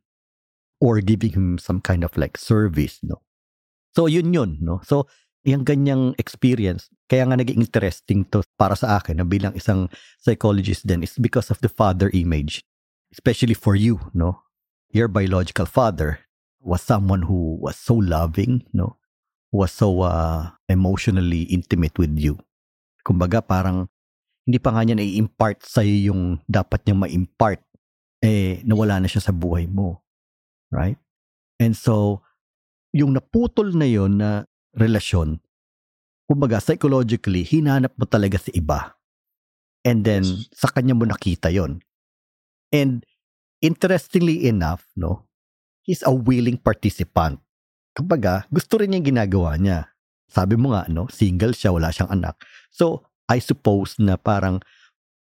or 0.84 1.00
giving 1.00 1.32
him 1.32 1.56
some 1.56 1.80
kind 1.80 2.04
of 2.04 2.12
like 2.20 2.36
service, 2.36 3.00
no? 3.00 3.24
So, 3.96 4.04
yun 4.04 4.36
yun, 4.36 4.60
no? 4.60 4.84
So, 4.84 5.08
yung 5.42 5.64
ganyang 5.64 6.12
experience, 6.20 6.92
kaya 7.08 7.24
nga 7.24 7.40
naging 7.40 7.64
interesting 7.64 8.28
to 8.28 8.44
para 8.60 8.76
sa 8.76 9.00
akin 9.00 9.18
na 9.18 9.26
bilang 9.26 9.56
isang 9.56 9.88
psychologist 10.20 10.84
din 10.84 11.00
is 11.00 11.16
because 11.16 11.48
of 11.48 11.58
the 11.64 11.72
father 11.72 12.12
image. 12.12 12.60
Especially 13.11 13.54
for 13.54 13.74
you, 13.74 13.98
no? 14.14 14.42
Your 14.90 15.08
biological 15.08 15.66
father 15.66 16.22
was 16.62 16.82
someone 16.82 17.22
who 17.26 17.58
was 17.58 17.74
so 17.76 17.98
loving, 17.98 18.66
no? 18.72 18.98
Was 19.50 19.72
so 19.74 20.02
uh, 20.06 20.50
emotionally 20.70 21.50
intimate 21.50 21.98
with 21.98 22.14
you. 22.18 22.38
Kumbaga, 23.02 23.42
parang 23.42 23.90
hindi 24.46 24.58
pa 24.62 24.70
nga 24.70 24.82
niya 24.86 24.98
na-impart 24.98 25.62
sa'yo 25.66 26.14
yung 26.14 26.38
dapat 26.46 26.86
niyang 26.86 27.02
ma-impart 27.06 27.62
eh, 28.22 28.61
nawala 28.62 29.00
na 29.00 29.08
siya 29.11 29.24
sa 29.24 29.34
buhay 29.34 29.66
mo. 29.66 30.04
Right? 30.70 30.98
And 31.58 31.74
so, 31.74 32.22
yung 32.94 33.14
naputol 33.16 33.74
na 33.74 33.86
yon 33.90 34.22
na 34.22 34.46
relasyon, 34.76 35.42
kumbaga, 36.30 36.62
psychologically, 36.62 37.42
hinanap 37.42 37.94
mo 37.98 38.06
talaga 38.06 38.38
si 38.38 38.54
iba. 38.54 38.94
And 39.82 40.06
then, 40.06 40.22
Yes. 40.22 40.46
sa 40.54 40.70
kanya 40.70 40.94
mo 40.94 41.08
nakita 41.08 41.50
yon 41.50 41.82
And, 42.70 43.04
interestingly 43.60 44.46
enough, 44.48 44.86
no, 44.96 45.26
he's 45.82 46.02
a 46.06 46.14
willing 46.14 46.56
participant. 46.56 47.42
Kumbaga, 47.92 48.46
gusto 48.48 48.78
rin 48.78 48.94
niya 48.94 49.10
ginagawa 49.10 49.58
niya. 49.58 49.90
Sabi 50.30 50.54
mo 50.54 50.72
nga, 50.72 50.86
no, 50.86 51.10
single 51.10 51.50
siya, 51.50 51.74
wala 51.74 51.90
siyang 51.90 52.14
anak. 52.14 52.38
So, 52.70 53.02
I 53.30 53.38
suppose 53.38 53.98
na 53.98 54.18
parang 54.18 54.62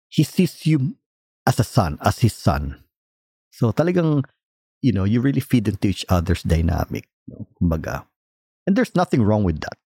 he 0.09 0.25
sees 0.25 0.65
you 0.69 0.97
as 1.49 1.61
a 1.61 1.65
son, 1.65 1.97
as 2.01 2.21
his 2.21 2.33
son. 2.33 2.85
So 3.53 3.73
talagang, 3.73 4.25
you 4.85 4.93
know, 4.93 5.05
you 5.05 5.21
really 5.21 5.41
feed 5.41 5.69
into 5.69 5.89
each 5.89 6.05
other's 6.09 6.45
dynamic. 6.45 7.09
No? 7.29 7.49
Kumbaga. 7.57 8.05
And 8.69 8.77
there's 8.77 8.95
nothing 8.95 9.25
wrong 9.25 9.45
with 9.45 9.61
that. 9.61 9.77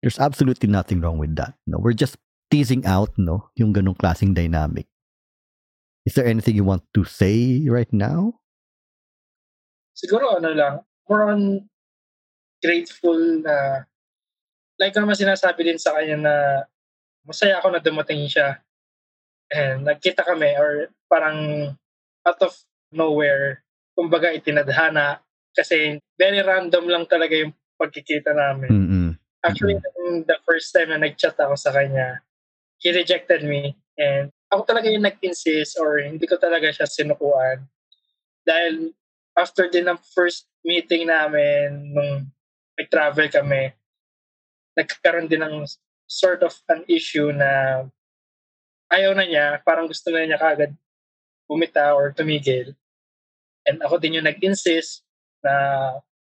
There's 0.00 0.18
absolutely 0.18 0.68
nothing 0.72 1.00
wrong 1.00 1.18
with 1.18 1.36
that. 1.36 1.52
No? 1.66 1.76
We're 1.76 1.92
just 1.92 2.16
teasing 2.50 2.84
out, 2.84 3.14
no, 3.16 3.52
yung 3.54 3.72
ganong 3.72 3.94
klaseng 3.94 4.34
dynamic. 4.34 4.89
Is 6.06 6.16
there 6.16 6.26
anything 6.26 6.56
you 6.56 6.64
want 6.64 6.82
to 6.94 7.04
say 7.04 7.64
right 7.68 7.90
now? 7.92 8.40
siguro 10.00 10.40
ano 10.40 10.50
lang 10.56 10.74
more 11.04 11.28
on 11.28 11.60
grateful 12.64 13.20
na 13.44 13.84
like 14.80 14.96
naman 14.96 15.12
sinasabi 15.12 15.60
din 15.68 15.76
sa 15.76 15.92
kanya 15.92 16.16
na 16.16 16.34
masaya 17.28 17.60
ako 17.60 17.76
na 17.76 17.84
dumating 17.84 18.24
siya 18.24 18.64
and 19.52 19.84
nagkita 19.84 20.24
kami 20.24 20.56
or 20.56 20.88
parang 21.12 21.72
out 22.24 22.40
of 22.40 22.56
nowhere 22.96 23.60
kumbaga 23.92 24.32
itinadhana 24.32 25.20
kasi 25.52 26.00
very 26.16 26.40
random 26.40 26.88
lang 26.88 27.04
talaga 27.04 27.36
yung 27.36 27.52
pagkikita 27.76 28.32
namin 28.32 28.72
Mm-mm. 28.72 29.10
Actually, 29.40 29.80
nung 29.96 30.20
the 30.28 30.36
first 30.44 30.68
time 30.68 30.92
na 30.92 31.00
nag-chat 31.00 31.32
ako 31.40 31.56
sa 31.56 31.72
kanya, 31.72 32.20
he 32.76 32.92
rejected 32.92 33.40
me. 33.40 33.72
And 33.96 34.28
ako 34.50 34.66
talaga 34.66 34.90
yung 34.90 35.06
nag-insist 35.06 35.78
or 35.78 36.02
hindi 36.02 36.26
ko 36.26 36.34
talaga 36.34 36.74
siya 36.74 36.90
sinukuan. 36.90 37.62
Dahil 38.42 38.90
after 39.38 39.70
din 39.70 39.86
ng 39.86 39.98
first 40.10 40.50
meeting 40.66 41.06
namin, 41.06 41.94
nung 41.94 42.26
nag-travel 42.74 43.30
kami, 43.30 43.70
nagkaroon 44.74 45.30
din 45.30 45.46
ng 45.46 45.62
sort 46.10 46.42
of 46.42 46.50
an 46.66 46.82
issue 46.90 47.30
na 47.30 47.84
ayaw 48.90 49.14
na 49.14 49.22
niya, 49.22 49.62
parang 49.62 49.86
gusto 49.86 50.10
na 50.10 50.26
niya 50.26 50.42
kagad 50.42 50.74
bumita 51.46 51.94
or 51.94 52.10
tumigil. 52.10 52.74
And 53.70 53.78
ako 53.78 54.02
din 54.02 54.18
yung 54.18 54.26
nag-insist 54.26 55.06
na 55.46 55.54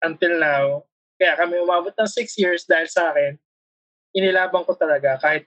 until 0.02 0.42
now, 0.42 0.82
kaya 1.22 1.38
kami 1.38 1.62
umabot 1.62 1.94
ng 1.94 2.10
six 2.10 2.34
years 2.42 2.66
dahil 2.66 2.90
sa 2.90 3.14
akin, 3.14 3.38
inilaban 4.18 4.66
ko 4.66 4.74
talaga 4.74 5.22
kahit 5.22 5.46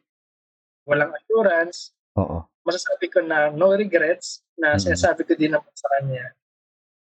walang 0.86 1.10
assurance, 1.10 1.92
Oo. 2.18 2.42
Masasabi 2.68 3.08
ko 3.08 3.24
na 3.24 3.48
no 3.48 3.72
regrets 3.72 4.44
na 4.60 4.76
Mm. 4.76 4.80
sinasabi 4.84 5.24
ko 5.24 5.32
din 5.32 5.56
naman 5.56 5.72
sa 5.72 5.88
kanya. 5.96 6.36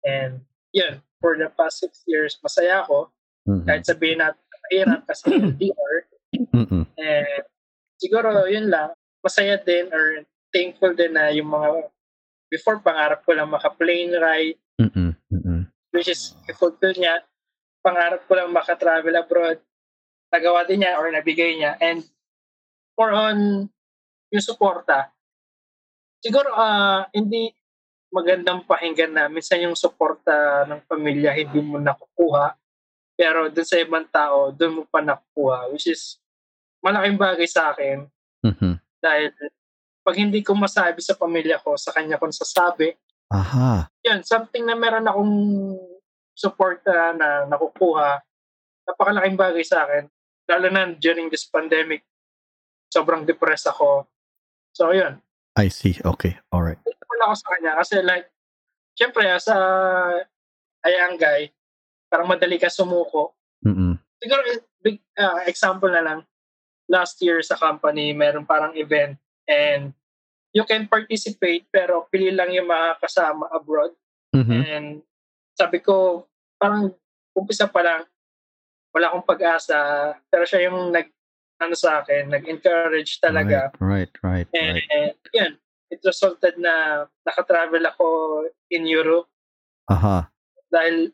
And 0.03 0.43
yun, 0.75 0.99
for 1.23 1.39
the 1.39 1.47
past 1.55 1.79
six 1.79 2.03
years, 2.11 2.35
masaya 2.43 2.83
ako. 2.83 3.15
Mhm. 3.47 3.65
Kahit 3.65 3.85
sabihin 3.87 4.19
natin 4.19 4.43
na 4.43 4.57
mahirap 4.67 5.01
kasi 5.07 5.25
LDR. 5.31 5.95
Mm-mm. 6.59 6.85
And 6.99 7.45
siguro 8.03 8.35
yun 8.51 8.67
lang, 8.67 8.91
masaya 9.23 9.55
din 9.61 9.87
or 9.95 10.27
thankful 10.51 10.91
din 10.93 11.15
na 11.15 11.31
yung 11.31 11.53
mga 11.53 11.87
before 12.51 12.83
pangarap 12.83 13.23
ko 13.23 13.33
lang 13.33 13.49
maka-plane 13.49 14.13
ride, 14.19 14.59
Mm-mm. 14.83 15.15
Mm-mm. 15.31 15.61
which 15.95 16.11
is 16.11 16.35
i-fulfill 16.51 16.93
niya. 16.93 17.23
Pangarap 17.81 18.27
ko 18.27 18.35
lang 18.35 18.51
maka-travel 18.51 19.15
abroad. 19.15 19.63
Nagawa 20.33 20.65
din 20.67 20.83
niya 20.83 20.97
or 20.99 21.09
nabigay 21.09 21.57
niya. 21.57 21.77
And 21.79 22.03
for 22.97 23.13
on 23.13 23.69
yung 24.33 24.45
suporta, 24.45 25.13
siguro 26.23 26.55
ah 26.55 27.05
hindi 27.11 27.51
magandang 28.13 28.63
pakinggan 28.65 29.13
na 29.13 29.25
minsan 29.27 29.61
yung 29.61 29.75
suporta 29.75 30.63
ng 30.69 30.87
pamilya 30.87 31.35
hindi 31.35 31.59
mo 31.59 31.83
nakukuha 31.83 32.55
pero 33.13 33.51
dun 33.51 33.67
sa 33.67 33.77
ibang 33.77 34.07
tao 34.09 34.55
dun 34.55 34.81
mo 34.81 34.83
pa 34.87 35.03
nakukuha 35.03 35.69
which 35.75 35.91
is 35.91 36.17
malaking 36.81 37.19
bagay 37.19 37.49
sa 37.51 37.75
akin 37.75 38.07
Mhm. 38.43 38.75
dahil 38.99 39.31
pag 40.03 40.19
hindi 40.19 40.43
ko 40.43 40.55
masabi 40.55 40.99
sa 40.99 41.15
pamilya 41.15 41.63
ko 41.63 41.79
sa 41.79 41.95
kanya 41.95 42.19
ko 42.19 42.27
nasasabi 42.27 42.95
Aha. 43.33 43.89
yun, 44.05 44.21
something 44.27 44.61
na 44.67 44.77
meron 44.77 45.09
akong 45.09 45.33
support 46.37 46.85
na, 46.85 47.17
na 47.17 47.29
nakukuha, 47.49 48.21
napakalaking 48.85 49.41
bagay 49.41 49.65
sa 49.65 49.89
akin. 49.89 50.05
Lalo 50.45 50.69
na 50.69 50.93
during 50.93 51.33
this 51.33 51.49
pandemic, 51.49 52.05
sobrang 52.93 53.25
depressed 53.25 53.73
ako. 53.73 54.05
So, 54.77 54.93
yun. 54.93 55.17
I 55.57 55.69
see. 55.69 56.01
Okay. 56.01 56.39
All 56.53 56.65
right. 56.65 56.81
Wala 56.85 57.33
ako 57.33 57.35
sa 57.37 57.49
kanya 57.57 57.73
kasi 57.77 58.01
like, 58.01 58.29
syempre, 58.97 59.29
as 59.29 59.49
a, 59.49 59.61
a 60.85 60.89
young 60.89 61.17
guy, 61.21 61.53
parang 62.09 62.29
madali 62.29 62.57
ka 62.57 62.73
sumuko. 62.73 63.37
Mm-mm. 63.65 64.01
Siguro, 64.23 64.43
big 64.83 65.01
uh, 65.19 65.45
example 65.47 65.93
na 65.93 66.03
lang, 66.03 66.21
last 66.91 67.21
year 67.23 67.41
sa 67.41 67.57
company, 67.57 68.13
meron 68.13 68.45
parang 68.45 68.77
event 68.77 69.17
and 69.49 69.93
you 70.53 70.65
can 70.69 70.85
participate 70.87 71.65
pero 71.73 72.05
pili 72.13 72.33
lang 72.33 72.53
yung 72.53 72.69
mga 72.69 73.01
kasama 73.01 73.49
abroad. 73.49 73.97
Mhm. 74.37 74.61
And 74.69 74.89
sabi 75.57 75.81
ko, 75.81 76.27
parang 76.61 76.93
umpisa 77.33 77.69
pa 77.69 77.81
lang, 77.81 78.03
wala 78.93 79.09
akong 79.09 79.29
pag-asa. 79.29 80.13
Pero 80.29 80.45
siya 80.45 80.69
yung 80.69 80.93
nag, 80.93 81.09
ano 81.63 81.75
sa 81.79 82.03
akin, 82.03 82.29
nag-encourage 82.29 83.23
talaga. 83.23 83.71
Right. 83.79 84.11
Right. 84.21 84.49
Right. 84.51 84.51
And, 84.55 84.75
right. 84.79 84.89
and 84.91 85.15
yun, 85.31 85.53
it 85.93 86.01
resulted 86.03 86.59
na 86.59 87.07
nakatravel 87.23 87.85
ako 87.87 88.07
in 88.73 88.89
Europe 88.89 89.29
Aha. 89.87 90.27
dahil 90.73 91.13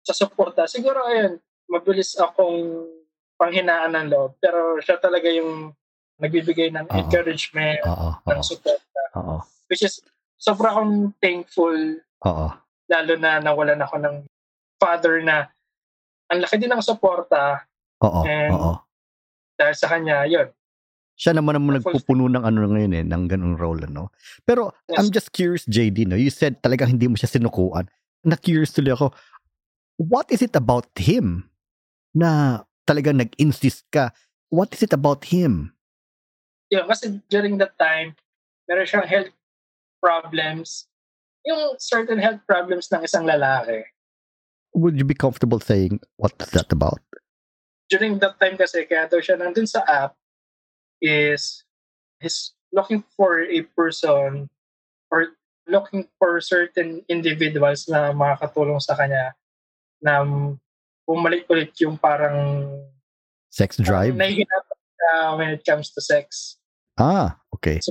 sa 0.00 0.16
suporta. 0.16 0.64
Siguro 0.64 1.04
ayun, 1.04 1.36
mabilis 1.68 2.16
akong 2.16 2.88
panghinaan 3.36 3.92
ng 3.96 4.06
loob. 4.08 4.36
Pero 4.40 4.80
siya 4.80 4.96
talaga 4.96 5.28
yung 5.28 5.72
nagbibigay 6.20 6.68
ng 6.72 6.86
Oo. 6.88 6.96
encouragement, 6.96 7.80
Oo. 7.88 8.10
ng 8.24 8.40
suporta. 8.44 9.00
Which 9.68 9.84
is, 9.84 10.00
sobra 10.40 10.72
akong 10.72 11.12
thankful 11.20 11.76
Oo. 12.24 12.46
lalo 12.88 13.12
na 13.20 13.40
nawalan 13.40 13.80
ako 13.84 13.96
ng 14.00 14.16
father 14.80 15.20
na 15.20 15.52
ang 16.32 16.40
laki 16.40 16.56
din 16.56 16.72
ng 16.72 16.80
suporta 16.84 17.64
Oo. 18.00 18.24
And- 18.24 18.56
Oo. 18.56 18.72
Dahil 19.60 19.76
sa 19.76 19.92
kanya, 19.92 20.24
yun. 20.24 20.48
Siya 21.20 21.36
naman 21.36 21.60
ang 21.60 21.68
nagpupuno 21.68 22.32
ng 22.32 22.40
ano 22.48 22.64
ngayon 22.64 22.96
eh, 22.96 23.04
ng 23.04 23.28
ganung 23.28 23.60
role, 23.60 23.84
ano. 23.84 24.08
Pero 24.48 24.72
Yes. 24.88 24.96
I'm 24.96 25.12
just 25.12 25.36
curious, 25.36 25.68
JD, 25.68 26.08
no? 26.08 26.16
You 26.16 26.32
said 26.32 26.64
talagang 26.64 26.96
hindi 26.96 27.12
mo 27.12 27.20
siya 27.20 27.28
sinukuan. 27.28 27.92
Na-curious 28.24 28.72
tuloy 28.72 28.96
ako, 28.96 29.12
what 30.00 30.24
is 30.32 30.40
it 30.40 30.56
about 30.56 30.88
him 30.96 31.44
na 32.16 32.64
talagang 32.88 33.20
nag-insist 33.20 33.84
ka? 33.92 34.16
What 34.48 34.72
is 34.72 34.80
it 34.80 34.96
about 34.96 35.28
him? 35.28 35.76
Yun, 36.72 36.88
kasi 36.88 37.20
during 37.28 37.60
that 37.60 37.76
time, 37.76 38.16
meron 38.64 38.88
siyang 38.88 39.04
health 39.04 39.34
problems. 40.00 40.88
Yung 41.44 41.76
certain 41.76 42.16
health 42.16 42.40
problems 42.48 42.88
ng 42.88 43.04
isang 43.04 43.28
lalaki. 43.28 43.84
Would 44.72 44.96
you 44.96 45.04
be 45.04 45.18
comfortable 45.18 45.60
saying 45.60 46.00
what 46.16 46.32
is 46.40 46.48
that 46.56 46.72
about? 46.72 47.02
During 47.90 48.22
that 48.22 48.38
time 48.38 48.54
kasi, 48.54 48.86
kaya 48.86 49.10
daw 49.10 49.18
siya 49.18 49.34
nandun 49.34 49.66
sa 49.66 49.82
app, 49.82 50.14
is 51.02 51.66
he's 52.22 52.54
looking 52.70 53.02
for 53.18 53.42
a 53.42 53.66
person 53.74 54.46
or 55.10 55.34
looking 55.66 56.06
for 56.18 56.38
certain 56.38 57.02
individuals 57.10 57.90
na 57.90 58.14
makakatulong 58.14 58.78
sa 58.78 58.94
kanya 58.94 59.34
na 59.98 60.22
bumalik 61.02 61.50
ulit 61.50 61.74
yung 61.82 61.98
parang 61.98 62.70
Sex 63.50 63.82
drive? 63.82 64.14
Parang 64.14 64.22
nahihirapan 64.22 64.78
siya 64.94 65.14
when 65.34 65.50
it 65.50 65.62
comes 65.66 65.90
to 65.90 65.98
sex. 65.98 66.54
Ah, 66.94 67.42
okay. 67.50 67.82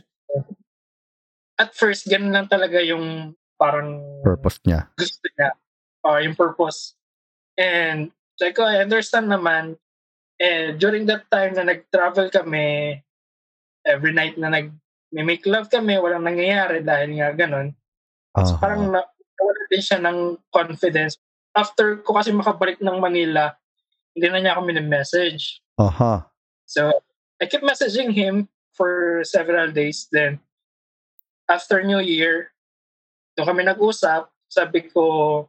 At 1.60 1.76
first, 1.76 2.08
ganun 2.08 2.32
lang 2.32 2.48
talaga 2.48 2.80
yung 2.80 3.36
parang 3.60 4.00
Purpose 4.24 4.64
niya. 4.64 4.88
gusto 4.96 5.28
niya. 5.36 5.52
Or 6.08 6.24
yung 6.24 6.40
purpose. 6.40 6.96
And 7.60 8.16
sabi 8.40 8.56
ko, 8.56 8.64
I 8.64 8.80
understand 8.80 9.28
naman. 9.28 9.76
And 10.40 10.80
during 10.80 11.04
that 11.12 11.28
time 11.28 11.60
na 11.60 11.68
nag-travel 11.68 12.32
kami, 12.32 12.96
every 13.84 14.16
night 14.16 14.40
na 14.40 14.48
nag 14.48 14.72
may 15.10 15.26
make 15.26 15.44
love 15.50 15.68
kami, 15.68 15.98
walang 15.98 16.24
nangyayari 16.24 16.86
dahil 16.86 17.18
nga 17.18 17.34
ganun. 17.34 17.74
So 18.38 18.56
Aha. 18.56 18.62
parang 18.62 18.94
na, 18.94 19.02
nawala 19.04 19.64
din 19.68 19.84
siya 19.84 20.00
ng 20.00 20.38
confidence. 20.54 21.18
After 21.58 21.98
ko 22.06 22.14
kasi 22.14 22.30
makabalik 22.30 22.78
ng 22.78 23.02
Manila, 23.02 23.58
hindi 24.14 24.28
na 24.30 24.40
niya 24.40 24.54
ako 24.54 24.70
message 24.86 25.60
Aha. 25.80 26.28
So 26.68 26.92
I 27.40 27.48
kept 27.48 27.64
messaging 27.64 28.12
him 28.12 28.52
for 28.76 29.24
several 29.24 29.72
days. 29.72 30.12
Then 30.12 30.44
after 31.48 31.80
New 31.82 32.04
Year, 32.04 32.52
doon 33.40 33.56
kami 33.56 33.64
nag-usap. 33.64 34.28
Sabi 34.52 34.92
ko, 34.92 35.48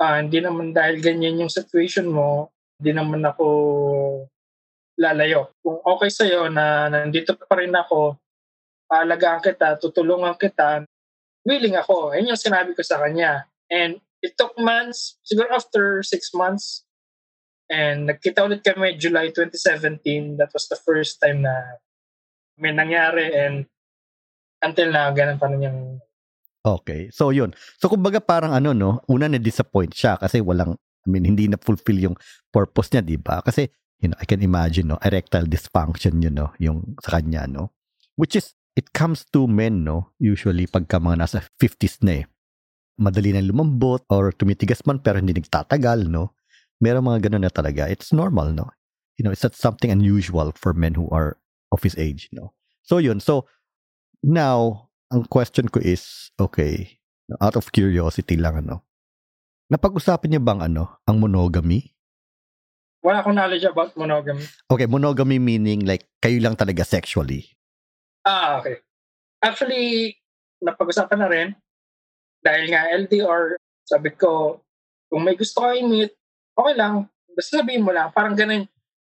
ah, 0.00 0.16
hindi 0.18 0.40
naman 0.40 0.72
dahil 0.72 1.04
ganyan 1.04 1.44
yung 1.44 1.52
situation 1.52 2.08
mo, 2.08 2.48
hindi 2.78 2.90
naman 2.92 3.24
ako 3.24 3.46
lalayo. 4.96 5.52
Kung 5.60 5.80
okay 5.84 6.08
sa'yo 6.08 6.48
na 6.48 6.88
nandito 6.88 7.36
pa 7.36 7.56
rin 7.60 7.72
ako, 7.72 8.16
paalagaan 8.88 9.44
kita, 9.44 9.76
tutulungan 9.80 10.36
kita, 10.40 10.84
willing 11.44 11.76
ako. 11.76 12.16
Yun 12.16 12.32
yung 12.32 12.40
sinabi 12.40 12.72
ko 12.72 12.80
sa 12.80 13.00
kanya. 13.02 13.44
And 13.68 14.00
it 14.24 14.38
took 14.38 14.56
months, 14.56 15.20
siguro 15.26 15.52
after 15.52 16.00
six 16.00 16.32
months, 16.32 16.86
And 17.66 18.06
nagkita 18.06 18.46
ulit 18.46 18.62
kami 18.62 18.94
July 18.94 19.34
2017. 19.34 20.38
That 20.38 20.54
was 20.54 20.70
the 20.70 20.78
first 20.78 21.18
time 21.18 21.42
na 21.42 21.82
may 22.56 22.70
nangyari 22.70 23.34
and 23.34 23.66
until 24.62 24.94
na 24.94 25.10
ganun 25.10 25.38
pa 25.38 25.50
rin 25.50 25.66
yung 25.66 25.80
Okay. 26.66 27.14
So 27.14 27.30
yun. 27.30 27.54
So 27.78 27.86
kumbaga 27.86 28.18
parang 28.18 28.50
ano 28.50 28.74
no, 28.74 28.98
una 29.06 29.30
na 29.30 29.38
disappoint 29.38 29.94
siya 29.94 30.18
kasi 30.18 30.42
walang 30.42 30.74
I 31.06 31.08
mean 31.08 31.22
hindi 31.22 31.46
na 31.46 31.56
fulfill 31.62 32.02
yung 32.10 32.16
purpose 32.50 32.90
niya, 32.90 33.02
'di 33.06 33.16
ba? 33.22 33.40
Kasi 33.46 33.70
you 34.02 34.10
know, 34.12 34.18
I 34.20 34.26
can 34.28 34.42
imagine 34.42 34.90
no, 34.90 34.98
erectile 35.00 35.48
dysfunction 35.48 36.20
yun 36.20 36.36
no, 36.36 36.52
yung 36.60 36.98
sa 37.00 37.16
kanya 37.16 37.48
no. 37.48 37.72
Which 38.18 38.36
is 38.36 38.52
it 38.76 38.92
comes 38.92 39.24
to 39.32 39.46
men 39.48 39.86
no, 39.86 40.12
usually 40.20 40.68
pagka 40.68 41.00
mga 41.00 41.22
nasa 41.22 41.40
50s 41.62 42.02
na 42.04 42.22
eh. 42.22 42.24
Madali 42.96 43.32
na 43.32 43.44
lumambot 43.44 44.04
or 44.08 44.32
tumitigas 44.32 44.84
man 44.84 45.00
pero 45.00 45.20
hindi 45.20 45.36
nagtatagal 45.36 46.08
no. 46.10 46.36
Meron 46.82 47.08
mga 47.08 47.28
ganun 47.30 47.48
na 47.48 47.52
talaga. 47.52 47.88
It's 47.88 48.12
normal 48.12 48.52
no. 48.52 48.68
You 49.16 49.24
know, 49.24 49.32
it's 49.32 49.44
not 49.44 49.56
something 49.56 49.88
unusual 49.88 50.52
for 50.52 50.76
men 50.76 50.92
who 50.92 51.08
are 51.08 51.40
of 51.72 51.80
his 51.80 51.96
age 51.96 52.28
no. 52.36 52.52
So 52.84 53.00
yun. 53.00 53.20
So 53.20 53.48
now 54.20 54.88
ang 55.12 55.24
question 55.30 55.70
ko 55.70 55.80
is, 55.80 56.34
okay, 56.36 56.98
out 57.40 57.56
of 57.56 57.70
curiosity 57.72 58.36
lang 58.36 58.66
ano, 58.66 58.82
napag-usapan 59.72 60.28
niyo 60.36 60.40
bang 60.42 60.60
ano, 60.62 61.02
ang 61.06 61.16
monogamy? 61.18 61.96
wala 63.06 63.22
akong 63.22 63.38
knowledge 63.38 63.62
about 63.70 63.94
monogamy. 63.94 64.42
Okay, 64.66 64.90
monogamy 64.90 65.38
meaning 65.38 65.86
like 65.86 66.10
kayo 66.18 66.42
lang 66.42 66.58
talaga 66.58 66.82
sexually. 66.82 67.46
Ah, 68.26 68.58
okay. 68.58 68.82
Actually, 69.38 70.18
napag-usapan 70.58 71.18
na 71.22 71.30
rin 71.30 71.48
dahil 72.42 72.66
nga 72.66 72.90
LDR, 72.90 73.54
sabi 73.86 74.10
ko, 74.18 74.58
kung 75.06 75.22
may 75.22 75.38
gusto 75.38 75.62
ka 75.62 75.78
i-meet, 75.78 76.10
okay 76.58 76.74
lang. 76.74 77.06
Basta 77.30 77.62
sabihin 77.62 77.86
mo 77.86 77.94
lang. 77.94 78.10
Parang 78.10 78.34
ganun. 78.34 78.66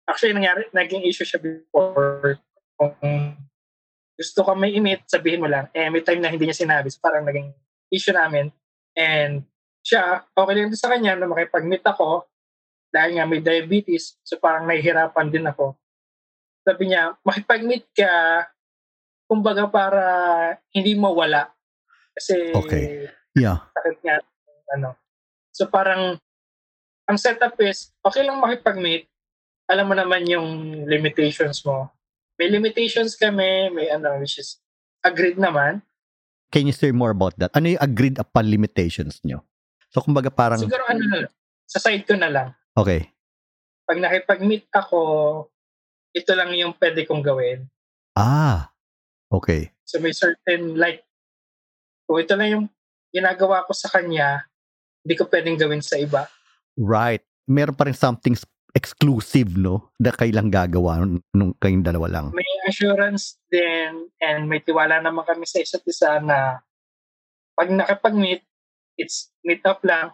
Actually, 0.05 0.37
nangyari, 0.37 0.69
naging 0.77 1.09
issue 1.09 1.25
siya 1.25 1.41
before. 1.41 2.37
Kung 2.77 2.93
gusto 4.21 4.41
ka 4.45 4.53
may 4.53 4.77
imit, 4.77 5.09
sabihin 5.09 5.41
mo 5.41 5.49
lang. 5.49 5.73
Eh, 5.73 5.89
may 5.89 6.05
time 6.05 6.21
na 6.21 6.29
hindi 6.29 6.45
niya 6.45 6.61
sinabi. 6.61 6.93
So, 6.93 7.01
parang 7.01 7.25
naging 7.25 7.57
issue 7.89 8.13
namin. 8.13 8.53
And 8.93 9.49
siya, 9.89 10.29
okay 10.37 10.53
lang 10.53 10.69
din 10.69 10.77
sa 10.77 10.93
kanya 10.93 11.17
na 11.17 11.25
makipag-meet 11.25 11.81
ako 11.81 12.29
dahil 12.93 13.17
nga 13.17 13.25
may 13.25 13.41
diabetes. 13.41 14.21
So, 14.21 14.37
parang 14.37 14.69
nahihirapan 14.69 15.33
din 15.33 15.49
ako. 15.49 15.81
Sabi 16.69 16.93
niya, 16.93 17.17
makipag-meet 17.25 17.89
ka, 17.97 18.45
kumbaga 19.25 19.65
para 19.73 20.05
hindi 20.77 20.93
mawala. 20.93 21.49
Kasi, 22.13 22.53
Okay. 22.53 23.09
Yeah. 23.33 23.65
sakit 23.73 23.97
nga. 24.05 24.17
Ano. 24.77 24.93
So, 25.57 25.73
parang, 25.73 26.21
ang 27.09 27.17
setup 27.17 27.57
is, 27.65 27.97
okay 28.05 28.29
lang 28.29 28.45
makipag-meet. 28.45 29.09
Alam 29.73 29.93
mo 29.93 29.95
naman 29.97 30.29
yung 30.29 30.49
limitations 30.85 31.65
mo. 31.65 31.89
May 32.37 32.53
limitations 32.53 33.17
kami, 33.17 33.73
may 33.73 33.89
ano, 33.89 34.21
which 34.21 34.37
is 34.37 34.61
agreed 35.01 35.41
naman. 35.41 35.81
Can 36.53 36.69
you 36.69 36.77
say 36.77 36.93
more 36.93 37.13
about 37.13 37.37
that? 37.41 37.53
Ano 37.53 37.73
yung 37.73 37.81
agreed 37.81 38.17
upon 38.21 38.49
limitations 38.49 39.21
nyo? 39.25 39.48
So, 39.89 40.05
kumbaga 40.05 40.29
parang, 40.29 40.61
Siguro 40.61 40.85
ano 40.85 41.03
na 41.05 41.17
lang, 41.25 41.33
sa 41.69 41.81
side 41.81 42.05
ko 42.05 42.15
na 42.17 42.29
lang. 42.29 42.49
okay. 42.77 43.09
Pag 43.89 44.05
nakipag-meet 44.05 44.69
ako, 44.69 45.01
ito 46.13 46.33
lang 46.37 46.53
yung 46.53 46.77
pwede 46.77 47.09
kong 47.09 47.25
gawin. 47.25 47.65
Ah, 48.13 48.69
okay. 49.33 49.73
So 49.89 49.97
may 49.97 50.13
certain 50.13 50.77
like, 50.77 51.05
kung 52.05 52.21
ito 52.21 52.37
lang 52.37 52.49
yung 52.53 52.67
ginagawa 53.09 53.65
ko 53.65 53.73
sa 53.73 53.89
kanya, 53.89 54.45
hindi 55.05 55.15
ko 55.17 55.25
pwedeng 55.33 55.57
gawin 55.57 55.81
sa 55.81 55.97
iba. 55.97 56.29
Right. 56.77 57.25
Meron 57.49 57.77
pa 57.77 57.89
rin 57.89 57.97
something 57.97 58.37
exclusive, 58.77 59.57
no? 59.57 59.93
Na 59.97 60.13
kailang 60.13 60.53
gagawa 60.53 61.01
nung, 61.01 61.25
nung 61.33 61.53
kayong 61.57 61.85
dalawa 61.85 62.07
lang. 62.13 62.27
May 62.37 62.49
assurance 62.69 63.41
din 63.49 64.13
and 64.21 64.53
may 64.53 64.61
tiwala 64.61 65.01
naman 65.01 65.25
kami 65.25 65.49
sa 65.49 65.65
isa't 65.65 65.85
isa 65.89 66.21
na 66.21 66.61
pag 67.57 67.73
nakipag-meet, 67.73 68.45
it's 68.99 69.31
meet 69.47 69.65
up 69.65 69.81
lang, 69.87 70.11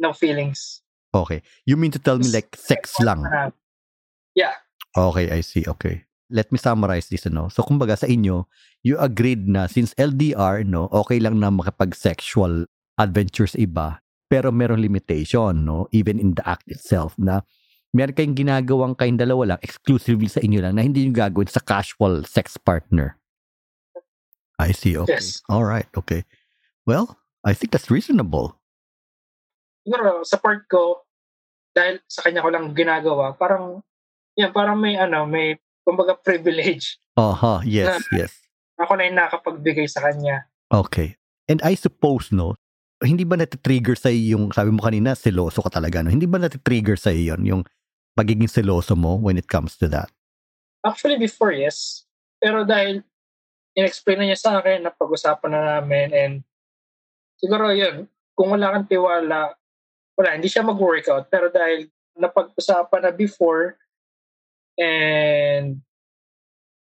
no 0.00 0.16
feelings. 0.16 0.82
Okay. 1.14 1.44
You 1.62 1.78
mean 1.78 1.94
to 1.94 2.02
tell 2.02 2.18
me 2.18 2.26
like 2.32 2.56
sex 2.58 2.98
lang? 2.98 3.22
Uh, 3.22 3.54
yeah. 4.34 4.58
Okay, 4.96 5.30
I 5.30 5.40
see. 5.46 5.62
Okay. 5.62 6.02
Let 6.32 6.50
me 6.50 6.58
summarize 6.58 7.06
this, 7.06 7.28
no? 7.30 7.46
So, 7.52 7.62
kumbaga 7.62 7.94
sa 7.94 8.10
inyo, 8.10 8.50
you 8.82 8.98
agreed 8.98 9.46
na 9.46 9.70
since 9.70 9.94
LDR, 9.94 10.66
no, 10.66 10.90
okay 10.90 11.22
lang 11.22 11.38
na 11.38 11.52
makipag-sexual 11.52 12.66
adventures 12.98 13.54
iba, 13.54 14.02
pero 14.26 14.50
merong 14.50 14.82
limitation, 14.82 15.62
no? 15.62 15.86
Even 15.94 16.18
in 16.18 16.34
the 16.34 16.42
act 16.42 16.66
itself, 16.66 17.14
na 17.20 17.46
meron 17.94 18.16
kayong 18.16 18.34
ginagawang 18.34 18.98
kayong 18.98 19.20
dalawa 19.20 19.54
lang, 19.54 19.60
exclusively 19.62 20.26
sa 20.26 20.42
inyo 20.42 20.58
lang, 20.64 20.74
na 20.74 20.82
hindi 20.82 21.06
nyo 21.06 21.14
gagawin 21.14 21.46
sa 21.46 21.62
casual 21.62 22.26
sex 22.26 22.58
partner. 22.58 23.14
I 24.58 24.74
see. 24.74 24.98
Okay. 24.98 25.18
Yes. 25.18 25.42
All 25.46 25.62
right. 25.62 25.86
Okay. 25.94 26.26
Well, 26.86 27.18
I 27.44 27.52
think 27.52 27.70
that's 27.70 27.92
reasonable. 27.92 28.56
siguro 29.84 30.24
sa 30.24 30.40
part 30.40 30.64
ko, 30.66 31.04
dahil 31.76 32.00
sa 32.08 32.24
kanya 32.24 32.40
ko 32.40 32.48
lang 32.48 32.72
ginagawa, 32.72 33.36
parang, 33.36 33.84
yan, 34.34 34.50
parang 34.50 34.80
may, 34.80 34.96
ano, 34.96 35.28
may, 35.28 35.60
kumbaga, 35.84 36.16
privilege. 36.26 36.96
Aha. 37.20 37.60
Yes. 37.62 38.02
Yes. 38.10 38.32
Ako 38.80 38.98
na 38.98 39.06
yung 39.06 39.20
nakapagbigay 39.20 39.86
sa 39.86 40.02
kanya. 40.02 40.48
Okay. 40.72 41.14
And 41.46 41.60
I 41.60 41.76
suppose, 41.76 42.32
no, 42.32 42.56
hindi 43.04 43.22
ba 43.22 43.36
natitrigger 43.36 43.94
sa 43.94 44.08
yung, 44.08 44.50
sabi 44.50 44.72
mo 44.72 44.80
kanina, 44.80 45.12
seloso 45.14 45.60
ka 45.60 45.70
talaga, 45.70 46.00
no? 46.00 46.10
Hindi 46.10 46.26
ba 46.26 46.40
natitrigger 46.40 46.96
sa 46.96 47.12
yon 47.12 47.44
yung 47.44 47.62
pagiging 48.16 48.48
seloso 48.48 48.96
mo 48.96 49.20
when 49.20 49.36
it 49.36 49.46
comes 49.46 49.76
to 49.78 49.86
that? 49.92 50.08
Actually, 50.82 51.20
before, 51.20 51.52
yes. 51.52 52.08
Pero 52.40 52.64
dahil, 52.64 53.04
in-explain 53.76 54.24
na 54.24 54.26
niya 54.30 54.38
sa 54.40 54.50
akin, 54.58 54.88
napag-usapan 54.88 55.50
na 55.52 55.60
namin, 55.78 56.08
and 56.14 56.34
siguro 57.38 57.70
yun, 57.74 58.06
kung 58.34 58.50
wala 58.50 58.74
kang 58.74 58.86
tiwala, 58.90 59.54
wala, 60.14 60.28
hindi 60.34 60.50
siya 60.50 60.66
mag-workout. 60.66 61.30
Pero 61.30 61.50
dahil 61.50 61.90
napag-usapan 62.18 63.06
na 63.06 63.12
before, 63.14 63.78
and 64.78 65.78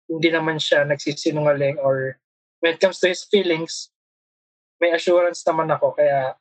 hindi 0.09 0.29
naman 0.33 0.57
siya 0.61 0.85
nagsisinungaling 0.89 1.77
or 1.81 2.17
when 2.61 2.77
it 2.77 2.81
comes 2.81 3.01
to 3.01 3.09
his 3.09 3.25
feelings, 3.29 3.93
may 4.81 4.93
assurance 4.93 5.45
naman 5.45 5.69
ako. 5.73 5.97
Kaya, 5.97 6.37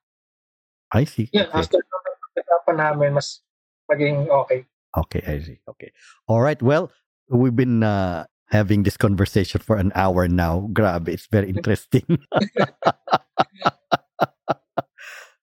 I 0.91 1.03
see. 1.03 1.27
yun, 1.35 1.47
Okay. 1.51 1.59
after 1.59 1.79
pag-usapan 1.83 2.75
namin, 2.79 3.09
mas 3.15 3.43
maging 3.91 4.27
okay. 4.31 4.63
Okay, 4.95 5.21
I 5.27 5.39
see. 5.43 5.59
Okay. 5.67 5.91
All 6.27 6.41
right. 6.41 6.59
Well, 6.63 6.89
we've 7.29 7.55
been 7.55 7.83
uh, 7.83 8.25
having 8.49 8.83
this 8.83 8.97
conversation 8.97 9.61
for 9.61 9.77
an 9.77 9.91
hour 9.95 10.27
now. 10.27 10.69
Grabe, 10.73 11.09
it's 11.09 11.27
very 11.27 11.49
interesting. 11.53 12.05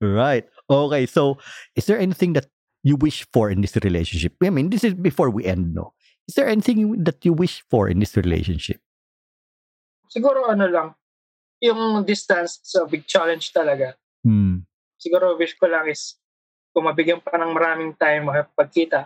right. 0.00 0.44
Okay. 0.70 1.06
So, 1.06 1.38
is 1.76 1.86
there 1.86 1.98
anything 1.98 2.32
that 2.34 2.46
you 2.82 2.96
wish 2.96 3.26
for 3.32 3.50
in 3.50 3.60
this 3.60 3.76
relationship? 3.76 4.34
I 4.42 4.50
mean, 4.50 4.70
this 4.70 4.84
is 4.84 4.94
before 4.94 5.30
we 5.30 5.44
end, 5.44 5.74
no? 5.74 5.92
Is 6.28 6.34
there 6.34 6.48
anything 6.48 7.04
that 7.04 7.24
you 7.24 7.32
wish 7.32 7.62
for 7.70 7.88
in 7.88 8.00
this 8.00 8.16
relationship? 8.16 8.80
Siguro 10.08 10.48
ano 10.48 10.66
lang, 10.68 10.94
yung 11.60 12.04
distance 12.04 12.60
is 12.64 12.74
a 12.80 12.86
big 12.86 13.06
challenge 13.06 13.52
talaga. 13.52 13.94
Hmm. 14.24 14.64
siguro 15.04 15.36
wish 15.36 15.52
ko 15.60 15.68
lang 15.68 15.84
is 15.92 16.16
kung 16.72 16.88
mabigyan 16.88 17.20
pa 17.20 17.36
ng 17.36 17.52
maraming 17.52 17.92
time 18.00 18.32
makipagkita, 18.32 19.04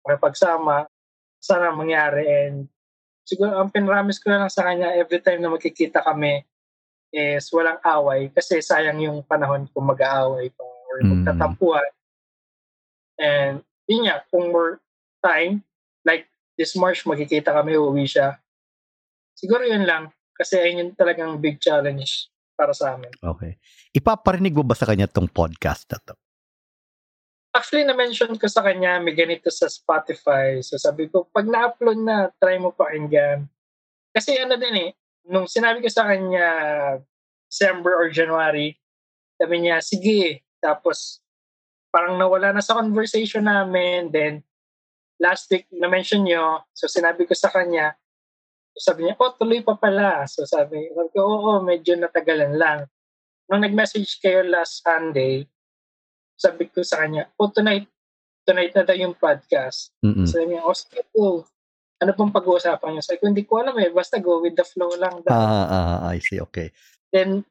makipagsama, 0.00 0.88
sana 1.36 1.70
mangyari 1.76 2.24
and 2.24 2.72
siguro 3.26 3.58
ang 3.58 3.74
pinramis 3.74 4.22
ko 4.22 4.30
na 4.30 4.46
lang 4.46 4.52
sa 4.52 4.62
kanya 4.62 4.94
every 4.94 5.18
time 5.18 5.42
na 5.42 5.50
magkikita 5.50 6.00
kami 6.06 6.46
is 7.10 7.50
walang 7.50 7.82
away 7.82 8.30
kasi 8.30 8.62
sayang 8.62 9.02
yung 9.02 9.26
panahon 9.26 9.66
kung 9.74 9.84
mag-aaway 9.90 10.48
pa 10.54 10.62
or 10.62 11.02
Mm. 11.02 11.10
magtatampuhan. 11.26 11.86
And 13.18 13.66
yun 13.90 14.06
nga, 14.06 14.22
kung 14.30 14.54
more 14.54 14.78
time, 15.20 15.66
like 16.06 16.30
this 16.54 16.76
March 16.78 17.02
magkikita 17.04 17.50
kami, 17.50 17.74
uuwi 17.74 18.06
siya. 18.06 18.38
Siguro 19.36 19.66
yun 19.66 19.84
lang 19.84 20.14
kasi 20.36 20.56
ayun 20.60 20.80
yung 20.80 20.92
talagang 20.96 21.36
big 21.40 21.58
challenge 21.60 22.28
para 22.56 22.72
sa 22.72 22.96
amin. 22.96 23.12
Okay. 23.20 23.60
Ipaparinig 23.92 24.56
mo 24.56 24.64
ba 24.64 24.76
sa 24.76 24.88
kanya 24.88 25.08
tong 25.08 25.28
podcast 25.28 25.88
na 25.92 26.00
to? 26.00 26.14
Actually, 27.56 27.88
na-mention 27.88 28.36
ko 28.36 28.44
sa 28.52 28.60
kanya, 28.60 29.00
may 29.00 29.16
ganito 29.16 29.48
sa 29.48 29.64
Spotify. 29.72 30.60
So 30.60 30.76
sabi 30.76 31.08
ko, 31.08 31.24
pag 31.32 31.48
na-upload 31.48 31.96
na, 32.04 32.28
try 32.36 32.60
mo 32.60 32.68
pakinggan. 32.76 33.48
Kasi 34.12 34.36
ano 34.36 34.60
din 34.60 34.76
eh, 34.76 34.90
nung 35.24 35.48
sinabi 35.48 35.80
ko 35.80 35.88
sa 35.88 36.04
kanya, 36.04 36.48
December 37.48 37.96
or 37.96 38.12
January, 38.12 38.76
sabi 39.40 39.56
niya, 39.64 39.80
sige. 39.80 40.44
Tapos, 40.60 41.24
parang 41.88 42.20
nawala 42.20 42.52
na 42.52 42.60
sa 42.60 42.76
conversation 42.76 43.48
namin. 43.48 44.12
Then, 44.12 44.44
last 45.16 45.48
week, 45.48 45.64
na-mention 45.72 46.28
nyo. 46.28 46.68
So, 46.76 46.92
sinabi 46.92 47.24
ko 47.24 47.32
sa 47.32 47.48
kanya, 47.48 47.96
sabi 48.76 49.08
niya, 49.08 49.16
oh, 49.16 49.32
tuloy 49.32 49.64
pa 49.64 49.80
pala. 49.80 50.28
So, 50.28 50.44
sabi, 50.44 50.92
sabi 50.92 51.08
ko, 51.16 51.24
oo, 51.24 51.52
medyo 51.64 51.96
natagalan 51.96 52.60
lang. 52.60 52.78
Nung 53.48 53.64
nag-message 53.64 54.20
kayo 54.20 54.44
last 54.44 54.84
Sunday, 54.84 55.48
sabi 56.36 56.68
ko 56.68 56.84
sa 56.84 57.02
kanya, 57.02 57.32
oh, 57.40 57.48
tonight, 57.48 57.88
tonight 58.44 58.76
na 58.76 58.84
daw 58.84 58.94
yung 58.94 59.16
podcast. 59.16 59.90
Mm-mm. 60.04 60.28
Sabi 60.28 60.54
niya, 60.54 60.62
oh, 60.62 60.76
sige 60.76 61.02
po. 61.10 61.48
Ano 61.96 62.12
pong 62.12 62.28
pag-uusapan 62.28 62.92
niyo? 62.92 63.02
Sabi 63.02 63.18
ko, 63.18 63.26
hindi 63.32 63.44
ko 63.48 63.64
alam 63.64 63.76
eh. 63.80 63.88
Basta 63.88 64.20
go 64.20 64.44
with 64.44 64.52
the 64.52 64.62
flow 64.68 64.92
lang. 65.00 65.24
daw. 65.24 65.32
Ah, 65.32 65.66
ah, 65.66 65.98
I 66.12 66.20
see. 66.20 66.36
Okay. 66.36 66.76
Then, 67.08 67.48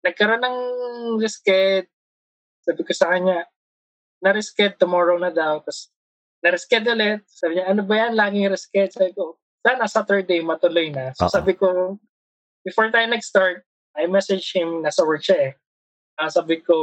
nagkaroon 0.00 0.40
ng 0.40 0.58
risked. 1.20 1.92
Sabi 2.64 2.80
ko 2.88 2.92
sa 2.96 3.12
kanya, 3.12 3.44
na-risked 4.24 4.80
tomorrow 4.80 5.20
na 5.20 5.28
daw. 5.28 5.60
Tapos, 5.60 5.92
na-risked 6.40 6.88
ulit. 6.88 7.20
Sabi 7.28 7.60
niya, 7.60 7.68
ano 7.68 7.84
ba 7.84 8.08
yan? 8.08 8.16
Laging 8.16 8.48
risked. 8.48 8.96
Sabi 8.96 9.12
ko, 9.12 9.36
sana 9.60 9.84
Saturday 9.84 10.40
matuloy 10.40 10.88
na. 10.88 11.12
So, 11.12 11.28
Oo. 11.28 11.34
sabi 11.36 11.52
ko, 11.52 12.00
before 12.64 12.88
tayo 12.88 13.04
nag-start, 13.12 13.60
I 13.92 14.08
message 14.08 14.56
him, 14.56 14.80
nasa 14.80 15.04
work 15.04 15.20
siya 15.20 15.52
eh. 15.52 15.54
Ah, 16.16 16.32
sabi 16.32 16.64
ko, 16.64 16.76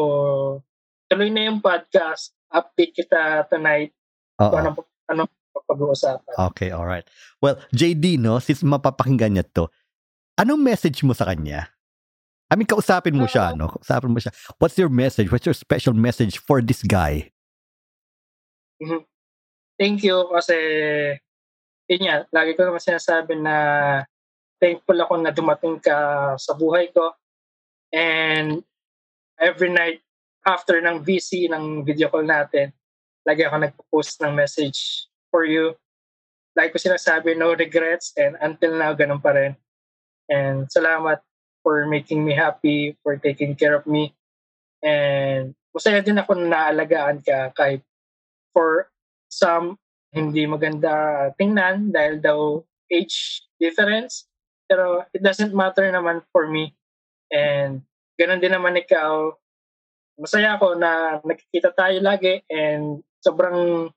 tuloy 1.09 1.33
na 1.33 1.49
yung 1.49 1.59
podcast. 1.59 2.37
Update 2.53 2.93
kita 3.03 3.49
tonight. 3.49 3.91
Oo. 4.39 4.53
Kung 4.53 4.59
ano, 4.61 4.69
ano 5.09 5.21
pag-uusapan. 5.69 6.33
Okay, 6.53 6.69
all 6.71 6.87
right. 6.87 7.05
Well, 7.41 7.61
JD, 7.75 8.17
no, 8.17 8.39
since 8.39 8.63
mapapakinggan 8.63 9.37
niya 9.37 9.45
to, 9.53 9.69
anong 10.39 10.63
message 10.63 11.03
mo 11.03 11.13
sa 11.13 11.29
kanya? 11.29 11.69
I 12.49 12.57
mean, 12.57 12.65
kausapin 12.65 13.13
mo 13.13 13.29
siya, 13.29 13.53
no? 13.53 13.69
Kausapin 13.69 14.09
mo 14.09 14.17
siya. 14.17 14.33
What's 14.57 14.77
your 14.81 14.89
message? 14.89 15.29
What's 15.29 15.45
your 15.45 15.53
special 15.53 15.93
message 15.93 16.41
for 16.41 16.61
this 16.63 16.81
guy? 16.81 17.29
thank 19.75 19.99
you 20.07 20.23
kasi 20.31 20.55
yun 21.91 22.01
nga, 22.07 22.23
lagi 22.31 22.55
ko 22.55 22.63
naman 22.63 22.79
sinasabi 22.79 23.35
na 23.35 23.55
thankful 24.55 24.95
ako 24.95 25.19
na 25.19 25.35
dumating 25.35 25.83
ka 25.83 26.31
sa 26.39 26.55
buhay 26.55 26.87
ko. 26.95 27.11
And 27.91 28.63
every 29.35 29.73
night 29.73 29.99
after 30.49 30.81
ng 30.81 31.05
VC, 31.05 31.45
ng 31.53 31.85
video 31.85 32.09
call 32.09 32.25
natin, 32.25 32.73
lagi 33.21 33.45
ako 33.45 33.55
nagpo-post 33.61 34.17
ng 34.25 34.33
message 34.33 35.05
for 35.29 35.45
you. 35.45 35.77
Lagi 36.57 36.73
ko 36.73 36.81
sinasabi, 36.81 37.37
no 37.37 37.53
regrets. 37.53 38.09
And 38.17 38.33
until 38.41 38.73
now, 38.73 38.97
ganun 38.97 39.21
pa 39.21 39.37
rin. 39.37 39.53
And 40.25 40.65
salamat 40.65 41.21
for 41.61 41.85
making 41.85 42.25
me 42.25 42.33
happy, 42.33 42.97
for 43.05 43.21
taking 43.21 43.53
care 43.53 43.77
of 43.77 43.85
me. 43.85 44.17
And 44.81 45.53
masaya 45.69 46.01
din 46.01 46.17
ako 46.17 46.33
na 46.33 46.49
naalagaan 46.49 47.21
ka 47.21 47.53
kahit 47.53 47.85
for 48.49 48.89
some 49.29 49.77
hindi 50.09 50.49
maganda 50.49 51.29
tingnan 51.37 51.93
dahil 51.93 52.17
daw 52.17 52.41
age 52.89 53.45
difference. 53.61 54.25
Pero 54.65 55.05
it 55.13 55.21
doesn't 55.21 55.53
matter 55.53 55.85
naman 55.85 56.25
for 56.33 56.49
me. 56.49 56.73
And 57.29 57.85
ganun 58.17 58.41
din 58.41 58.57
naman 58.57 58.81
ikaw. 58.81 59.37
Masaya 60.19 60.59
ako 60.59 60.75
na 60.75 61.23
nakikita 61.23 61.71
tayo 61.71 61.95
lagi 62.03 62.43
and 62.51 62.99
sobrang 63.23 63.87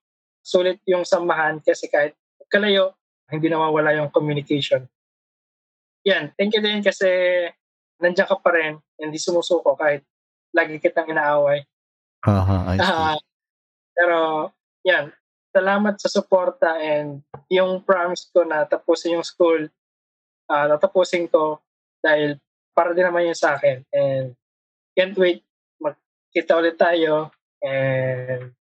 sulit 0.43 0.79
yung 0.87 1.03
samahan 1.03 1.59
kasi 1.59 1.91
kahit 1.91 2.15
kalayo, 2.47 2.95
hindi 3.27 3.51
nawawala 3.51 3.99
yung 3.99 4.15
communication. 4.15 4.87
Yan, 6.07 6.31
thank 6.39 6.55
you 6.55 6.63
din 6.63 6.79
kasi 6.79 7.07
nandiyan 7.99 8.31
ka 8.31 8.39
pa 8.39 8.55
rin, 8.55 8.79
hindi 8.99 9.19
sumusuko 9.19 9.75
kahit 9.75 10.07
lagi 10.55 10.79
kitang 10.79 11.11
inaaway. 11.11 11.67
Aha, 12.23 12.57
I 12.71 12.77
see. 12.79 12.87
Ah, 12.87 13.19
pero, 13.95 14.19
yan, 14.87 15.11
salamat 15.51 15.99
sa 15.99 16.11
suporta 16.11 16.79
and 16.79 17.23
yung 17.51 17.83
promise 17.83 18.31
ko 18.31 18.47
na 18.47 18.63
tapusin 18.67 19.19
yung 19.19 19.27
school, 19.27 19.67
ah 20.47 20.71
tatapusin 20.71 21.27
ko 21.27 21.59
dahil 22.03 22.39
para 22.75 22.93
din 22.97 23.07
naman 23.07 23.31
yun 23.31 23.39
sa 23.39 23.57
akin. 23.57 23.85
And 23.95 24.35
can't 24.97 25.17
wait 25.17 25.45
magkita 26.33 26.57
ulit 26.57 26.81
tayo. 26.81 27.29
And 27.61 28.57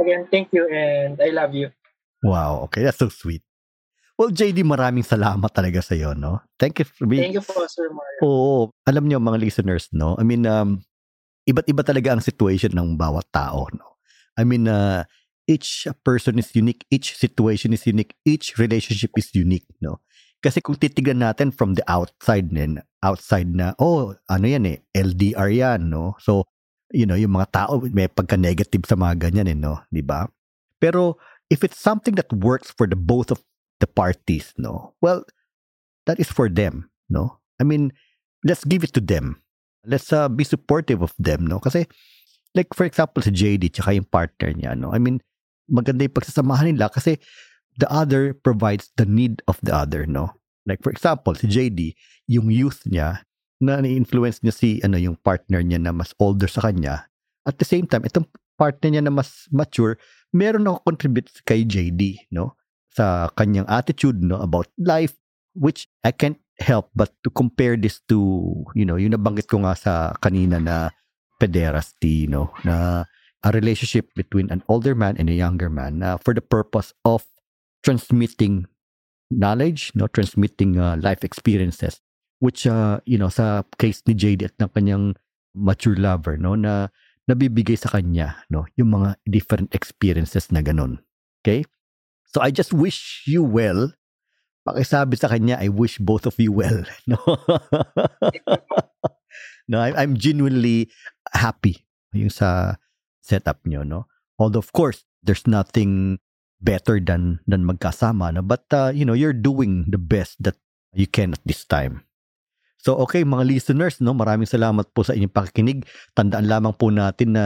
again, 0.00 0.24
thank 0.32 0.48
you 0.56 0.64
and 0.64 1.20
I 1.20 1.28
love 1.28 1.52
you. 1.52 1.68
Wow, 2.24 2.64
okay, 2.64 2.88
that's 2.88 2.96
so 2.96 3.12
sweet. 3.12 3.44
Well, 4.16 4.32
JD, 4.32 4.64
maraming 4.64 5.04
salamat 5.04 5.52
talaga 5.52 5.84
sa 5.84 5.92
iyo, 5.92 6.16
no? 6.16 6.40
Thank 6.56 6.80
you 6.80 6.86
for 6.88 7.04
being 7.04 7.28
Thank 7.28 7.36
you 7.36 7.44
po, 7.44 7.68
Sir 7.68 7.92
Mario. 7.92 8.20
Oo, 8.24 8.56
alam 8.88 9.04
niyo 9.04 9.20
mga 9.20 9.40
listeners, 9.44 9.92
no? 9.92 10.16
I 10.16 10.24
mean, 10.24 10.48
um, 10.48 10.80
iba't 11.44 11.68
iba 11.68 11.84
talaga 11.84 12.16
ang 12.16 12.24
situation 12.24 12.72
ng 12.72 12.96
bawat 12.96 13.28
tao, 13.28 13.68
no? 13.76 14.00
I 14.40 14.48
mean, 14.48 14.64
uh, 14.64 15.04
each 15.44 15.84
person 16.00 16.40
is 16.40 16.48
unique, 16.56 16.88
each 16.88 17.12
situation 17.18 17.76
is 17.76 17.84
unique, 17.84 18.16
each 18.24 18.56
relationship 18.56 19.12
is 19.20 19.28
unique, 19.36 19.68
no? 19.84 20.00
Kasi 20.40 20.64
kung 20.64 20.80
titignan 20.80 21.20
natin 21.20 21.52
from 21.52 21.76
the 21.76 21.84
outside 21.90 22.48
din, 22.48 22.80
outside 23.04 23.52
na, 23.52 23.76
oh, 23.76 24.16
ano 24.32 24.44
yan 24.48 24.64
eh, 24.64 24.80
LDR 24.96 25.50
yan, 25.50 25.92
no? 25.92 26.16
So, 26.22 26.46
you 26.92 27.08
know, 27.08 27.16
yung 27.16 27.34
mga 27.34 27.50
tao 27.50 27.80
may 27.90 28.06
pagka-negative 28.06 28.84
sa 28.84 28.94
mga 28.94 29.28
ganyan 29.28 29.48
eh, 29.48 29.58
no? 29.58 29.80
Di 29.88 30.04
ba? 30.04 30.28
Pero, 30.78 31.16
if 31.48 31.64
it's 31.64 31.80
something 31.80 32.14
that 32.14 32.28
works 32.30 32.70
for 32.76 32.86
the 32.86 32.96
both 32.96 33.32
of 33.32 33.40
the 33.80 33.88
parties, 33.88 34.52
no? 34.60 34.94
Well, 35.00 35.24
that 36.06 36.20
is 36.20 36.30
for 36.30 36.52
them, 36.52 36.92
no? 37.08 37.40
I 37.58 37.64
mean, 37.64 37.90
let's 38.44 38.62
give 38.62 38.84
it 38.84 38.92
to 38.94 39.02
them. 39.02 39.40
Let's 39.82 40.12
uh, 40.12 40.28
be 40.28 40.44
supportive 40.44 41.02
of 41.02 41.16
them, 41.18 41.48
no? 41.48 41.58
Kasi, 41.58 41.88
like 42.54 42.70
for 42.76 42.84
example, 42.84 43.24
si 43.24 43.32
JD 43.32 43.72
tsaka 43.72 43.96
yung 43.96 44.06
partner 44.06 44.52
niya, 44.52 44.76
no? 44.76 44.92
I 44.92 45.00
mean, 45.00 45.24
maganda 45.66 46.04
yung 46.04 46.14
pagsasamahan 46.14 46.76
nila 46.76 46.92
kasi 46.92 47.18
the 47.80 47.88
other 47.88 48.36
provides 48.36 48.92
the 49.00 49.08
need 49.08 49.40
of 49.48 49.56
the 49.64 49.72
other, 49.72 50.04
no? 50.04 50.36
Like 50.68 50.84
for 50.84 50.92
example, 50.92 51.34
si 51.34 51.48
JD, 51.48 51.96
yung 52.28 52.52
youth 52.52 52.84
niya, 52.86 53.24
na 53.62 53.78
ni-influence 53.78 54.42
niya 54.42 54.50
si 54.50 54.82
ano 54.82 54.98
yung 54.98 55.14
partner 55.22 55.62
niya 55.62 55.78
na 55.78 55.94
mas 55.94 56.10
older 56.18 56.50
sa 56.50 56.66
kanya. 56.66 57.06
At 57.46 57.62
the 57.62 57.66
same 57.66 57.86
time, 57.86 58.02
itong 58.02 58.26
partner 58.58 58.90
niya 58.90 59.06
na 59.06 59.14
mas 59.14 59.46
mature, 59.54 60.02
meron 60.34 60.66
ako 60.66 60.82
contribute 60.82 61.30
kay 61.46 61.62
JD, 61.62 62.26
no? 62.34 62.58
Sa 62.90 63.30
kanyang 63.38 63.70
attitude, 63.70 64.18
no? 64.18 64.42
About 64.42 64.66
life, 64.82 65.14
which 65.54 65.86
I 66.02 66.10
can't 66.10 66.42
help 66.58 66.90
but 66.98 67.14
to 67.22 67.30
compare 67.30 67.78
this 67.78 68.02
to, 68.10 68.18
you 68.74 68.82
know, 68.82 68.98
yung 68.98 69.14
nabanggit 69.14 69.46
ko 69.46 69.62
nga 69.62 69.78
sa 69.78 69.92
kanina 70.18 70.58
na 70.58 70.90
pederasty, 71.38 72.26
no? 72.26 72.50
Na 72.66 73.06
a 73.46 73.50
relationship 73.54 74.10
between 74.18 74.50
an 74.50 74.66
older 74.66 74.98
man 74.98 75.14
and 75.22 75.30
a 75.30 75.38
younger 75.38 75.70
man 75.70 76.02
na 76.02 76.18
for 76.18 76.34
the 76.34 76.42
purpose 76.42 76.90
of 77.06 77.22
transmitting 77.86 78.66
knowledge, 79.30 79.94
no? 79.94 80.10
Transmitting 80.10 80.78
uh, 80.82 80.98
life 80.98 81.22
experiences 81.22 82.01
which 82.42 82.66
uh, 82.66 82.98
you 83.06 83.14
know 83.14 83.30
sa 83.30 83.62
case 83.78 84.02
ni 84.10 84.18
JD 84.18 84.50
at 84.50 84.58
ng 84.58 84.74
kanyang 84.74 85.14
mature 85.54 85.94
lover 85.94 86.34
no 86.34 86.58
na 86.58 86.90
nabibigay 87.30 87.78
sa 87.78 87.94
kanya 87.94 88.42
no 88.50 88.66
yung 88.74 88.98
mga 88.98 89.14
different 89.30 89.70
experiences 89.70 90.50
na 90.50 90.58
ganun. 90.58 90.98
Okay? 91.40 91.62
So 92.26 92.42
I 92.42 92.50
just 92.50 92.74
wish 92.74 93.22
you 93.30 93.46
well. 93.46 93.94
Pakisabi 94.66 95.14
sa 95.14 95.30
kanya 95.30 95.62
I 95.62 95.70
wish 95.70 96.02
both 96.02 96.26
of 96.26 96.34
you 96.42 96.50
well 96.50 96.82
no? 97.10 97.18
No 99.70 99.78
I, 99.78 99.94
I'm 99.94 100.18
genuinely 100.18 100.90
happy 101.30 101.86
yung 102.10 102.34
sa 102.34 102.78
setup 103.22 103.62
nyo 103.62 103.86
no? 103.86 104.10
Although 104.42 104.66
of 104.66 104.74
course 104.74 105.06
there's 105.22 105.46
nothing 105.46 106.18
better 106.58 106.98
than 106.98 107.38
than 107.46 107.62
magkasama 107.62 108.34
no? 108.34 108.42
But 108.42 108.66
uh, 108.74 108.90
you 108.90 109.06
know 109.06 109.14
you're 109.14 109.34
doing 109.34 109.86
the 109.86 110.02
best 110.02 110.42
that 110.42 110.58
you 110.90 111.06
can 111.06 111.38
at 111.38 111.42
this 111.46 111.62
time 111.62 112.02
So 112.82 112.98
okay 113.06 113.22
mga 113.22 113.46
listeners, 113.46 114.02
no, 114.02 114.10
maraming 114.10 114.50
salamat 114.50 114.90
po 114.90 115.06
sa 115.06 115.14
inyong 115.14 115.30
pakikinig. 115.30 115.86
Tandaan 116.18 116.50
lamang 116.50 116.74
po 116.74 116.90
natin 116.90 117.38
na 117.38 117.44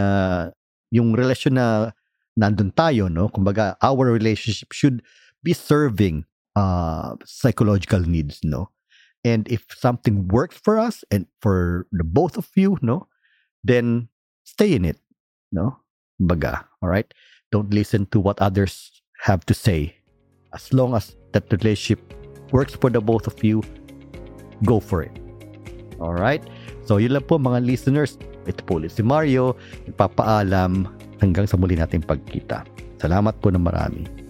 yung 0.88 1.12
relasyon 1.12 1.60
na 1.60 1.92
nandun 2.40 2.72
tayo, 2.72 3.12
no, 3.12 3.28
kumbaga 3.28 3.76
our 3.84 4.08
relationship 4.08 4.72
should 4.72 5.04
be 5.44 5.52
serving 5.52 6.24
uh, 6.56 7.16
psychological 7.28 8.00
needs, 8.00 8.40
no. 8.44 8.72
And 9.28 9.44
if 9.52 9.68
something 9.76 10.28
works 10.28 10.56
for 10.56 10.80
us 10.80 11.04
and 11.12 11.28
for 11.44 11.84
the 11.92 12.04
both 12.04 12.40
of 12.40 12.48
you, 12.56 12.80
no, 12.80 13.08
then 13.60 14.08
stay 14.44 14.72
in 14.72 14.84
it, 14.88 14.96
no. 15.52 15.84
Kumbaga, 16.16 16.64
all 16.80 16.88
right? 16.88 17.12
Don't 17.52 17.72
listen 17.72 18.08
to 18.12 18.20
what 18.20 18.40
others 18.40 19.02
have 19.20 19.44
to 19.46 19.54
say. 19.54 20.00
As 20.56 20.72
long 20.72 20.96
as 20.96 21.16
that 21.32 21.52
relationship 21.52 22.00
works 22.52 22.72
for 22.72 22.88
the 22.88 23.00
both 23.00 23.26
of 23.26 23.36
you, 23.44 23.60
go 24.64 24.80
for 24.80 25.02
it. 25.02 25.25
Alright? 26.02 26.44
So 26.84 26.98
yun 27.00 27.16
lang 27.16 27.24
po 27.24 27.40
mga 27.40 27.64
listeners. 27.64 28.20
Ito 28.46 28.62
po 28.64 28.78
ulit 28.78 28.94
si 28.94 29.02
Mario. 29.02 29.56
Nagpapaalam 29.90 30.86
hanggang 31.20 31.46
sa 31.48 31.56
muli 31.56 31.74
nating 31.78 32.04
pagkita. 32.04 32.66
Salamat 33.00 33.36
po 33.40 33.52
na 33.52 33.60
marami. 33.60 34.25